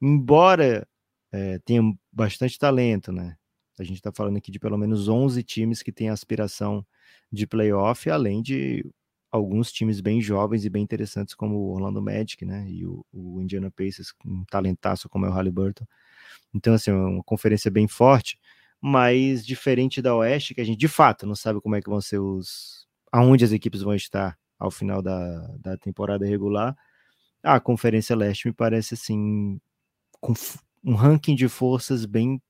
embora 0.00 0.86
é, 1.32 1.58
tenha 1.60 1.82
bastante 2.12 2.58
talento, 2.58 3.12
né? 3.12 3.36
A 3.78 3.84
gente 3.84 3.96
está 3.96 4.12
falando 4.12 4.36
aqui 4.36 4.50
de 4.50 4.58
pelo 4.58 4.78
menos 4.78 5.08
11 5.08 5.42
times 5.42 5.82
que 5.82 5.92
têm 5.92 6.08
aspiração 6.08 6.84
de 7.32 7.46
playoff, 7.46 8.08
além 8.10 8.42
de 8.42 8.84
alguns 9.30 9.72
times 9.72 10.00
bem 10.00 10.20
jovens 10.20 10.64
e 10.64 10.70
bem 10.70 10.82
interessantes, 10.82 11.34
como 11.34 11.56
o 11.56 11.72
Orlando 11.74 12.00
Magic, 12.00 12.44
né? 12.44 12.66
E 12.68 12.86
o, 12.86 13.04
o 13.12 13.40
Indiana 13.42 13.70
Pacers, 13.70 14.12
um 14.24 14.44
talentaço 14.44 15.08
como 15.08 15.26
é 15.26 15.28
o 15.28 15.32
Halliburton. 15.32 15.86
Então, 16.54 16.74
assim, 16.74 16.90
é 16.90 16.94
uma 16.94 17.22
conferência 17.22 17.70
bem 17.70 17.86
forte, 17.86 18.38
mas 18.80 19.44
diferente 19.44 20.00
da 20.00 20.14
Oeste, 20.14 20.54
que 20.54 20.60
a 20.60 20.64
gente 20.64 20.78
de 20.78 20.88
fato 20.88 21.26
não 21.26 21.34
sabe 21.34 21.60
como 21.60 21.76
é 21.76 21.82
que 21.82 21.90
vão 21.90 22.00
ser 22.00 22.18
os. 22.18 22.86
aonde 23.12 23.44
as 23.44 23.52
equipes 23.52 23.82
vão 23.82 23.94
estar 23.94 24.38
ao 24.58 24.70
final 24.70 25.02
da, 25.02 25.56
da 25.58 25.76
temporada 25.76 26.24
regular. 26.26 26.76
A 27.42 27.60
Conferência 27.60 28.16
Leste 28.16 28.48
me 28.48 28.54
parece 28.54 28.94
assim, 28.94 29.60
com 30.20 30.32
um 30.84 30.94
ranking 30.94 31.34
de 31.34 31.48
forças 31.48 32.06
bem 32.06 32.40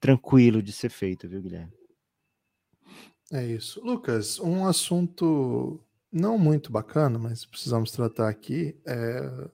tranquilo 0.00 0.62
de 0.62 0.72
ser 0.72 0.88
feito, 0.88 1.28
viu, 1.28 1.42
Guilherme? 1.42 1.72
É 3.32 3.46
isso. 3.46 3.80
Lucas, 3.84 4.40
um 4.40 4.66
assunto 4.66 5.80
não 6.10 6.36
muito 6.36 6.72
bacana, 6.72 7.18
mas 7.18 7.44
precisamos 7.44 7.92
tratar 7.92 8.28
aqui 8.28 8.76
é 8.84 9.48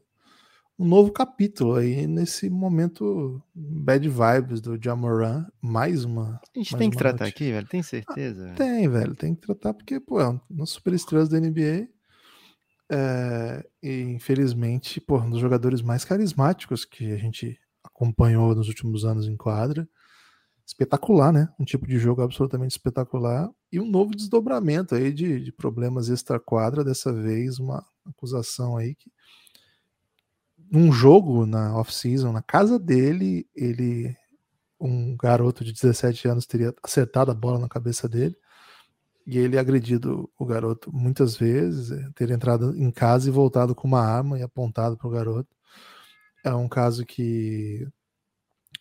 um 0.79 0.87
novo 0.87 1.11
capítulo 1.11 1.75
aí 1.75 2.07
nesse 2.07 2.51
momento 2.51 3.43
bad 3.55 4.07
vibes 4.07 4.61
do 4.61 4.79
Jamoran, 4.83 5.47
mais 5.61 6.05
uma. 6.05 6.39
A 6.55 6.59
gente 6.59 6.77
tem 6.77 6.91
que 6.91 6.99
tratar 6.99 7.25
noite. 7.25 7.35
aqui, 7.35 7.51
velho, 7.51 7.67
tem 7.67 7.83
certeza? 7.83 8.51
Ah, 8.53 8.55
tem, 8.55 8.89
velho, 8.89 9.15
tem 9.15 9.35
que 9.35 9.41
tratar 9.41 9.73
porque, 9.73 9.99
pô, 9.99 10.21
é 10.21 10.41
uma 10.51 10.67
super 10.67 10.93
estrela 10.93 11.27
da 11.27 11.41
NBA. 11.41 11.89
É, 12.93 13.67
e 13.83 14.03
infelizmente, 14.03 15.01
pô, 15.01 15.19
um 15.19 15.31
dos 15.31 15.41
jogadores 15.41 15.81
mais 15.81 16.05
carismáticos 16.05 16.85
que 16.85 17.11
a 17.11 17.17
gente 17.17 17.59
acompanhou 17.83 18.55
nos 18.55 18.69
últimos 18.69 19.05
anos 19.05 19.27
em 19.27 19.37
quadra. 19.37 19.89
Espetacular, 20.67 21.33
né? 21.33 21.49
Um 21.61 21.65
tipo 21.65 21.87
de 21.87 21.99
jogo 21.99 22.23
absolutamente 22.23 22.73
espetacular. 22.73 23.49
E 23.71 23.79
um 23.81 23.87
novo 23.87 24.17
desdobramento 24.17 24.95
aí 24.95 25.13
de, 25.13 25.41
de 25.41 25.53
problemas 25.53 26.09
extra-quadra, 26.09 26.83
dessa 26.83 27.13
vez 27.13 27.59
uma 27.59 27.85
acusação 28.05 28.77
aí 28.77 28.95
que 28.95 29.11
num 30.71 30.91
jogo 30.91 31.47
na 31.47 31.77
off-season, 31.79 32.33
na 32.33 32.43
casa 32.43 32.79
dele, 32.79 33.49
ele 33.55 34.17
um 34.79 35.17
garoto 35.17 35.65
de 35.65 35.73
17 35.73 36.29
anos 36.29 36.47
teria 36.47 36.75
acertado 36.83 37.31
a 37.31 37.35
bola 37.35 37.59
na 37.59 37.69
cabeça 37.69 38.09
dele 38.09 38.37
e 39.27 39.39
ele 39.39 39.59
agredido 39.59 40.31
o 40.39 40.45
garoto 40.45 40.93
muitas 40.93 41.37
vezes, 41.37 41.91
eh, 41.91 42.11
ter 42.15 42.31
entrado 42.31 42.77
em 42.77 42.91
casa 42.93 43.29
e 43.29 43.33
voltado 43.33 43.75
com 43.75 43.89
uma 43.89 44.01
arma 44.01 44.39
e 44.39 44.43
apontado 44.43 44.97
para 44.97 45.09
o 45.09 45.11
garoto. 45.11 45.49
É 46.45 46.55
um 46.55 46.69
caso 46.69 47.05
que, 47.05 47.89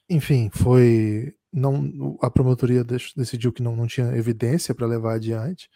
enfim, 0.09 0.49
foi 0.53 1.35
não 1.55 2.17
a 2.21 2.29
promotoria 2.29 2.83
decidiu 2.83 3.51
que 3.53 3.63
não, 3.63 3.75
não 3.75 3.87
tinha 3.87 4.15
evidência 4.15 4.75
para 4.75 4.85
levar 4.85 5.15
adiante 5.15 5.69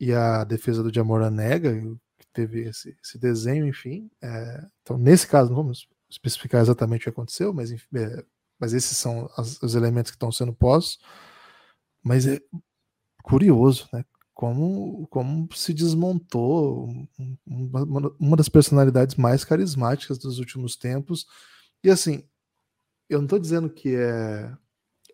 e 0.00 0.14
a 0.14 0.44
defesa 0.44 0.82
do 0.82 0.92
Jamora 0.92 1.30
nega 1.30 1.74
teve 2.32 2.62
esse, 2.68 2.96
esse 3.04 3.18
desenho, 3.18 3.66
enfim. 3.66 4.10
É, 4.22 4.66
então, 4.82 4.96
nesse 4.96 5.26
caso, 5.26 5.50
não 5.50 5.56
vamos 5.56 5.86
especificar 6.08 6.62
exatamente 6.62 7.00
o 7.00 7.04
que 7.04 7.08
aconteceu, 7.10 7.52
mas, 7.52 7.70
enfim, 7.70 7.86
é, 7.96 8.24
mas 8.58 8.72
esses 8.72 8.96
são 8.96 9.28
as, 9.36 9.60
os 9.62 9.74
elementos 9.74 10.10
que 10.10 10.16
estão 10.16 10.32
sendo 10.32 10.52
postos. 10.54 10.98
Mas 12.02 12.26
é 12.26 12.40
curioso, 13.22 13.88
né? 13.92 14.04
Como, 14.32 15.06
como 15.08 15.48
se 15.54 15.74
desmontou 15.74 16.88
uma, 17.46 18.14
uma 18.18 18.36
das 18.38 18.48
personalidades 18.48 19.16
mais 19.16 19.44
carismáticas 19.44 20.16
dos 20.16 20.38
últimos 20.38 20.76
tempos. 20.76 21.26
E 21.84 21.90
assim, 21.90 22.24
eu 23.06 23.18
não 23.18 23.26
estou 23.26 23.38
dizendo 23.38 23.68
que 23.68 23.94
é, 23.94 24.50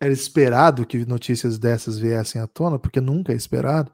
era 0.01 0.13
esperado 0.13 0.85
que 0.85 1.05
notícias 1.05 1.57
dessas 1.57 1.97
viessem 1.97 2.41
à 2.41 2.47
tona, 2.47 2.79
porque 2.79 3.01
nunca 3.01 3.33
é 3.33 3.35
esperado, 3.35 3.91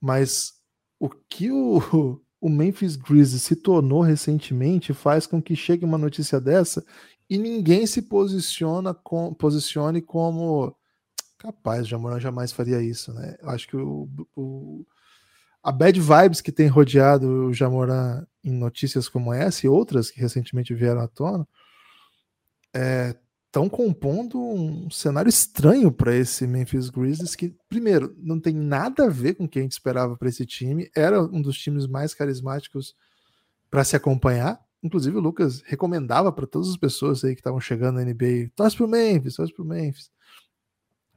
mas 0.00 0.54
o 0.98 1.08
que 1.08 1.50
o, 1.50 1.80
o 2.40 2.48
Memphis 2.48 2.96
Grizzlies 2.96 3.42
se 3.42 3.56
tornou 3.56 4.00
recentemente 4.00 4.92
faz 4.92 5.26
com 5.26 5.42
que 5.42 5.56
chegue 5.56 5.84
uma 5.84 5.98
notícia 5.98 6.40
dessa 6.40 6.84
e 7.28 7.38
ninguém 7.38 7.86
se 7.86 8.02
posiciona 8.02 8.94
com, 8.94 9.34
posicione 9.34 10.00
como 10.00 10.74
capaz, 11.38 11.82
o 11.82 11.88
Jamoran 11.88 12.18
jamais 12.18 12.50
faria 12.50 12.82
isso, 12.82 13.12
né? 13.12 13.36
Eu 13.40 13.50
acho 13.50 13.68
que 13.68 13.76
o, 13.76 14.08
o, 14.34 14.86
a 15.62 15.70
bad 15.70 16.00
vibes 16.00 16.40
que 16.40 16.50
tem 16.50 16.66
rodeado 16.66 17.46
o 17.46 17.54
Jamoran 17.54 18.26
em 18.42 18.52
notícias 18.52 19.08
como 19.08 19.32
essa 19.32 19.66
e 19.66 19.68
outras 19.68 20.10
que 20.10 20.20
recentemente 20.20 20.74
vieram 20.74 21.00
à 21.00 21.06
tona 21.06 21.46
é, 22.74 23.16
estão 23.48 23.68
compondo 23.68 24.38
um 24.38 24.90
cenário 24.90 25.28
estranho 25.28 25.90
para 25.90 26.14
esse 26.14 26.46
Memphis 26.46 26.90
Grizzlies 26.90 27.34
que, 27.34 27.56
primeiro, 27.68 28.14
não 28.18 28.38
tem 28.38 28.54
nada 28.54 29.06
a 29.06 29.08
ver 29.08 29.34
com 29.34 29.44
o 29.44 29.48
que 29.48 29.58
a 29.58 29.62
gente 29.62 29.72
esperava 29.72 30.16
para 30.16 30.28
esse 30.28 30.44
time. 30.44 30.90
Era 30.94 31.22
um 31.22 31.40
dos 31.40 31.58
times 31.58 31.86
mais 31.86 32.14
carismáticos 32.14 32.94
para 33.70 33.84
se 33.84 33.96
acompanhar. 33.96 34.60
Inclusive, 34.82 35.16
o 35.16 35.20
Lucas 35.20 35.62
recomendava 35.66 36.30
para 36.30 36.46
todas 36.46 36.68
as 36.68 36.76
pessoas 36.76 37.24
aí 37.24 37.34
que 37.34 37.40
estavam 37.40 37.58
chegando 37.58 37.96
na 37.96 38.04
NBA: 38.04 38.50
torce 38.54 38.76
pro 38.76 38.86
Memphis, 38.86 39.34
torce 39.34 39.52
pro 39.52 39.64
Memphis. 39.64 40.10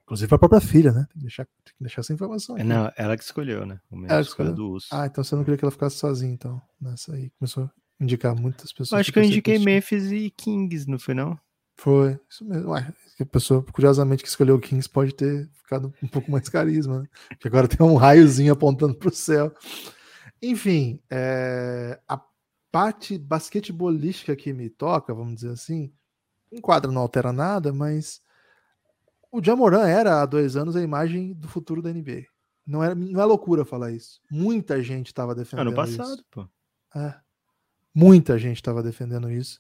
Inclusive 0.04 0.34
a 0.34 0.40
própria 0.40 0.62
filha, 0.62 0.92
né? 0.92 1.06
Tem 1.10 1.20
que 1.20 1.22
deixar, 1.22 1.46
tem 1.46 1.74
que 1.78 1.84
deixar 1.84 2.02
essa 2.02 2.14
informação. 2.14 2.56
Aqui. 2.56 2.64
Não, 2.64 2.92
ela 2.98 3.16
que 3.16 3.24
escolheu, 3.24 3.66
né? 3.66 3.80
O 3.90 4.06
ela 4.06 4.22
escolheu 4.22 4.54
do 4.54 4.72
urso. 4.72 4.88
Ah, 4.92 5.06
então 5.06 5.24
você 5.24 5.36
não 5.36 5.44
queria 5.44 5.58
que 5.58 5.64
ela 5.64 5.72
ficasse 5.72 5.98
sozinha, 5.98 6.34
então. 6.34 6.62
Nessa 6.82 7.14
aí. 7.14 7.30
Começou 7.38 7.66
a 7.66 7.72
indicar 8.00 8.36
muitas 8.36 8.74
pessoas. 8.74 9.00
Acho 9.00 9.12
que 9.12 9.20
eu 9.20 9.24
indiquei 9.24 9.60
Memphis 9.60 10.12
e 10.12 10.30
Kings, 10.32 10.90
não 10.90 10.98
foi 10.98 11.14
não? 11.14 11.38
Foi, 11.82 12.20
isso 12.30 12.46
mesmo. 12.46 12.70
Ué, 12.74 12.94
a 13.20 13.26
pessoa, 13.26 13.64
curiosamente, 13.64 14.22
que 14.22 14.30
escolheu 14.30 14.56
o 14.56 14.60
Kings 14.60 14.88
pode 14.88 15.16
ter 15.16 15.50
ficado 15.56 15.92
um 16.04 16.08
pouco 16.08 16.30
mais 16.30 16.48
carisma, 16.48 17.00
né? 17.00 17.10
Porque 17.30 17.48
agora 17.48 17.68
tem 17.68 17.84
um 17.84 17.96
raiozinho 17.96 18.54
apontando 18.54 18.94
para 18.94 19.10
o 19.10 19.12
céu. 19.12 19.52
Enfim, 20.40 21.02
é, 21.10 22.00
a 22.08 22.22
parte 22.72 23.18
basquetebolística 23.18 24.36
que 24.36 24.54
me 24.54 24.70
toca, 24.70 25.12
vamos 25.12 25.34
dizer 25.34 25.54
assim, 25.54 25.92
em 26.52 26.62
quadra 26.62 26.92
não 26.92 27.02
altera 27.02 27.34
nada, 27.34 27.74
mas 27.74 28.22
o 29.32 29.44
Jamoran 29.44 29.88
era 29.88 30.22
há 30.22 30.26
dois 30.28 30.56
anos 30.56 30.76
a 30.76 30.84
imagem 30.84 31.34
do 31.34 31.48
futuro 31.48 31.82
da 31.82 31.92
NBA. 31.92 32.26
Não, 32.64 32.84
era, 32.84 32.94
não 32.94 33.20
é 33.20 33.26
loucura 33.26 33.66
falar 33.66 33.92
isso. 33.92 34.22
Muita 34.30 34.84
gente 34.84 35.08
estava 35.08 35.34
defendendo 35.34 35.70
ano 35.70 35.76
passado, 35.76 36.14
isso. 36.14 36.26
pô. 36.30 36.48
É. 36.96 37.16
Muita 37.92 38.38
gente 38.38 38.58
estava 38.58 38.84
defendendo 38.84 39.32
isso. 39.32 39.60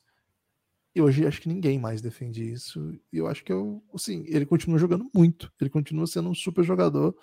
E 0.93 1.01
hoje 1.01 1.25
acho 1.25 1.41
que 1.41 1.47
ninguém 1.47 1.79
mais 1.79 2.01
defende 2.01 2.43
isso. 2.43 2.93
E 3.11 3.17
eu 3.17 3.27
acho 3.27 3.43
que 3.43 3.51
eu, 3.51 3.81
assim, 3.93 4.23
ele 4.27 4.45
continua 4.45 4.77
jogando 4.77 5.09
muito. 5.13 5.51
Ele 5.59 5.69
continua 5.69 6.05
sendo 6.05 6.29
um 6.29 6.35
super 6.35 6.63
jogador. 6.63 7.15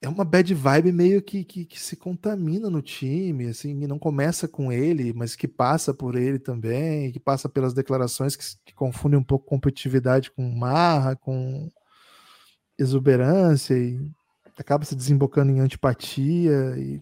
É 0.00 0.08
uma 0.08 0.24
bad 0.24 0.52
vibe 0.52 0.92
meio 0.92 1.22
que, 1.22 1.44
que, 1.44 1.64
que 1.64 1.78
se 1.78 1.96
contamina 1.96 2.68
no 2.68 2.82
time, 2.82 3.46
assim, 3.46 3.82
e 3.82 3.86
não 3.86 4.00
começa 4.00 4.48
com 4.48 4.72
ele, 4.72 5.12
mas 5.12 5.36
que 5.36 5.46
passa 5.46 5.94
por 5.94 6.16
ele 6.16 6.40
também, 6.40 7.12
que 7.12 7.20
passa 7.20 7.48
pelas 7.48 7.72
declarações 7.72 8.34
que, 8.34 8.44
que 8.64 8.74
confundem 8.74 9.18
um 9.18 9.22
pouco 9.22 9.46
competitividade 9.46 10.30
com 10.32 10.42
marra, 10.50 11.14
com 11.14 11.70
exuberância, 12.76 13.78
e 13.78 14.10
acaba 14.58 14.84
se 14.84 14.96
desembocando 14.96 15.52
em 15.52 15.60
antipatia 15.60 16.76
e 16.76 17.00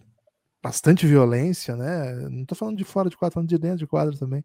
bastante 0.61 1.07
violência, 1.07 1.75
né? 1.75 2.13
Não 2.29 2.45
tô 2.45 2.55
falando 2.55 2.77
de 2.77 2.83
fora 2.83 3.09
de 3.09 3.17
quadro, 3.17 3.33
falando 3.33 3.49
de 3.49 3.57
dentro 3.57 3.79
de 3.79 3.87
quadro 3.87 4.17
também. 4.17 4.43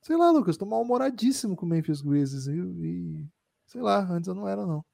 Sei 0.00 0.16
lá, 0.16 0.30
Lucas, 0.30 0.56
tô 0.56 0.66
mal-humoradíssimo 0.66 1.56
com 1.56 1.66
o 1.66 1.68
Memphis 1.68 2.00
Grizzlies 2.00 2.46
e, 2.46 2.58
e, 2.58 3.26
sei 3.66 3.80
lá, 3.80 4.00
antes 4.10 4.28
eu 4.28 4.34
não 4.34 4.48
era 4.48 4.66
não. 4.66 4.84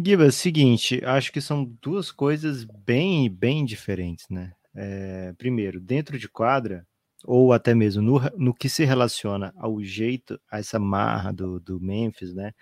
Giba, 0.00 0.30
seguinte, 0.30 1.04
acho 1.04 1.32
que 1.32 1.40
são 1.40 1.64
duas 1.82 2.12
coisas 2.12 2.64
bem, 2.64 3.28
bem 3.28 3.64
diferentes, 3.64 4.26
né? 4.28 4.52
É, 4.74 5.32
primeiro, 5.36 5.80
dentro 5.80 6.18
de 6.18 6.28
quadra, 6.28 6.86
ou 7.24 7.52
até 7.52 7.74
mesmo 7.74 8.00
no, 8.00 8.20
no 8.36 8.54
que 8.54 8.68
se 8.68 8.84
relaciona 8.84 9.52
ao 9.56 9.82
jeito, 9.82 10.40
a 10.50 10.60
essa 10.60 10.78
marra 10.78 11.32
do, 11.32 11.58
do 11.58 11.80
Memphis, 11.80 12.32
né? 12.32 12.52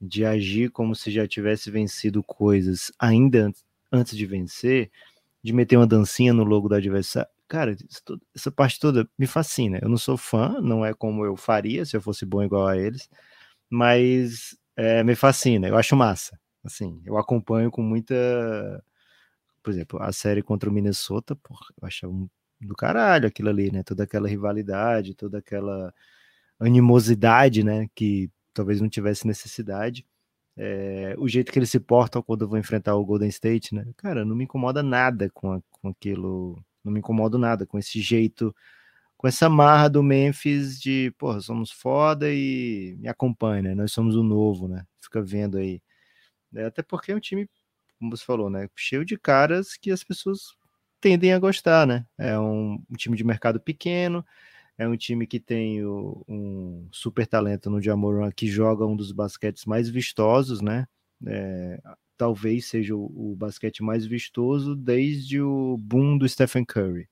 De 0.00 0.24
agir 0.24 0.70
como 0.70 0.96
se 0.96 1.10
já 1.10 1.28
tivesse 1.28 1.70
vencido 1.70 2.24
coisas 2.24 2.90
ainda 2.98 3.52
antes 3.92 4.16
de 4.16 4.26
vencer, 4.26 4.90
de 5.42 5.52
meter 5.52 5.76
uma 5.76 5.86
dancinha 5.86 6.32
no 6.32 6.44
logo 6.44 6.68
do 6.68 6.74
adversário. 6.74 7.28
Cara, 7.48 7.76
essa 8.34 8.50
parte 8.50 8.78
toda 8.78 9.08
me 9.18 9.26
fascina. 9.26 9.78
Eu 9.82 9.88
não 9.88 9.96
sou 9.96 10.16
fã, 10.16 10.60
não 10.60 10.84
é 10.84 10.94
como 10.94 11.24
eu 11.24 11.36
faria 11.36 11.84
se 11.84 11.96
eu 11.96 12.00
fosse 12.00 12.24
bom 12.24 12.42
igual 12.42 12.66
a 12.66 12.76
eles, 12.76 13.08
mas 13.68 14.56
é, 14.76 15.02
me 15.04 15.14
fascina, 15.16 15.68
eu 15.68 15.76
acho 15.76 15.96
massa. 15.96 16.38
Assim, 16.64 17.00
eu 17.04 17.18
acompanho 17.18 17.70
com 17.70 17.82
muita. 17.82 18.14
Por 19.62 19.72
exemplo, 19.72 20.02
a 20.02 20.12
série 20.12 20.42
contra 20.42 20.70
o 20.70 20.72
Minnesota, 20.72 21.36
porra, 21.36 21.66
eu 21.80 21.86
achava 21.86 22.12
do 22.60 22.74
caralho 22.76 23.26
aquilo 23.28 23.48
ali, 23.50 23.70
né? 23.72 23.82
Toda 23.82 24.04
aquela 24.04 24.28
rivalidade, 24.28 25.14
toda 25.14 25.38
aquela 25.38 25.92
animosidade, 26.58 27.64
né? 27.64 27.88
Que 27.94 28.30
talvez 28.54 28.80
não 28.80 28.88
tivesse 28.88 29.26
necessidade 29.26 30.06
é, 30.56 31.14
o 31.18 31.28
jeito 31.28 31.52
que 31.52 31.58
eles 31.58 31.70
se 31.70 31.80
portam 31.80 32.22
quando 32.22 32.48
vou 32.48 32.58
enfrentar 32.58 32.94
o 32.96 33.04
Golden 33.04 33.28
State, 33.28 33.74
né? 33.74 33.86
Cara, 33.96 34.24
não 34.24 34.36
me 34.36 34.44
incomoda 34.44 34.82
nada 34.82 35.30
com, 35.30 35.52
a, 35.52 35.60
com 35.70 35.88
aquilo, 35.88 36.62
não 36.84 36.92
me 36.92 37.00
incomodo 37.00 37.38
nada 37.38 37.66
com 37.66 37.78
esse 37.78 38.00
jeito, 38.00 38.54
com 39.16 39.28
essa 39.28 39.48
marra 39.48 39.88
do 39.88 40.02
Memphis 40.02 40.80
de, 40.80 41.12
porra, 41.18 41.40
somos 41.40 41.70
foda 41.70 42.32
e 42.32 42.96
me 42.98 43.08
acompanha, 43.08 43.62
né? 43.62 43.74
Nós 43.74 43.92
somos 43.92 44.16
o 44.16 44.22
novo, 44.22 44.68
né? 44.68 44.84
Fica 45.00 45.22
vendo 45.22 45.58
aí. 45.58 45.82
É, 46.54 46.64
até 46.64 46.82
porque 46.82 47.12
é 47.12 47.16
um 47.16 47.20
time, 47.20 47.48
como 47.98 48.16
você 48.16 48.24
falou, 48.24 48.50
né? 48.50 48.68
Cheio 48.76 49.04
de 49.04 49.18
caras 49.18 49.76
que 49.76 49.90
as 49.90 50.04
pessoas 50.04 50.54
tendem 51.00 51.32
a 51.32 51.38
gostar, 51.38 51.86
né? 51.86 52.06
É 52.18 52.38
um, 52.38 52.74
um 52.90 52.96
time 52.96 53.16
de 53.16 53.24
mercado 53.24 53.60
pequeno, 53.60 54.24
é 54.80 54.88
um 54.88 54.96
time 54.96 55.26
que 55.26 55.38
tem 55.38 55.84
o, 55.84 56.24
um 56.26 56.88
super 56.90 57.26
talento 57.26 57.68
no 57.68 57.82
Jamoran, 57.82 58.32
que 58.32 58.46
joga 58.46 58.86
um 58.86 58.96
dos 58.96 59.12
basquetes 59.12 59.66
mais 59.66 59.90
vistosos, 59.90 60.62
né? 60.62 60.88
É, 61.26 61.78
talvez 62.16 62.64
seja 62.64 62.96
o, 62.96 63.32
o, 63.32 63.36
basquete 63.36 63.82
mais 63.82 64.06
vistoso 64.06 64.74
desde 64.74 65.38
o 65.38 65.76
boom 65.76 66.16
do 66.16 66.26
Stephen 66.26 66.64
Curry. 66.64 67.06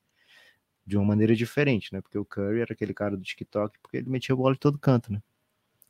De 0.87 0.97
uma 0.97 1.05
maneira 1.05 1.37
diferente, 1.37 1.93
né? 1.93 2.01
Porque 2.01 2.16
o 2.16 2.25
Curry 2.25 2.61
era 2.61 2.73
aquele 2.73 2.95
cara 2.95 3.19
do 3.19 3.23
TikTok, 3.23 3.79
porque 3.83 3.99
ele 3.99 4.09
metia 4.09 4.33
a 4.33 4.37
bola 4.37 4.55
de 4.55 4.61
todo 4.61 4.79
canto, 4.79 5.12
né? 5.12 5.23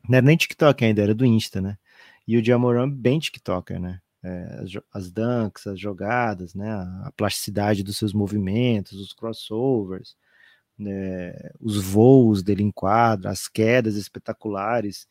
Não 0.09 0.17
era 0.19 0.27
nem 0.27 0.37
TikTok 0.37 0.85
ainda, 0.85 1.01
era 1.01 1.15
do 1.15 1.25
Insta, 1.25 1.61
né? 1.61 1.79
E 2.27 2.37
o 2.37 2.45
Jamoran 2.45 2.91
bem 2.91 3.21
TikToker, 3.21 3.79
né? 3.79 4.01
É, 4.21 4.65
as, 4.65 4.71
as 4.93 5.13
dunks, 5.13 5.65
as 5.69 5.79
jogadas, 5.79 6.57
né? 6.57 6.73
A 7.05 7.13
plasticidade 7.17 7.85
dos 7.85 7.97
seus 7.97 8.13
movimentos, 8.13 8.99
os 8.99 9.13
crossovers 9.13 10.17
né, 10.79 11.35
os 11.61 11.83
voos 11.83 12.43
dele 12.43 12.63
em 12.63 12.71
quadra, 12.71 13.31
as 13.31 13.49
quedas 13.49 13.97
espetaculares. 13.97 15.09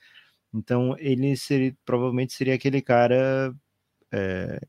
Então 0.53 0.95
ele 0.99 1.35
seria, 1.35 1.75
provavelmente 1.85 2.33
seria 2.33 2.55
aquele 2.55 2.81
cara, 2.81 3.53
é, 4.11 4.61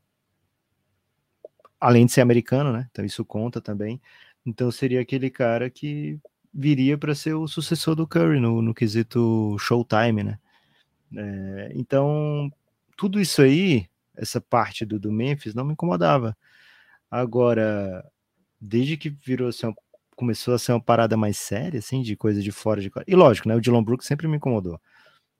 além 1.79 2.05
de 2.05 2.11
ser 2.11 2.21
americano, 2.21 2.73
né? 2.73 2.87
Então 2.91 3.05
isso 3.05 3.23
conta 3.23 3.61
também. 3.61 4.01
Então 4.45 4.71
seria 4.71 5.01
aquele 5.01 5.29
cara 5.29 5.69
que 5.69 6.19
viria 6.53 6.97
para 6.97 7.15
ser 7.15 7.33
o 7.35 7.47
sucessor 7.47 7.95
do 7.95 8.07
Curry 8.07 8.39
no, 8.39 8.61
no 8.61 8.73
quesito 8.73 9.57
Showtime, 9.59 10.23
né? 10.23 10.39
É, 11.15 11.71
então 11.75 12.51
tudo 12.97 13.19
isso 13.21 13.41
aí, 13.41 13.87
essa 14.15 14.41
parte 14.41 14.85
do, 14.85 14.99
do 14.99 15.11
Memphis 15.11 15.55
não 15.55 15.63
me 15.63 15.73
incomodava. 15.73 16.37
Agora, 17.09 18.05
desde 18.59 18.97
que 18.97 19.09
virou 19.09 19.47
assim, 19.49 19.73
começou 20.19 20.53
a 20.53 20.59
ser 20.59 20.73
uma 20.73 20.81
parada 20.81 21.15
mais 21.15 21.37
séria, 21.37 21.79
assim, 21.79 22.01
de 22.01 22.13
coisa 22.13 22.41
de 22.41 22.51
fora 22.51 22.81
de. 22.81 22.91
E 23.07 23.15
lógico, 23.15 23.47
né? 23.47 23.55
O 23.55 23.61
Dylan 23.61 23.81
Brooks 23.81 24.05
sempre 24.05 24.27
me 24.27 24.35
incomodou. 24.35 24.77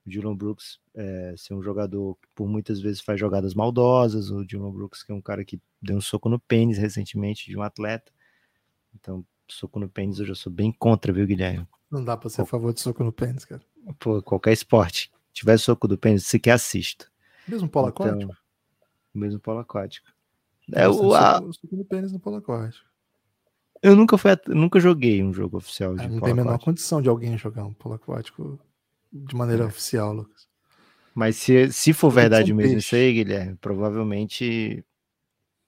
O 0.08 0.10
Dylan 0.10 0.34
Brooks 0.34 0.80
é, 0.96 1.36
ser 1.36 1.54
um 1.54 1.62
jogador 1.62 2.16
que 2.16 2.30
por 2.34 2.48
muitas 2.48 2.80
vezes 2.80 3.02
faz 3.02 3.20
jogadas 3.20 3.54
maldosas. 3.54 4.32
O 4.32 4.46
Dylan 4.46 4.72
Brooks, 4.72 5.04
que 5.04 5.12
é 5.12 5.16
um 5.16 5.22
cara 5.22 5.44
que 5.44 5.60
deu 5.82 5.98
um 5.98 6.02
soco 6.02 6.30
no 6.30 6.40
pênis 6.40 6.78
recentemente 6.78 7.52
de 7.52 7.58
um 7.58 7.62
atleta. 7.62 8.10
Então, 8.96 9.26
soco 9.50 9.82
no 9.82 9.90
pênis 9.90 10.18
eu 10.18 10.26
já 10.26 10.34
sou 10.34 10.50
bem 10.50 10.72
contra, 10.72 11.12
viu, 11.12 11.28
Guilherme? 11.28 11.68
Não 11.92 12.02
dá 12.02 12.16
pra 12.16 12.30
ser 12.30 12.44
a 12.44 12.46
favor 12.46 12.74
de 12.74 12.80
soco 12.80 13.04
no 13.04 13.12
pênis, 13.12 13.44
cara. 13.44 13.62
Pô, 14.00 14.24
qualquer 14.24 14.54
esporte. 14.54 15.12
tiver 15.34 15.58
soco 15.58 15.90
do 15.90 15.98
pênis, 15.98 16.26
sequer 16.26 16.52
assisto. 16.52 17.12
Mesmo 17.46 17.68
polo 17.68 17.90
então, 17.90 18.06
aquático? 18.06 18.34
Mesmo 19.14 19.42
polo 19.42 19.60
aquático. 19.60 20.08
É, 20.72 20.88
o, 20.88 21.14
a... 21.14 21.42
soco 21.52 21.76
no 21.76 21.84
pênis 21.84 22.14
no 22.14 22.20
polo 22.20 22.38
aquático. 22.38 22.89
Eu 23.82 23.96
nunca 23.96 24.18
fui, 24.18 24.32
nunca 24.48 24.80
joguei 24.80 25.24
um 25.24 25.34
jogo 25.34 25.58
oficial 25.58 25.96
de 25.96 26.04
é, 26.04 26.08
Não 26.08 26.20
tem 26.20 26.32
a 26.32 26.36
menor 26.36 26.60
condição 26.60 27.02
de 27.02 27.10
alguém 27.10 27.38
jogar 27.38 27.64
um 27.64 27.74
polo 27.74 27.96
aquático 27.96 28.60
de 29.12 29.36
maneira 29.36 29.64
é. 29.64 29.68
oficial, 29.68 30.14
Lucas. 30.14 30.48
Mas 31.16 31.38
se, 31.38 31.72
se 31.72 31.94
for 31.94 32.10
verdade 32.10 32.54
mesmo 32.54 32.72
peixe. 32.72 32.86
isso 32.86 32.96
aí, 32.96 33.14
Guilherme, 33.14 33.56
provavelmente. 33.56 34.84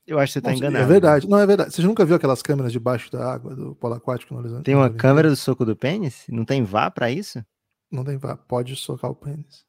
Eu 0.06 0.20
acho 0.20 0.34
que 0.34 0.34
você 0.34 0.40
está 0.40 0.54
enganado. 0.54 0.84
É 0.84 0.88
verdade, 0.88 1.28
não 1.28 1.40
é 1.40 1.46
verdade. 1.46 1.74
Você 1.74 1.82
nunca 1.82 2.06
viu 2.06 2.16
aquelas 2.16 2.42
câmeras 2.42 2.72
debaixo 2.72 3.12
da 3.12 3.34
água 3.34 3.56
do 3.56 3.76
polo 3.76 3.96
aquático 3.96 4.34
no 4.34 4.40
horizonte? 4.40 4.64
Tem 4.64 4.76
uma 4.76 4.90
câmera 4.90 5.30
do 5.30 5.36
soco 5.36 5.66
do 5.66 5.76
pênis? 5.76 6.26
Não 6.30 6.44
tem 6.44 6.64
vá 6.64 6.92
para 6.92 7.10
isso? 7.10 7.44
Não 7.92 8.04
tem 8.04 8.18
vá, 8.18 8.36
pode 8.36 8.76
socar 8.76 9.12
o 9.12 9.16
pênis. 9.16 9.66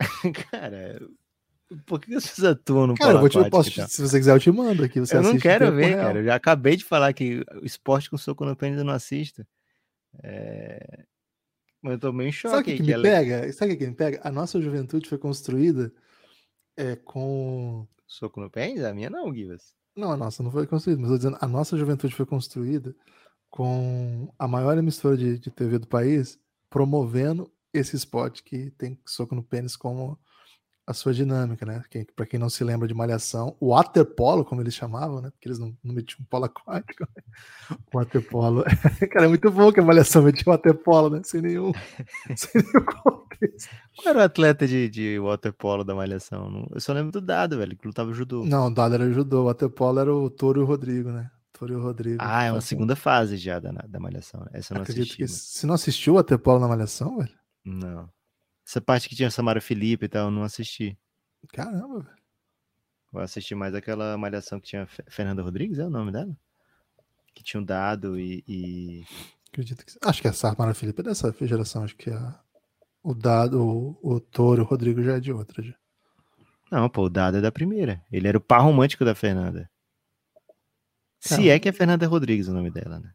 Cara, 0.50 1.00
por 1.86 2.00
que 2.00 2.12
vocês 2.12 2.44
atuam 2.44 2.86
no 2.86 2.94
Cara, 2.94 3.14
eu 3.14 3.20
vou 3.20 3.28
te, 3.28 3.36
eu 3.36 3.48
posso, 3.50 3.70
então? 3.70 3.88
se 3.88 4.00
você 4.00 4.18
quiser, 4.18 4.34
eu 4.34 4.40
te 4.40 4.50
mando 4.50 4.84
aqui. 4.84 5.00
Você 5.00 5.16
eu 5.16 5.22
não 5.22 5.38
quero 5.38 5.72
ver, 5.72 5.96
cara. 5.96 6.18
Eu 6.18 6.24
já 6.24 6.34
acabei 6.34 6.76
de 6.76 6.84
falar 6.84 7.12
que 7.12 7.44
o 7.60 7.64
esporte 7.64 8.10
com 8.10 8.18
soco 8.18 8.44
no 8.44 8.56
pênis 8.56 8.78
eu 8.78 8.84
não 8.84 8.92
assisto. 8.92 9.46
É... 10.22 11.04
Mas 11.80 11.94
eu 11.94 11.98
tô 11.98 12.12
meio 12.12 12.28
em 12.28 12.32
choque. 12.32 12.54
Sabe 12.54 12.62
o 12.62 12.64
que, 12.64 12.76
que, 12.76 12.82
me 12.82 12.92
ela... 12.92 13.02
pega? 13.02 13.52
Sabe 13.52 13.72
o 13.72 13.78
que, 13.78 13.86
me 13.86 13.94
pega? 13.94 14.20
A 14.22 14.30
nossa 14.30 14.60
juventude 14.60 15.08
foi 15.08 15.18
construída 15.18 15.92
é, 16.76 16.96
com. 16.96 17.86
Soco 18.06 18.40
no 18.40 18.50
pênis? 18.50 18.84
A 18.84 18.92
minha 18.92 19.08
não, 19.08 19.34
Givas. 19.34 19.74
Não, 19.96 20.10
a 20.12 20.16
nossa 20.16 20.42
não 20.42 20.50
foi 20.50 20.66
construída, 20.66 21.00
mas 21.00 21.10
eu 21.10 21.16
tô 21.16 21.18
dizendo, 21.18 21.38
a 21.40 21.48
nossa 21.48 21.76
juventude 21.76 22.14
foi 22.14 22.26
construída 22.26 22.94
com 23.50 24.32
a 24.38 24.48
maior 24.48 24.76
emissora 24.78 25.16
de, 25.16 25.38
de 25.38 25.50
TV 25.50 25.78
do 25.78 25.86
país 25.86 26.38
promovendo 26.70 27.52
esse 27.72 27.96
esporte 27.96 28.42
que 28.42 28.70
tem 28.72 28.98
soco 29.06 29.34
no 29.34 29.42
pênis 29.42 29.76
como 29.76 30.18
a 30.92 30.94
sua 30.94 31.12
dinâmica, 31.12 31.66
né? 31.66 31.82
Quem, 31.90 32.06
pra 32.14 32.24
quem 32.24 32.38
não 32.38 32.48
se 32.48 32.62
lembra 32.62 32.86
de 32.86 32.94
malhação, 32.94 33.56
o 33.58 33.74
waterpolo, 33.74 34.44
como 34.44 34.60
eles 34.60 34.74
chamavam, 34.74 35.20
né? 35.20 35.30
Porque 35.30 35.48
eles 35.48 35.58
não, 35.58 35.76
não 35.82 35.94
metiam 35.94 36.24
polo 36.30 36.44
aquático. 36.44 37.06
Né? 37.16 37.76
O 37.92 37.98
waterpolo. 37.98 38.64
Cara, 39.10 39.26
é 39.26 39.28
muito 39.28 39.50
bom 39.50 39.72
que 39.72 39.80
a 39.80 39.82
malhação 39.82 40.22
metia 40.22 40.44
waterpolo, 40.46 41.10
né? 41.10 41.20
Sem 41.24 41.42
nenhum, 41.42 41.72
sem 42.36 42.62
nenhum 42.62 42.84
contexto. 42.84 43.70
Qual 43.96 44.08
era 44.08 44.18
o 44.18 44.22
atleta 44.22 44.66
de, 44.66 44.88
de 44.88 45.18
waterpolo 45.18 45.82
da 45.82 45.94
malhação? 45.94 46.68
Eu 46.72 46.80
só 46.80 46.92
lembro 46.92 47.10
do 47.10 47.20
Dado, 47.20 47.58
velho, 47.58 47.76
que 47.76 47.86
lutava 47.86 48.12
judô. 48.12 48.44
Não, 48.44 48.68
o 48.68 48.74
Dado 48.74 48.94
era 48.94 49.10
judô. 49.10 49.42
O 49.42 49.46
waterpolo 49.46 49.98
era 49.98 50.14
o 50.14 50.30
Toro 50.30 50.60
e 50.60 50.62
o 50.62 50.66
Rodrigo, 50.66 51.10
né? 51.10 51.30
Toro 51.52 51.72
e 51.72 51.76
o 51.76 51.82
Rodrigo. 51.82 52.18
Ah, 52.20 52.44
é 52.44 52.52
uma 52.52 52.60
segunda 52.60 52.94
fase 52.94 53.36
já 53.36 53.58
da, 53.58 53.70
da 53.70 54.00
malhação. 54.00 54.40
Né? 54.40 54.50
Essa 54.54 54.72
eu 54.72 54.76
não 54.76 54.82
Acredito 54.82 55.04
assisti. 55.04 55.22
Que, 55.22 55.28
se 55.28 55.66
não 55.66 55.74
assistiu 55.74 56.14
o 56.14 56.16
waterpolo 56.16 56.60
na 56.60 56.68
malhação, 56.68 57.18
velho? 57.18 57.30
Não. 57.64 58.08
Essa 58.72 58.80
parte 58.80 59.06
que 59.06 59.14
tinha 59.14 59.30
Samara 59.30 59.60
Felipe 59.60 60.06
e 60.06 60.08
tal, 60.08 60.28
eu 60.28 60.30
não 60.30 60.44
assisti. 60.44 60.98
Caramba, 61.52 62.00
velho. 62.00 62.16
Eu 63.12 63.20
assisti 63.20 63.54
mais 63.54 63.74
aquela 63.74 64.16
malhação 64.16 64.58
que 64.58 64.68
tinha 64.68 64.86
Fernanda 64.86 65.42
Rodrigues, 65.42 65.78
é 65.78 65.84
o 65.84 65.90
nome 65.90 66.10
dela? 66.10 66.34
Que 67.34 67.44
tinha 67.44 67.60
um 67.60 67.64
dado 67.64 68.18
e. 68.18 68.42
e... 68.48 69.04
Acredito 69.50 69.84
que. 69.84 69.92
Acho 70.02 70.22
que 70.22 70.28
a 70.28 70.32
Samara 70.32 70.72
Felipe 70.72 71.02
é 71.02 71.04
dessa 71.04 71.34
geração, 71.42 71.84
acho 71.84 71.94
que 71.94 72.08
a... 72.08 72.40
o 73.02 73.12
dado, 73.12 73.62
o, 73.62 73.98
o 74.02 74.18
Toro, 74.18 74.62
o 74.62 74.64
Rodrigo 74.64 75.02
já 75.02 75.18
é 75.18 75.20
de 75.20 75.34
outra. 75.34 75.62
Já. 75.62 75.74
Não, 76.70 76.88
pô, 76.88 77.02
o 77.02 77.10
dado 77.10 77.36
é 77.36 77.40
da 77.42 77.52
primeira. 77.52 78.02
Ele 78.10 78.26
era 78.26 78.38
o 78.38 78.40
par 78.40 78.62
romântico 78.62 79.04
da 79.04 79.14
Fernanda. 79.14 79.70
Se 81.20 81.50
é 81.50 81.58
que 81.58 81.68
é 81.68 81.72
Fernanda 81.72 82.06
Rodrigues 82.06 82.48
o 82.48 82.54
nome 82.54 82.70
dela, 82.70 82.98
né? 82.98 83.12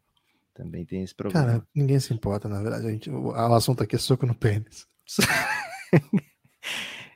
Também 0.54 0.86
tem 0.86 1.02
esse 1.02 1.16
problema. 1.16 1.44
Cara, 1.44 1.66
ninguém 1.74 1.98
se 1.98 2.14
importa, 2.14 2.48
na 2.48 2.62
verdade. 2.62 2.86
A 2.86 2.90
gente, 2.92 3.10
o, 3.10 3.30
o 3.30 3.54
assunto 3.54 3.82
aqui 3.82 3.96
é 3.96 3.98
soco 3.98 4.24
no 4.24 4.36
pênis. 4.36 4.86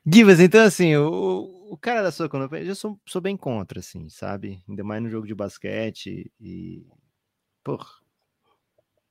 Givas, 0.07 0.40
então 0.40 0.62
assim, 0.64 0.97
o, 0.97 1.68
o 1.70 1.76
cara 1.76 2.03
da 2.03 2.12
sua 2.12 2.26
economia, 2.26 2.61
eu 2.62 2.74
sou, 2.74 3.01
sou 3.07 3.20
bem 3.20 3.36
contra, 3.36 3.80
assim, 3.80 4.09
sabe? 4.09 4.62
Ainda 4.68 4.84
mais 4.84 5.03
no 5.03 5.09
jogo 5.09 5.26
de 5.26 5.34
basquete 5.34 6.30
e. 6.40 6.86
Porra. 7.64 7.86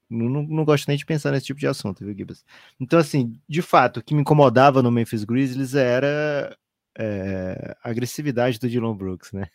Não, 0.09 0.43
não, 0.43 0.65
gosto 0.65 0.87
nem 0.89 0.97
de 0.97 1.05
pensar 1.05 1.31
nesse 1.31 1.45
tipo 1.45 1.59
de 1.59 1.67
assunto, 1.67 2.03
viu, 2.03 2.13
Gibas? 2.13 2.43
Então, 2.79 2.99
assim, 2.99 3.39
de 3.47 3.61
fato, 3.61 3.97
o 4.01 4.03
que 4.03 4.13
me 4.13 4.21
incomodava 4.21 4.83
no 4.83 4.91
Memphis 4.91 5.23
Grizzlies 5.23 5.73
era 5.73 6.55
é, 6.97 7.77
a 7.81 7.89
agressividade 7.89 8.59
do 8.59 8.69
Dylan 8.69 8.95
Brooks, 8.95 9.31
né? 9.31 9.47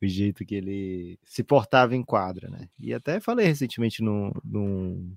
O 0.00 0.06
jeito 0.06 0.44
que 0.44 0.54
ele 0.54 1.18
se 1.24 1.42
portava 1.42 1.96
em 1.96 2.04
quadra, 2.04 2.48
né? 2.48 2.68
E 2.78 2.94
até 2.94 3.18
falei 3.18 3.46
recentemente 3.46 4.00
num, 4.00 4.30
num 4.44 5.16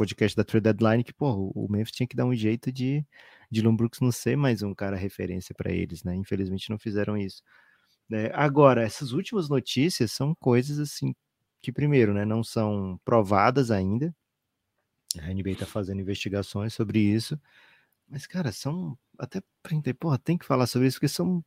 podcast 0.00 0.34
da 0.34 0.42
Trade 0.42 0.64
Deadline 0.64 1.04
que, 1.04 1.12
pô, 1.12 1.52
o 1.54 1.70
Memphis 1.70 1.92
tinha 1.92 2.06
que 2.06 2.16
dar 2.16 2.24
um 2.24 2.34
jeito 2.34 2.72
de 2.72 3.04
Dylan 3.50 3.76
Brooks 3.76 4.00
não 4.00 4.10
ser 4.10 4.34
mais 4.34 4.62
um 4.62 4.74
cara 4.74 4.96
referência 4.96 5.54
para 5.54 5.70
eles, 5.70 6.02
né? 6.02 6.16
Infelizmente 6.16 6.70
não 6.70 6.78
fizeram 6.78 7.18
isso. 7.18 7.42
É, 8.10 8.32
agora, 8.34 8.82
essas 8.82 9.12
últimas 9.12 9.50
notícias 9.50 10.10
são 10.10 10.34
coisas 10.34 10.78
assim 10.78 11.14
que, 11.60 11.70
primeiro, 11.70 12.14
né, 12.14 12.24
não 12.24 12.42
são 12.42 12.98
provadas 13.04 13.70
ainda. 13.70 14.14
A 15.18 15.34
NBA 15.34 15.50
está 15.50 15.66
fazendo 15.66 16.00
investigações 16.00 16.72
sobre 16.72 16.98
isso, 16.98 17.38
mas, 18.08 18.26
cara, 18.26 18.52
são 18.52 18.96
até 19.18 19.42
para 19.62 19.94
porra, 19.98 20.18
tem 20.18 20.38
que 20.38 20.46
falar 20.46 20.66
sobre 20.66 20.88
isso, 20.88 20.96
porque 20.96 21.08
são 21.08 21.44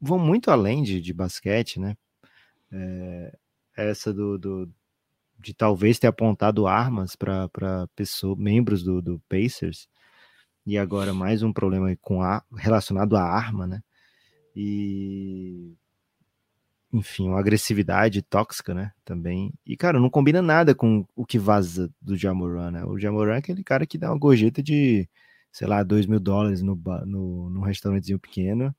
vão 0.00 0.18
muito 0.18 0.50
além 0.50 0.84
de, 0.84 1.00
de 1.00 1.12
basquete, 1.12 1.80
né? 1.80 1.96
É, 2.70 3.38
essa 3.76 4.12
do, 4.14 4.38
do, 4.38 4.72
de 5.40 5.54
talvez 5.54 5.98
ter 5.98 6.06
apontado 6.06 6.66
armas 6.66 7.16
para 7.16 7.48
membros 8.36 8.82
do, 8.82 9.00
do 9.00 9.20
Pacers, 9.28 9.88
e 10.66 10.78
agora 10.78 11.12
mais 11.14 11.42
um 11.42 11.52
problema 11.52 11.94
com 12.00 12.22
a, 12.22 12.42
relacionado 12.56 13.16
à 13.16 13.22
arma, 13.22 13.66
né? 13.66 13.82
E 14.54 15.74
enfim, 16.92 17.28
uma 17.28 17.38
agressividade 17.38 18.20
tóxica, 18.22 18.74
né? 18.74 18.92
Também. 19.04 19.52
E, 19.64 19.76
cara, 19.76 20.00
não 20.00 20.10
combina 20.10 20.42
nada 20.42 20.74
com 20.74 21.06
o 21.14 21.24
que 21.24 21.38
vaza 21.38 21.88
do 22.00 22.16
Jamoran, 22.16 22.72
né? 22.72 22.84
O 22.84 22.98
Jamoran 22.98 23.34
é 23.34 23.38
aquele 23.38 23.62
cara 23.62 23.86
que 23.86 23.96
dá 23.96 24.10
uma 24.10 24.18
gorjeta 24.18 24.62
de, 24.62 25.08
sei 25.52 25.68
lá, 25.68 25.82
dois 25.84 26.06
mil 26.06 26.18
dólares 26.20 26.62
no, 26.62 26.74
no, 27.06 27.50
num 27.50 27.60
restaurantezinho 27.60 28.18
pequeno 28.18 28.74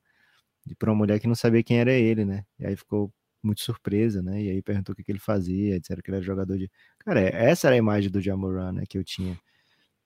e 0.68 0.76
para 0.76 0.92
uma 0.92 0.98
mulher 0.98 1.20
que 1.20 1.28
não 1.28 1.36
sabia 1.36 1.64
quem 1.64 1.80
era 1.80 1.94
ele, 1.94 2.26
né? 2.26 2.46
E 2.60 2.66
aí 2.66 2.76
ficou 2.76 3.14
muito 3.44 3.62
surpresa, 3.62 4.22
né? 4.22 4.42
E 4.42 4.50
aí 4.50 4.62
perguntou 4.62 4.94
o 4.94 4.96
que, 4.96 5.04
que 5.04 5.12
ele 5.12 5.20
fazia, 5.20 5.80
disseram 5.80 6.02
que 6.02 6.10
ele 6.10 6.18
era 6.18 6.26
jogador 6.26 6.58
de. 6.58 6.70
Cara, 7.00 7.20
essa 7.20 7.68
era 7.68 7.76
a 7.76 7.78
imagem 7.78 8.10
do 8.12 8.22
Jamoran, 8.22 8.72
né? 8.74 8.84
Que 8.88 8.98
eu 8.98 9.04
tinha. 9.04 9.40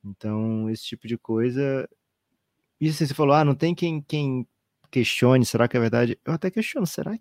Então, 0.03 0.69
esse 0.69 0.83
tipo 0.83 1.07
de 1.07 1.17
coisa. 1.17 1.87
E 2.79 2.89
assim, 2.89 3.05
você 3.05 3.13
falou, 3.13 3.33
ah, 3.33 3.45
não 3.45 3.55
tem 3.55 3.73
quem, 3.73 4.01
quem 4.01 4.47
questione, 4.91 5.45
será 5.45 5.67
que 5.67 5.77
é 5.77 5.79
verdade? 5.79 6.19
Eu 6.25 6.33
até 6.33 6.51
questiono, 6.51 6.85
será, 6.85 7.17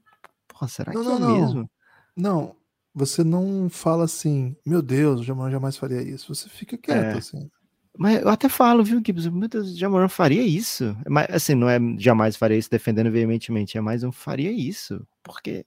Porra, 0.48 0.68
será 0.68 0.92
não, 0.92 1.02
que 1.02 1.08
não, 1.08 1.16
é 1.16 1.20
não. 1.20 1.40
mesmo? 1.40 1.70
Não, 2.16 2.56
você 2.94 3.24
não 3.24 3.68
fala 3.68 4.04
assim, 4.04 4.56
meu 4.64 4.80
Deus, 4.80 5.20
o 5.20 5.24
Jamoran 5.24 5.50
jamais 5.50 5.76
faria 5.76 6.02
isso. 6.02 6.32
Você 6.32 6.48
fica 6.48 6.78
quieto, 6.78 7.14
é. 7.14 7.18
assim. 7.18 7.50
Mas 7.96 8.22
eu 8.22 8.28
até 8.28 8.48
falo, 8.48 8.82
viu, 8.82 9.00
Gibbs? 9.04 9.26
Meu 9.26 9.48
Deus, 9.48 9.70
o 9.70 9.76
Jamoran 9.76 10.08
faria 10.08 10.42
isso. 10.42 10.96
Mas, 11.08 11.28
assim, 11.30 11.54
não 11.54 11.68
é 11.68 11.78
jamais 11.98 12.36
faria 12.36 12.56
isso 12.56 12.70
defendendo 12.70 13.10
veementemente, 13.10 13.78
é 13.78 13.80
mais 13.80 14.02
um 14.02 14.12
faria 14.12 14.50
isso. 14.50 15.06
Porque 15.22 15.64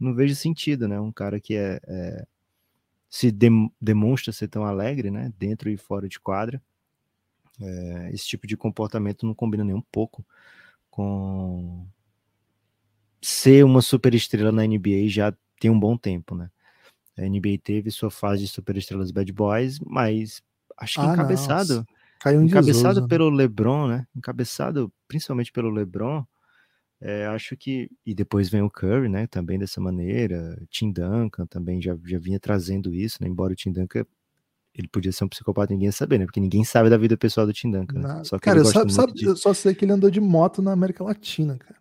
não 0.00 0.14
vejo 0.14 0.34
sentido, 0.34 0.88
né? 0.88 0.98
Um 0.98 1.12
cara 1.12 1.38
que 1.38 1.54
é, 1.54 1.80
é 1.86 2.26
se 3.08 3.30
dem 3.30 3.70
demonstra 3.80 4.32
ser 4.32 4.48
tão 4.48 4.64
alegre, 4.64 5.10
né? 5.10 5.32
Dentro 5.38 5.68
e 5.68 5.76
fora 5.76 6.08
de 6.08 6.18
quadra. 6.18 6.62
É, 7.60 8.10
esse 8.12 8.26
tipo 8.26 8.46
de 8.46 8.56
comportamento 8.56 9.26
não 9.26 9.34
combina 9.34 9.62
nem 9.62 9.74
um 9.74 9.82
pouco 9.82 10.24
com 10.90 11.86
ser 13.20 13.64
uma 13.64 13.82
superestrela 13.82 14.50
na 14.50 14.66
NBA 14.66 15.08
já 15.08 15.34
tem 15.60 15.70
um 15.70 15.78
bom 15.78 15.96
tempo, 15.96 16.34
né? 16.34 16.50
A 17.18 17.22
NBA 17.22 17.58
teve 17.62 17.90
sua 17.90 18.10
fase 18.10 18.42
de 18.42 18.48
superestrelas 18.48 19.10
bad 19.10 19.30
boys, 19.32 19.78
mas 19.80 20.42
acho 20.78 20.94
que 20.94 21.06
ah, 21.06 21.12
encabeçado, 21.12 21.86
Caiu 22.18 22.40
um 22.40 22.44
encabeçado 22.44 22.88
desuso, 22.88 23.00
né? 23.02 23.08
pelo 23.08 23.30
LeBron, 23.30 23.88
né? 23.88 24.06
Encabeçado 24.16 24.92
principalmente 25.06 25.52
pelo 25.52 25.70
LeBron, 25.70 26.24
é, 27.00 27.26
acho 27.26 27.56
que. 27.56 27.90
E 28.04 28.14
depois 28.14 28.48
vem 28.48 28.62
o 28.62 28.70
Curry, 28.70 29.08
né? 29.08 29.26
Também 29.26 29.58
dessa 29.58 29.80
maneira. 29.80 30.60
Tim 30.70 30.92
Duncan 30.92 31.46
também 31.46 31.80
já, 31.80 31.96
já 32.04 32.18
vinha 32.18 32.38
trazendo 32.38 32.94
isso, 32.94 33.18
né? 33.20 33.28
Embora 33.28 33.52
o 33.52 33.56
Tim 33.56 33.72
Duncan 33.72 34.04
ele 34.74 34.88
podia 34.88 35.12
ser 35.12 35.24
um 35.24 35.28
psicopata, 35.28 35.72
ninguém 35.72 35.86
ia 35.86 35.92
saber, 35.92 36.18
né? 36.18 36.24
Porque 36.24 36.40
ninguém 36.40 36.64
sabe 36.64 36.88
da 36.88 36.96
vida 36.96 37.16
pessoal 37.16 37.46
do 37.46 37.52
Tim 37.52 37.70
Duncan. 37.70 37.98
Né? 37.98 38.24
Só 38.24 38.38
que 38.38 38.44
cara, 38.44 38.60
eu, 38.60 38.64
sabe, 38.64 38.92
sabe, 38.92 39.12
de... 39.12 39.24
eu 39.24 39.36
só 39.36 39.52
sei 39.52 39.74
que 39.74 39.84
ele 39.84 39.92
andou 39.92 40.10
de 40.10 40.20
moto 40.20 40.62
na 40.62 40.72
América 40.72 41.02
Latina, 41.02 41.56
cara. 41.58 41.78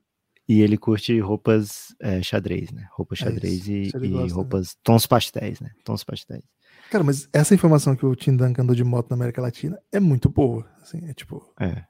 E 0.48 0.62
ele 0.62 0.78
curte 0.78 1.18
roupas 1.20 1.96
é, 2.00 2.24
xadrez, 2.24 2.72
né? 2.72 2.88
Roupas 2.92 3.22
é 3.22 3.26
xadrez 3.26 3.70
é 3.70 3.72
e, 3.72 3.88
e 3.88 3.92
gosta, 3.92 4.28
né? 4.28 4.34
roupas 4.34 4.68
né? 4.68 4.74
tons 4.84 5.06
pastéis, 5.06 5.60
né? 5.60 5.70
Tons 5.84 6.04
pastéis. 6.04 6.44
Cara, 6.90 7.04
mas 7.04 7.30
essa 7.32 7.54
informação 7.54 7.96
que 7.96 8.04
o 8.04 8.16
Tim 8.16 8.36
Duncan 8.36 8.64
andou 8.64 8.76
de 8.76 8.84
moto 8.84 9.12
na 9.12 9.16
América 9.16 9.42
Latina 9.42 9.80
é 9.92 10.00
muito 10.00 10.28
boa. 10.28 10.68
Assim, 10.82 11.06
é 11.08 11.14
tipo. 11.14 11.54
É. 11.60 11.84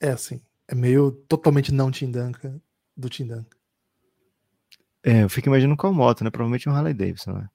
É 0.00 0.10
assim. 0.10 0.40
É 0.68 0.74
meio 0.74 1.12
totalmente 1.12 1.72
não 1.72 1.90
Tim 1.90 2.10
Duncan 2.10 2.60
do 2.96 3.08
Tim 3.08 3.26
Duncan. 3.26 3.56
É, 5.04 5.22
eu 5.22 5.28
fico 5.28 5.48
imaginando 5.48 5.76
qual 5.76 5.92
moto, 5.92 6.24
né? 6.24 6.30
Provavelmente 6.30 6.68
um 6.68 6.72
Harley 6.72 6.92
Davidson, 6.92 7.32
né? 7.32 7.48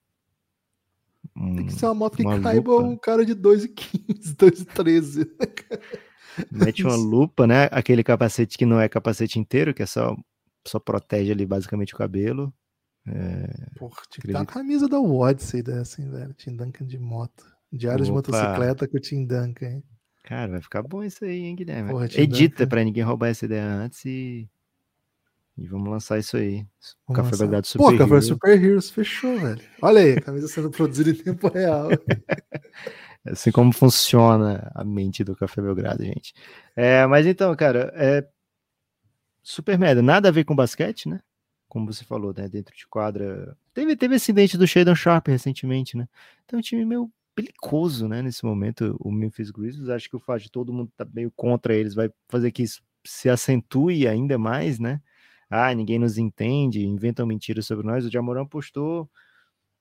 Um, 1.36 1.56
Tem 1.56 1.66
que 1.66 1.74
ser 1.74 1.86
uma 1.86 1.94
moto 1.94 2.18
que 2.18 2.24
uma 2.24 2.40
caiba 2.42 2.72
lupa. 2.72 2.88
um 2.88 2.98
cara 2.98 3.26
de 3.26 3.36
2,15, 3.36 4.36
2,13. 4.36 5.30
Mete 6.50 6.84
uma 6.84 6.96
lupa, 6.96 7.46
né? 7.46 7.68
Aquele 7.72 8.04
capacete 8.04 8.58
que 8.58 8.66
não 8.66 8.80
é 8.80 8.88
capacete 8.88 9.38
inteiro, 9.38 9.74
que 9.74 9.84
é 9.84 9.86
só, 9.86 10.16
só 10.66 10.80
protege 10.80 11.32
ali 11.32 11.46
basicamente 11.46 11.94
o 11.94 11.98
cabelo. 11.98 12.54
É... 13.06 13.70
Porra, 13.78 14.02
tinha 14.10 14.22
que 14.22 14.32
dar 14.32 14.42
a 14.42 14.46
camisa 14.46 14.88
da 14.88 15.00
Odyssey 15.00 15.62
dessa, 15.62 16.02
hein, 16.02 16.10
velho? 16.10 16.34
Tim 16.34 16.56
Duncan 16.56 16.86
de 16.86 16.98
moto. 16.98 17.46
Diário 17.72 18.06
de 18.06 18.12
motocicleta 18.12 18.88
com 18.88 18.98
o 18.98 19.00
Tim 19.00 19.26
Duncan, 19.26 19.66
hein? 19.66 19.84
Cara, 20.24 20.52
vai 20.52 20.62
ficar 20.62 20.82
bom 20.84 21.04
isso 21.04 21.26
aí, 21.26 21.46
hein, 21.46 21.56
Guilherme? 21.56 21.92
Porra, 21.92 22.08
Edita 22.16 22.68
pra 22.68 22.84
ninguém 22.84 23.04
roubar 23.04 23.30
essa 23.30 23.46
ideia 23.46 23.66
antes 23.66 24.06
e. 24.06 24.50
E 25.58 25.68
vamos 25.68 25.90
lançar 25.90 26.18
isso 26.18 26.38
aí. 26.38 26.66
O 27.06 27.14
Café 27.14 27.38
Belgrado 27.38 27.68
Super 27.68 27.84
Pô, 27.84 27.98
Café 27.98 28.22
Super 28.22 28.64
Heroes 28.64 28.90
fechou, 28.90 29.38
velho. 29.38 29.62
Olha 29.82 30.02
aí, 30.02 30.14
a 30.14 30.22
camisa 30.22 30.48
sendo 30.48 30.72
produzida 30.72 31.10
em 31.10 31.16
tempo 31.16 31.48
real. 31.50 31.90
É 33.24 33.34
assim 33.34 33.52
como 33.52 33.72
funciona 33.72 34.72
a 34.74 34.84
mente 34.84 35.24
do 35.24 35.36
Café 35.36 35.62
Belgrado, 35.62 36.04
gente. 36.04 36.34
É, 36.76 37.06
mas 37.06 37.28
então, 37.28 37.56
cara, 37.56 37.94
é 37.96 38.28
super 39.44 39.78
merda. 39.78 40.02
Nada 40.02 40.30
a 40.30 40.32
ver 40.32 40.44
com 40.44 40.56
basquete, 40.56 41.08
né? 41.08 41.20
Como 41.68 41.92
você 41.92 42.04
falou, 42.04 42.34
né? 42.36 42.48
Dentro 42.50 42.76
de 42.76 42.88
quadra. 42.88 43.56
Teve, 43.74 43.96
teve 43.96 44.16
acidente 44.16 44.58
do 44.58 44.68
Shadon 44.68 44.96
Sharp 44.96 45.28
recentemente, 45.28 45.96
né? 45.96 46.08
Então, 46.46 46.58
um 46.60 46.62
time 46.62 46.84
meio 46.84 47.12
belicoso, 47.42 48.08
né? 48.08 48.22
Nesse 48.22 48.46
momento, 48.46 48.96
o 49.00 49.12
Memphis 49.12 49.52
Grizzlies. 49.52 49.90
Acho 49.90 50.10
que 50.10 50.16
o 50.16 50.20
fato 50.20 50.42
de 50.44 50.52
todo 50.52 50.74
mundo 50.74 50.92
tá 50.96 51.06
meio 51.06 51.32
contra 51.32 51.76
eles 51.76 51.94
vai 51.94 52.10
fazer 52.30 52.52
que 52.52 52.64
isso 52.64 52.82
se 53.06 53.30
acentue 53.30 54.08
ainda 54.08 54.38
mais, 54.38 54.80
né? 54.80 55.02
Ah, 55.50 55.74
ninguém 55.74 56.00
nos 56.00 56.18
entende, 56.18 56.86
inventam 56.86 57.26
mentiras 57.26 57.66
sobre 57.66 57.86
nós. 57.86 58.06
O 58.06 58.12
Jamoran 58.12 58.46
postou 58.46 59.10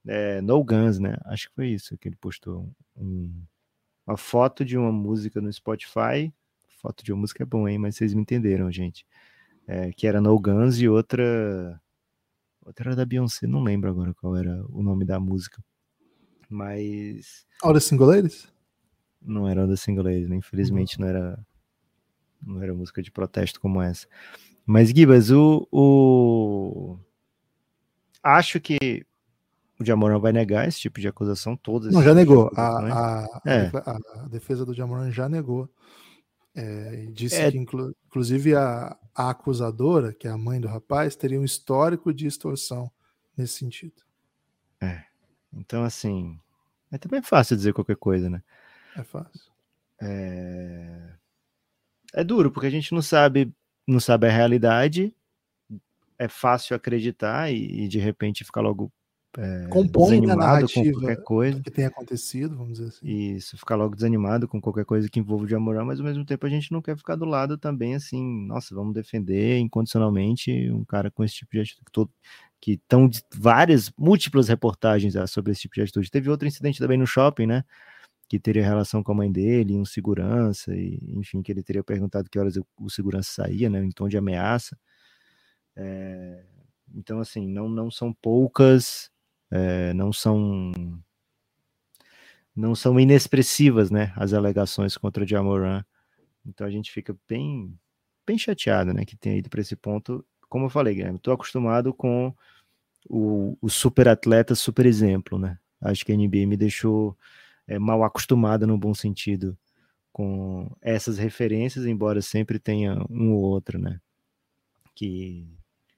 é, 0.06 0.40
No 0.40 0.64
Guns, 0.64 0.98
né? 0.98 1.16
Acho 1.26 1.48
que 1.48 1.54
foi 1.54 1.68
isso 1.68 1.96
que 1.98 2.08
ele 2.08 2.16
postou. 2.16 2.72
Um, 2.96 3.44
uma 4.06 4.16
foto 4.16 4.64
de 4.64 4.76
uma 4.76 4.92
música 4.92 5.40
no 5.40 5.52
Spotify 5.52 6.32
foto 6.80 7.04
de 7.04 7.12
uma 7.12 7.20
música 7.20 7.42
é 7.42 7.46
bom, 7.46 7.68
hein? 7.68 7.78
Mas 7.78 7.96
vocês 7.96 8.14
me 8.14 8.22
entenderam, 8.22 8.70
gente. 8.72 9.06
É, 9.66 9.92
que 9.92 10.06
era 10.06 10.20
No 10.20 10.38
Guns 10.40 10.78
e 10.80 10.88
outra. 10.88 11.80
Outra 12.62 12.90
era 12.90 12.96
da 12.96 13.04
Beyoncé, 13.04 13.46
não 13.46 13.62
lembro 13.62 13.90
agora 13.90 14.14
qual 14.14 14.36
era 14.36 14.64
o 14.68 14.82
nome 14.82 15.04
da 15.04 15.18
música. 15.18 15.62
Mas. 16.50 17.46
Single 17.80 18.08
Ladies? 18.08 18.48
Não 19.22 19.48
era 19.48 19.66
da 19.66 19.76
Single 19.76 20.04
Ladies, 20.04 20.28
né? 20.28 20.36
Infelizmente 20.36 20.98
uhum. 20.98 21.02
não 21.02 21.08
era. 21.08 21.46
Não 22.42 22.62
era 22.62 22.74
música 22.74 23.00
de 23.00 23.10
protesto 23.10 23.60
como 23.60 23.80
essa. 23.80 24.06
Mas, 24.66 24.88
Gibas, 24.88 25.30
o, 25.30 25.68
o. 25.70 26.98
Acho 28.22 28.60
que 28.60 29.06
o 29.78 29.84
Jamoran 29.84 30.18
vai 30.18 30.32
negar 30.32 30.66
esse 30.66 30.80
tipo 30.80 31.00
de 31.00 31.08
acusação, 31.08 31.56
todas. 31.56 31.92
Não, 31.92 32.02
já 32.02 32.14
negou. 32.14 32.50
A, 32.54 33.24
a, 33.24 33.40
é. 33.46 33.70
a, 33.74 34.28
defesa 34.28 34.64
do 34.64 34.74
Jamoran 34.74 35.10
já 35.10 35.28
negou. 35.28 35.68
É, 36.54 37.06
disse 37.12 37.36
é. 37.36 37.50
que, 37.50 37.58
inclu, 37.58 37.94
inclusive, 38.06 38.54
a, 38.54 38.96
a 39.14 39.30
acusadora, 39.30 40.12
que 40.12 40.26
é 40.26 40.30
a 40.30 40.36
mãe 40.36 40.60
do 40.60 40.66
rapaz, 40.66 41.14
teria 41.14 41.40
um 41.40 41.44
histórico 41.44 42.12
de 42.12 42.26
extorsão 42.26 42.90
nesse 43.36 43.54
sentido. 43.54 44.02
É. 44.80 45.09
Então, 45.52 45.84
assim, 45.84 46.38
é 46.90 46.98
também 46.98 47.22
fácil 47.22 47.56
dizer 47.56 47.72
qualquer 47.72 47.96
coisa, 47.96 48.28
né? 48.28 48.42
É 48.96 49.02
fácil. 49.02 49.50
É, 50.00 51.12
é 52.14 52.24
duro, 52.24 52.50
porque 52.50 52.66
a 52.66 52.70
gente 52.70 52.92
não 52.92 53.02
sabe, 53.02 53.52
não 53.86 54.00
sabe 54.00 54.26
a 54.26 54.30
realidade. 54.30 55.14
É 56.18 56.28
fácil 56.28 56.76
acreditar 56.76 57.50
e, 57.50 57.84
e 57.84 57.88
de 57.88 57.98
repente 57.98 58.44
ficar 58.44 58.60
logo 58.60 58.92
é, 59.38 59.68
compõe 59.68 60.20
desanimado 60.20 60.66
com 60.68 60.92
qualquer 60.92 61.22
coisa 61.22 61.62
que 61.62 61.70
tenha 61.70 61.86
acontecido, 61.86 62.56
vamos 62.56 62.78
dizer 62.78 62.88
assim. 62.88 63.06
Isso, 63.06 63.56
ficar 63.56 63.76
logo 63.76 63.94
desanimado 63.94 64.48
com 64.48 64.60
qualquer 64.60 64.84
coisa 64.84 65.08
que 65.08 65.20
envolva 65.20 65.44
o 65.44 65.48
Jamoran, 65.48 65.84
mas 65.84 66.00
ao 66.00 66.06
mesmo 66.06 66.24
tempo 66.24 66.44
a 66.46 66.50
gente 66.50 66.72
não 66.72 66.82
quer 66.82 66.96
ficar 66.96 67.14
do 67.14 67.24
lado 67.24 67.56
também 67.56 67.94
assim, 67.94 68.46
nossa, 68.46 68.74
vamos 68.74 68.92
defender 68.92 69.58
incondicionalmente 69.58 70.70
um 70.72 70.84
cara 70.84 71.10
com 71.12 71.22
esse 71.22 71.36
tipo 71.36 71.52
de 71.52 71.60
atitude 71.60 71.84
todo, 71.92 72.10
que 72.60 72.72
estão 72.72 73.08
várias, 73.34 73.90
múltiplas 73.98 74.48
reportagens 74.48 75.16
ah, 75.16 75.26
sobre 75.26 75.52
esse 75.52 75.62
tipo 75.62 75.74
de 75.74 75.82
atitude. 75.82 76.10
Teve 76.10 76.30
outro 76.30 76.46
incidente 76.48 76.78
também 76.78 76.98
no 76.98 77.06
shopping, 77.06 77.46
né? 77.46 77.64
Que 78.28 78.38
teria 78.38 78.62
relação 78.64 79.02
com 79.02 79.12
a 79.12 79.14
mãe 79.14 79.32
dele, 79.32 79.76
um 79.76 79.84
segurança, 79.84 80.74
e 80.76 80.98
enfim, 81.16 81.42
que 81.42 81.52
ele 81.52 81.62
teria 81.62 81.82
perguntado 81.84 82.28
que 82.30 82.38
horas 82.38 82.54
o 82.78 82.90
segurança 82.90 83.30
saía, 83.44 83.70
né? 83.70 83.84
Em 83.84 83.90
tom 83.90 84.08
de 84.08 84.16
ameaça. 84.18 84.78
É, 85.76 86.44
então, 86.94 87.20
assim, 87.20 87.46
não, 87.48 87.68
não 87.68 87.90
são 87.90 88.12
poucas 88.12 89.10
é, 89.50 89.92
não 89.94 90.12
são 90.12 90.72
não 92.54 92.74
são 92.74 92.98
inexpressivas, 93.00 93.90
né, 93.90 94.12
as 94.16 94.32
alegações 94.32 94.96
contra 94.96 95.24
o 95.24 95.26
Jamoran. 95.26 95.84
Então 96.44 96.66
a 96.66 96.70
gente 96.70 96.90
fica 96.92 97.16
bem 97.28 97.78
bem 98.26 98.38
chateado, 98.38 98.92
né, 98.94 99.04
que 99.04 99.16
tenha 99.16 99.36
ido 99.36 99.50
para 99.50 99.60
esse 99.60 99.76
ponto. 99.76 100.24
Como 100.50 100.66
eu 100.66 100.70
falei, 100.70 100.94
Guilherme, 100.94 101.16
estou 101.16 101.32
acostumado 101.32 101.94
com 101.94 102.34
o, 103.08 103.56
o, 103.62 103.70
super 103.70 104.08
atleta, 104.08 104.54
super 104.54 104.84
exemplo, 104.84 105.38
né? 105.38 105.58
Acho 105.80 106.04
que 106.04 106.12
a 106.12 106.16
NBA 106.16 106.46
me 106.46 106.56
deixou 106.56 107.16
é, 107.66 107.78
mal 107.78 108.04
acostumado 108.04 108.66
no 108.66 108.76
bom 108.76 108.92
sentido 108.92 109.56
com 110.12 110.70
essas 110.82 111.16
referências, 111.16 111.86
embora 111.86 112.20
sempre 112.20 112.58
tenha 112.58 113.02
um 113.08 113.32
ou 113.32 113.42
outro, 113.42 113.78
né? 113.78 114.00
Que, 114.94 115.46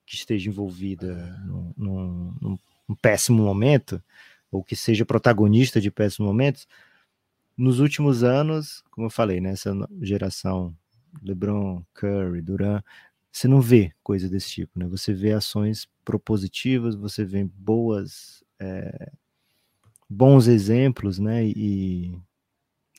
que 0.07 0.15
esteja 0.15 0.51
envolvida 0.51 1.15
num, 1.47 1.75
num, 1.77 2.35
num 2.41 2.59
um 2.89 2.95
péssimo 2.95 3.43
momento, 3.43 4.03
ou 4.51 4.63
que 4.63 4.77
seja 4.77 5.07
protagonista 5.07 5.81
de 5.81 5.91
péssimos 5.91 6.31
momentos, 6.31 6.69
nos 7.57 7.81
últimos 7.81 8.23
anos, 8.23 8.85
como 8.91 9.07
eu 9.07 9.11
falei, 9.11 9.41
nessa 9.41 9.75
né, 9.75 9.87
geração 10.03 10.75
LeBron, 11.23 11.83
Curry, 11.95 12.43
Durant, 12.43 12.85
você 13.33 13.49
não 13.49 13.61
vê 13.61 13.93
coisa 14.03 14.29
desse 14.29 14.51
tipo, 14.51 14.79
né? 14.79 14.87
Você 14.89 15.15
vê 15.15 15.33
ações 15.33 15.89
propositivas, 16.05 16.95
você 16.95 17.25
vê 17.25 17.43
boas, 17.45 18.45
é, 18.61 19.11
bons 20.09 20.47
exemplos, 20.47 21.19
né? 21.19 21.47
E 21.47 22.15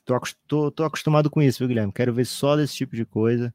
tô, 0.03 0.19
tô, 0.47 0.71
tô 0.71 0.83
acostumado 0.83 1.29
com 1.29 1.41
isso, 1.41 1.59
viu, 1.59 1.67
Guilherme? 1.67 1.93
Quero 1.93 2.11
ver 2.11 2.25
só 2.25 2.55
desse 2.55 2.75
tipo 2.75 2.95
de 2.95 3.05
coisa. 3.05 3.53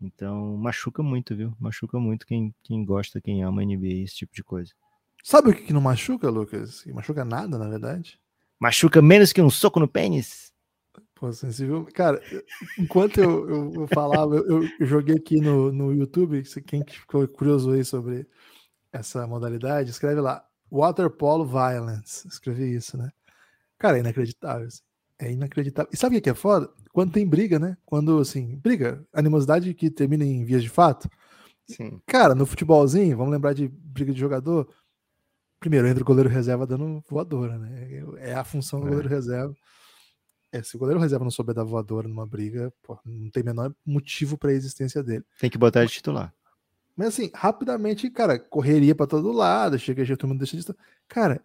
Então, 0.00 0.56
machuca 0.56 1.02
muito, 1.02 1.34
viu? 1.34 1.52
Machuca 1.58 1.98
muito 1.98 2.24
quem, 2.24 2.54
quem 2.62 2.84
gosta, 2.84 3.20
quem 3.20 3.42
ama 3.42 3.64
NBA, 3.64 4.04
esse 4.04 4.14
tipo 4.14 4.32
de 4.32 4.44
coisa. 4.44 4.72
Sabe 5.24 5.50
o 5.50 5.54
que, 5.54 5.72
não 5.72 5.80
machuca, 5.80 6.30
Lucas? 6.30 6.82
Que 6.82 6.92
machuca 6.92 7.24
nada, 7.24 7.58
na 7.58 7.68
verdade. 7.68 8.20
Machuca 8.60 9.02
menos 9.02 9.32
que 9.32 9.42
um 9.42 9.50
soco 9.50 9.80
no 9.80 9.88
pênis? 9.88 10.52
Pô, 11.16 11.32
sensível. 11.32 11.88
Cara, 11.94 12.22
enquanto 12.78 13.18
eu, 13.18 13.48
eu, 13.48 13.72
eu 13.74 13.88
falava, 13.88 14.36
eu, 14.36 14.62
eu, 14.78 14.86
joguei 14.86 15.16
aqui 15.16 15.40
no, 15.40 15.72
no 15.72 15.90
YouTube, 15.90 16.42
quem 16.66 16.84
ficou 16.86 17.26
curioso 17.26 17.70
aí 17.70 17.82
sobre 17.82 18.28
essa 18.92 19.26
modalidade, 19.26 19.90
escreve 19.90 20.20
lá, 20.20 20.44
Waterpolo 20.70 21.46
Violence. 21.46 22.28
Escrevi 22.28 22.74
isso, 22.74 22.98
né? 22.98 23.10
Cara, 23.78 23.96
é 23.96 24.00
inacreditável. 24.00 24.66
Assim. 24.66 24.82
É 25.18 25.32
inacreditável. 25.32 25.90
E 25.90 25.96
sabe 25.96 26.18
o 26.18 26.20
que 26.20 26.28
é 26.28 26.34
foda? 26.34 26.70
Quando 26.92 27.12
tem 27.12 27.26
briga, 27.26 27.58
né? 27.58 27.78
Quando, 27.86 28.18
assim, 28.18 28.58
briga, 28.58 29.02
animosidade 29.10 29.72
que 29.72 29.90
termina 29.90 30.22
em 30.22 30.44
vias 30.44 30.62
de 30.62 30.68
fato. 30.68 31.08
Sim. 31.66 31.98
Cara, 32.06 32.34
no 32.34 32.44
futebolzinho, 32.44 33.16
vamos 33.16 33.32
lembrar 33.32 33.54
de 33.54 33.68
briga 33.68 34.12
de 34.12 34.20
jogador, 34.20 34.68
primeiro 35.58 35.88
entra 35.88 36.02
o 36.02 36.06
goleiro 36.06 36.28
reserva 36.28 36.66
dando 36.66 37.02
voadora, 37.08 37.58
né? 37.58 38.04
É 38.18 38.34
a 38.34 38.44
função 38.44 38.80
do 38.80 38.86
é. 38.86 38.90
goleiro 38.90 39.08
reserva. 39.08 39.54
É, 40.52 40.62
se 40.62 40.76
o 40.76 40.78
goleiro 40.78 41.00
reserva 41.00 41.24
não 41.24 41.30
souber 41.30 41.54
dar 41.54 41.64
voadora 41.64 42.08
numa 42.08 42.26
briga, 42.26 42.72
pô, 42.82 42.98
não 43.04 43.30
tem 43.30 43.42
menor 43.42 43.74
motivo 43.84 44.38
para 44.38 44.50
a 44.50 44.54
existência 44.54 45.02
dele. 45.02 45.24
Tem 45.40 45.50
que 45.50 45.58
botar 45.58 45.84
de 45.84 45.92
titular. 45.92 46.32
Mas 46.96 47.08
assim, 47.08 47.30
rapidamente, 47.34 48.08
cara, 48.08 48.38
correria 48.38 48.94
para 48.94 49.06
todo 49.06 49.30
lado, 49.30 49.78
chega 49.78 50.02
a 50.02 50.16
todo 50.16 50.28
mundo 50.28 50.38
deixa 50.38 50.56
de. 50.56 50.64
Cara, 51.06 51.42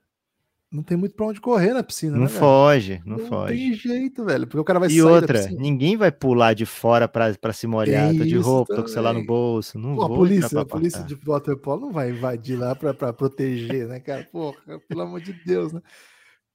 não 0.72 0.82
tem 0.82 0.96
muito 0.96 1.14
pra 1.14 1.26
onde 1.26 1.42
correr 1.42 1.74
na 1.74 1.84
piscina, 1.84 2.16
não 2.16 2.24
né, 2.24 2.30
foge, 2.30 3.02
não, 3.06 3.18
não 3.18 3.26
foge. 3.26 3.54
Não 3.54 3.60
tem 3.60 3.74
jeito, 3.74 4.24
velho, 4.24 4.48
porque 4.48 4.60
o 4.60 4.64
cara 4.64 4.80
vai 4.80 4.88
e 4.88 4.92
sair 4.92 5.02
outra, 5.02 5.50
ninguém 5.50 5.98
vai 5.98 6.10
pular 6.10 6.54
de 6.54 6.66
fora 6.66 7.10
pra, 7.10 7.34
pra 7.34 7.52
se 7.52 7.68
molhar, 7.68 8.16
tô 8.16 8.24
de 8.24 8.38
roupa, 8.38 8.68
também. 8.68 8.78
tô 8.78 8.84
com 8.84 8.90
o 8.90 8.94
celular 8.94 9.14
no 9.14 9.26
bolso, 9.26 9.78
não 9.78 9.96
Pô, 9.96 10.08
vou. 10.08 10.14
A 10.14 10.18
polícia, 10.20 10.62
a 10.62 10.66
polícia 10.66 11.04
de 11.04 11.16
waterpolo 11.16 11.82
não 11.82 11.92
vai 11.92 12.12
invadir 12.12 12.58
lá 12.58 12.74
pra 12.74 13.12
proteger, 13.12 13.88
né, 13.90 14.00
cara? 14.00 14.26
Porra, 14.32 14.80
pelo 14.88 15.02
amor 15.02 15.20
de 15.20 15.34
Deus, 15.34 15.74
né? 15.74 15.82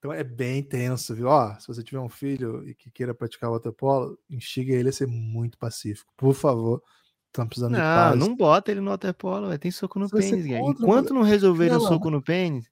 Então 0.07 0.15
é 0.15 0.23
bem 0.23 0.63
tenso, 0.63 1.17
viu? 1.17 1.27
Ó, 1.27 1.53
se 1.59 1.67
você 1.67 1.83
tiver 1.83 1.99
um 1.99 2.09
filho 2.09 2.65
e 2.65 2.77
que 2.77 2.93
queira 2.93 3.13
praticar 3.13 3.51
waterpolo, 3.51 4.17
instiga 4.31 4.73
ele 4.73 4.89
a 4.89 4.93
ser 4.93 5.09
muito 5.09 5.59
pacífico, 5.59 6.13
por 6.17 6.33
favor. 6.33 6.81
Estão 7.27 7.45
precisando 7.45 7.73
não, 7.73 7.79
de 7.81 7.85
paz. 7.85 8.17
Não, 8.17 8.37
bota 8.37 8.71
ele 8.71 8.81
no 8.81 8.93
waterpolo, 8.93 9.59
tem 9.59 9.73
soco 9.73 9.99
no 9.99 10.09
pênis, 10.09 10.47
Enquanto 10.47 11.13
não 11.13 11.23
resolverem 11.23 11.77
o 11.77 11.81
soco 11.81 12.09
no 12.09 12.23
pênis, 12.23 12.71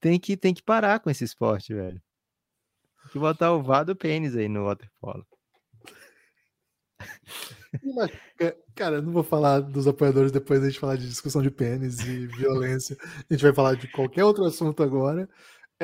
tem 0.00 0.18
que, 0.18 0.36
tem 0.36 0.52
que 0.52 0.64
parar 0.64 0.98
com 0.98 1.08
esse 1.08 1.22
esporte, 1.22 1.72
velho. 1.72 2.02
Tem 3.02 3.12
que 3.12 3.18
botar 3.20 3.52
o 3.52 3.62
vá 3.62 3.84
do 3.84 3.94
pênis 3.94 4.34
aí 4.34 4.48
no 4.48 4.64
waterpolo. 4.64 5.24
Cara, 8.74 8.96
eu 8.96 9.02
não 9.02 9.12
vou 9.12 9.22
falar 9.22 9.60
dos 9.60 9.86
apoiadores 9.86 10.32
depois 10.32 10.60
da 10.60 10.68
gente 10.68 10.80
falar 10.80 10.96
de 10.96 11.08
discussão 11.08 11.40
de 11.40 11.52
pênis 11.52 12.00
e 12.00 12.26
violência. 12.26 12.96
A 13.30 13.32
gente 13.32 13.44
vai 13.44 13.54
falar 13.54 13.76
de 13.76 13.86
qualquer 13.86 14.24
outro 14.24 14.44
assunto 14.44 14.82
agora. 14.82 15.28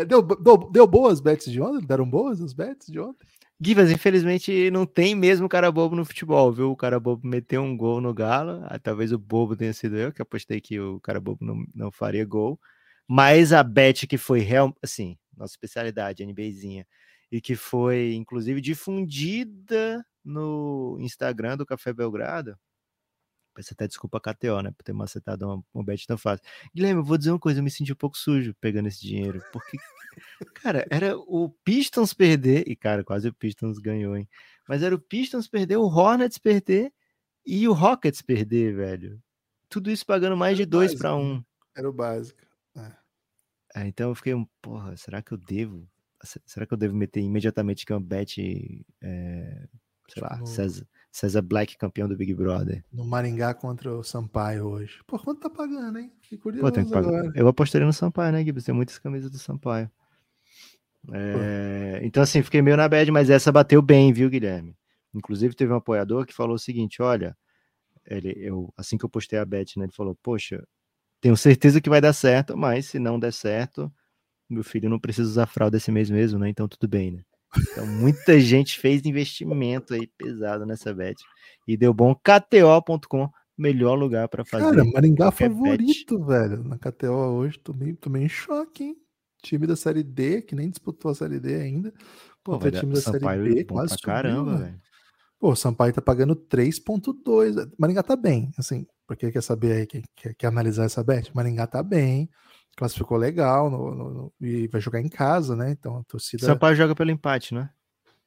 É, 0.01 0.05
deu, 0.05 0.23
deu, 0.23 0.57
deu 0.71 0.87
boas 0.87 1.21
bets 1.21 1.51
de 1.51 1.61
ontem? 1.61 1.87
Deram 1.87 2.09
boas 2.09 2.41
as 2.41 2.53
bets 2.53 2.87
de 2.91 2.99
ontem? 2.99 3.27
Givas, 3.63 3.91
infelizmente 3.93 4.71
não 4.71 4.87
tem 4.87 5.15
mesmo 5.15 5.47
cara 5.49 5.71
bobo 5.71 5.95
no 5.95 6.05
futebol, 6.05 6.51
viu? 6.51 6.71
O 6.71 6.77
cara 6.77 6.99
bobo 6.99 7.27
meteu 7.27 7.61
um 7.63 7.77
gol 7.77 8.01
no 8.01 8.15
Galo. 8.15 8.63
Ah, 8.65 8.79
talvez 8.79 9.13
o 9.13 9.19
bobo 9.19 9.55
tenha 9.55 9.73
sido 9.75 9.97
eu, 9.97 10.13
que 10.13 10.23
apostei 10.23 10.61
que 10.61 10.81
o 10.81 10.99
cara 11.01 11.21
bobo 11.21 11.45
não, 11.45 11.65
não 11.75 11.93
faria 11.93 12.25
gol. 12.25 12.59
Mas 13.07 13.53
a 13.53 13.63
bet 13.63 14.07
que 14.07 14.17
foi 14.17 14.41
real, 14.41 14.75
assim, 14.83 15.19
nossa 15.37 15.53
especialidade, 15.53 16.23
NBzinha, 16.25 16.87
e 17.31 17.41
que 17.41 17.55
foi 17.55 18.15
inclusive 18.15 18.61
difundida 18.61 20.03
no 20.25 20.97
Instagram 21.01 21.59
do 21.59 21.67
Café 21.67 21.93
Belgrado. 21.93 22.57
Peço 23.55 23.73
até 23.73 23.87
desculpa 23.87 24.19
a 24.19 24.21
KTO, 24.21 24.63
né, 24.63 24.71
por 24.71 24.83
ter 24.83 24.93
macetado 24.93 25.47
uma, 25.47 25.65
uma 25.75 25.85
bet 25.85 26.07
tão 26.07 26.17
fácil. 26.17 26.45
Guilherme, 26.75 27.01
eu 27.01 27.05
vou 27.05 27.19
dizer 27.19 27.31
uma 27.31 27.39
coisa, 27.39 27.61
eu 27.61 27.65
me 27.65 27.71
senti 27.71 27.93
um 27.93 27.97
pouco 27.97 28.17
sujo 28.17 28.55
pegando 28.61 28.89
esse 28.89 29.01
dinheiro, 29.01 29.43
porque, 29.53 29.79
cara, 30.55 30.87
era 30.91 31.17
o 31.19 31.49
Pistons 31.65 32.15
perder, 32.15 32.69
e 32.69 32.77
cara, 32.77 33.03
quase 33.05 33.29
o 33.29 33.35
Pistons 33.35 33.79
ganhou, 33.79 34.17
hein? 34.17 34.29
Mas 34.69 34.83
era 34.83 34.95
o 34.95 35.01
Pistons 35.01 35.49
perder, 35.49 35.77
o 35.77 35.87
Hornets 35.87 36.39
perder 36.39 36.93
e 37.45 37.67
o 37.67 37.73
Rockets 37.73 38.23
perder, 38.23 38.75
velho. 38.75 39.21
Tudo 39.69 39.91
isso 39.91 40.07
pagando 40.07 40.37
mais 40.37 40.57
de 40.57 40.65
dois 40.65 40.95
para 40.95 41.15
um. 41.15 41.37
Né? 41.37 41.45
Era 41.77 41.89
o 41.89 41.93
básico. 41.93 42.41
É. 42.77 42.93
É, 43.77 43.87
então 43.87 44.11
eu 44.11 44.15
fiquei 44.15 44.35
um, 44.35 44.47
porra, 44.61 44.97
será 44.97 45.23
que 45.23 45.33
eu 45.33 45.39
devo? 45.39 45.89
Será 46.45 46.67
que 46.67 46.75
eu 46.75 46.79
devo 46.79 46.95
meter 46.95 47.21
imediatamente 47.21 47.87
que 47.87 47.93
é 47.93 47.97
uma 47.97 48.05
bet, 48.05 48.39
é, 49.01 49.69
sei 50.09 50.23
lá, 50.23 50.45
César, 50.45 50.87
César 51.11 51.43
Black 51.43 51.77
campeão 51.77 52.09
do 52.09 52.17
Big 52.17 52.33
Brother? 52.35 52.85
No 52.93 53.05
Maringá 53.05 53.53
contra 53.53 53.93
o 53.93 54.03
Sampaio 54.03 54.67
hoje. 54.67 55.01
Pô, 55.07 55.19
quanto 55.19 55.41
tá 55.41 55.51
pagando, 55.51 55.99
hein? 55.99 56.13
Fiquei 56.23 56.39
curioso 56.39 56.65
Pô, 56.65 56.71
tem 56.71 56.85
que 56.85 56.93
pagar. 56.93 57.33
Eu 57.35 57.49
apostaria 57.49 57.87
no 57.87 57.93
Sampaio, 57.93 58.33
né, 58.33 58.45
Gibbs? 58.45 58.65
Tem 58.65 58.75
muitas 58.75 58.99
camisas 58.99 59.31
do 59.31 59.39
Sampaio. 59.39 59.91
É, 61.13 62.01
então, 62.03 62.23
assim, 62.23 62.43
fiquei 62.43 62.63
meio 62.63 62.77
na 62.77 62.89
bad, 62.89 63.11
mas 63.11 63.31
essa 63.31 63.51
bateu 63.51 63.81
bem, 63.83 64.13
viu, 64.13 64.29
Guilherme? 64.31 64.77
Inclusive, 65.15 65.55
teve 65.55 65.73
um 65.73 65.77
apoiador 65.77 66.27
que 66.27 66.35
falou 66.35 66.55
o 66.55 66.59
seguinte: 66.59 67.03
olha, 67.03 67.37
ele, 68.07 68.35
eu, 68.37 68.73
assim 68.77 68.97
que 68.97 69.05
eu 69.05 69.09
postei 69.09 69.39
a 69.39 69.45
bet, 69.45 69.79
né, 69.79 69.87
ele 69.87 69.93
falou: 69.93 70.15
Poxa, 70.23 70.63
tenho 71.21 71.37
certeza 71.37 71.81
que 71.81 71.91
vai 71.91 72.01
dar 72.01 72.13
certo, 72.13 72.57
mas 72.57 72.87
se 72.87 72.99
não 72.99 73.19
der 73.19 73.33
certo, 73.33 73.93
meu 74.49 74.63
filho 74.63 74.89
não 74.89 74.99
precisa 74.99 75.29
usar 75.29 75.47
fralda 75.47 75.77
esse 75.77 75.91
mês 75.91 76.11
mesmo, 76.11 76.39
né? 76.39 76.49
Então 76.49 76.69
tudo 76.69 76.89
bem, 76.89 77.13
né? 77.13 77.23
Então 77.73 77.87
muita 77.87 78.39
gente 78.39 78.79
fez 78.79 79.05
investimento 79.05 79.95
aí 79.95 80.07
pesado 80.07 80.65
nessa 80.65 80.95
bet 80.95 81.23
e 81.67 81.77
deu 81.77 81.93
bom. 81.93 82.15
KTO.com, 82.15 83.29
melhor 83.57 83.95
lugar 83.95 84.29
para 84.29 84.45
fazer. 84.45 84.65
Cara, 84.65 84.85
Maringá 84.85 85.31
favorito, 85.31 86.19
bet. 86.19 86.27
velho. 86.27 86.65
Na 86.65 86.79
KTO 86.79 87.13
hoje, 87.13 87.59
tô 87.59 87.73
meio 87.73 88.25
em 88.25 88.29
choque, 88.29 88.85
hein? 88.85 88.97
Time 89.43 89.67
da 89.67 89.75
Série 89.75 90.03
D, 90.03 90.43
que 90.43 90.55
nem 90.55 90.69
disputou 90.69 91.11
a 91.11 91.15
Série 91.15 91.41
D 91.41 91.55
ainda. 91.55 91.93
Pô, 92.45 92.59
Pô 92.59 92.71
time 92.71 92.93
da 92.93 93.01
Sampaio 93.01 93.43
Série 93.45 93.55
B, 93.55 93.65
quase 93.65 93.95
subiu, 93.95 94.07
caramba, 94.07 94.57
velho. 94.57 94.81
Pô, 95.39 95.53
o 95.53 95.57
Sampaio 95.57 95.93
tá 95.95 96.03
pagando 96.03 96.37
3.2. 96.37 97.73
Maringá 97.79 98.03
tá 98.03 98.15
bem, 98.15 98.51
assim, 98.59 98.87
porque 99.07 99.31
quer 99.33 99.43
saber 99.43 99.73
aí, 99.73 99.87
quer, 99.87 100.03
quer, 100.15 100.35
quer 100.35 100.47
analisar 100.47 100.85
essa 100.85 101.03
bet? 101.03 101.35
Maringá 101.35 101.67
tá 101.67 101.83
bem, 101.83 102.29
classificou 102.81 103.19
legal 103.19 103.71
no, 103.71 103.95
no, 103.95 104.11
no, 104.11 104.33
e 104.41 104.67
vai 104.69 104.81
jogar 104.81 105.03
em 105.03 105.09
casa, 105.09 105.55
né? 105.55 105.71
Então 105.71 105.99
a 105.99 106.05
torcida. 106.05 106.47
Sampaio 106.47 106.75
joga 106.75 106.95
pelo 106.95 107.11
empate, 107.11 107.55
né? 107.55 107.69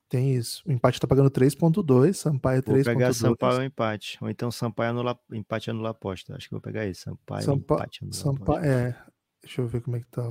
Tem 0.08 0.36
isso. 0.36 0.62
O 0.68 0.72
empate 0.72 0.99
tá 0.99 1.08
pagando 1.08 1.32
3.2, 1.32 2.14
Sampaio 2.14 2.62
3.2. 2.62 2.76
Vou 2.76 2.84
pegar 2.84 3.14
Sampaio 3.14 3.58
ou 3.58 3.64
empate. 3.64 4.18
Ou 4.22 4.30
então 4.30 4.51
Sampaio 4.51 4.91
anula, 4.91 5.20
empate 5.32 5.72
anula 5.72 5.89
aposta. 5.89 6.36
Acho 6.36 6.47
que 6.47 6.54
vou 6.54 6.62
pegar 6.62 6.86
isso. 6.86 7.01
Sampaio, 7.01 7.43
Sampa, 7.43 7.74
empate 7.74 8.04
anula 8.04 8.16
Sampaio, 8.16 8.64
É, 8.64 9.04
deixa 9.41 9.62
eu 9.62 9.68
ver 9.68 9.82
como 9.82 9.97
é 9.97 10.01
que 10.01 10.08
tá. 10.08 10.24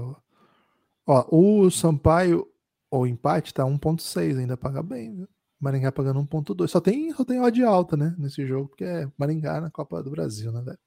Ó, 1.05 1.27
o 1.33 1.69
Sampaio 1.69 2.47
ou 2.89 3.09
empate 3.09 3.53
tá 3.53 3.65
1.6, 3.65 4.39
ainda 4.39 4.57
paga 4.57 4.85
bem, 4.85 5.17
viu? 5.17 5.29
Maringá 5.59 5.91
pagando 5.91 6.21
1.2. 6.21 6.69
Só 6.69 6.81
tem, 6.81 7.13
só 7.13 7.25
tem 7.25 7.41
odd 7.41 7.65
alta, 7.65 7.97
né? 7.97 8.15
Nesse 8.19 8.47
jogo, 8.47 8.69
porque 8.69 8.85
é 8.85 9.11
Maringá 9.19 9.61
na 9.61 9.71
Copa 9.71 10.01
do 10.01 10.11
Brasil, 10.13 10.53
né, 10.53 10.63
velho? 10.63 10.79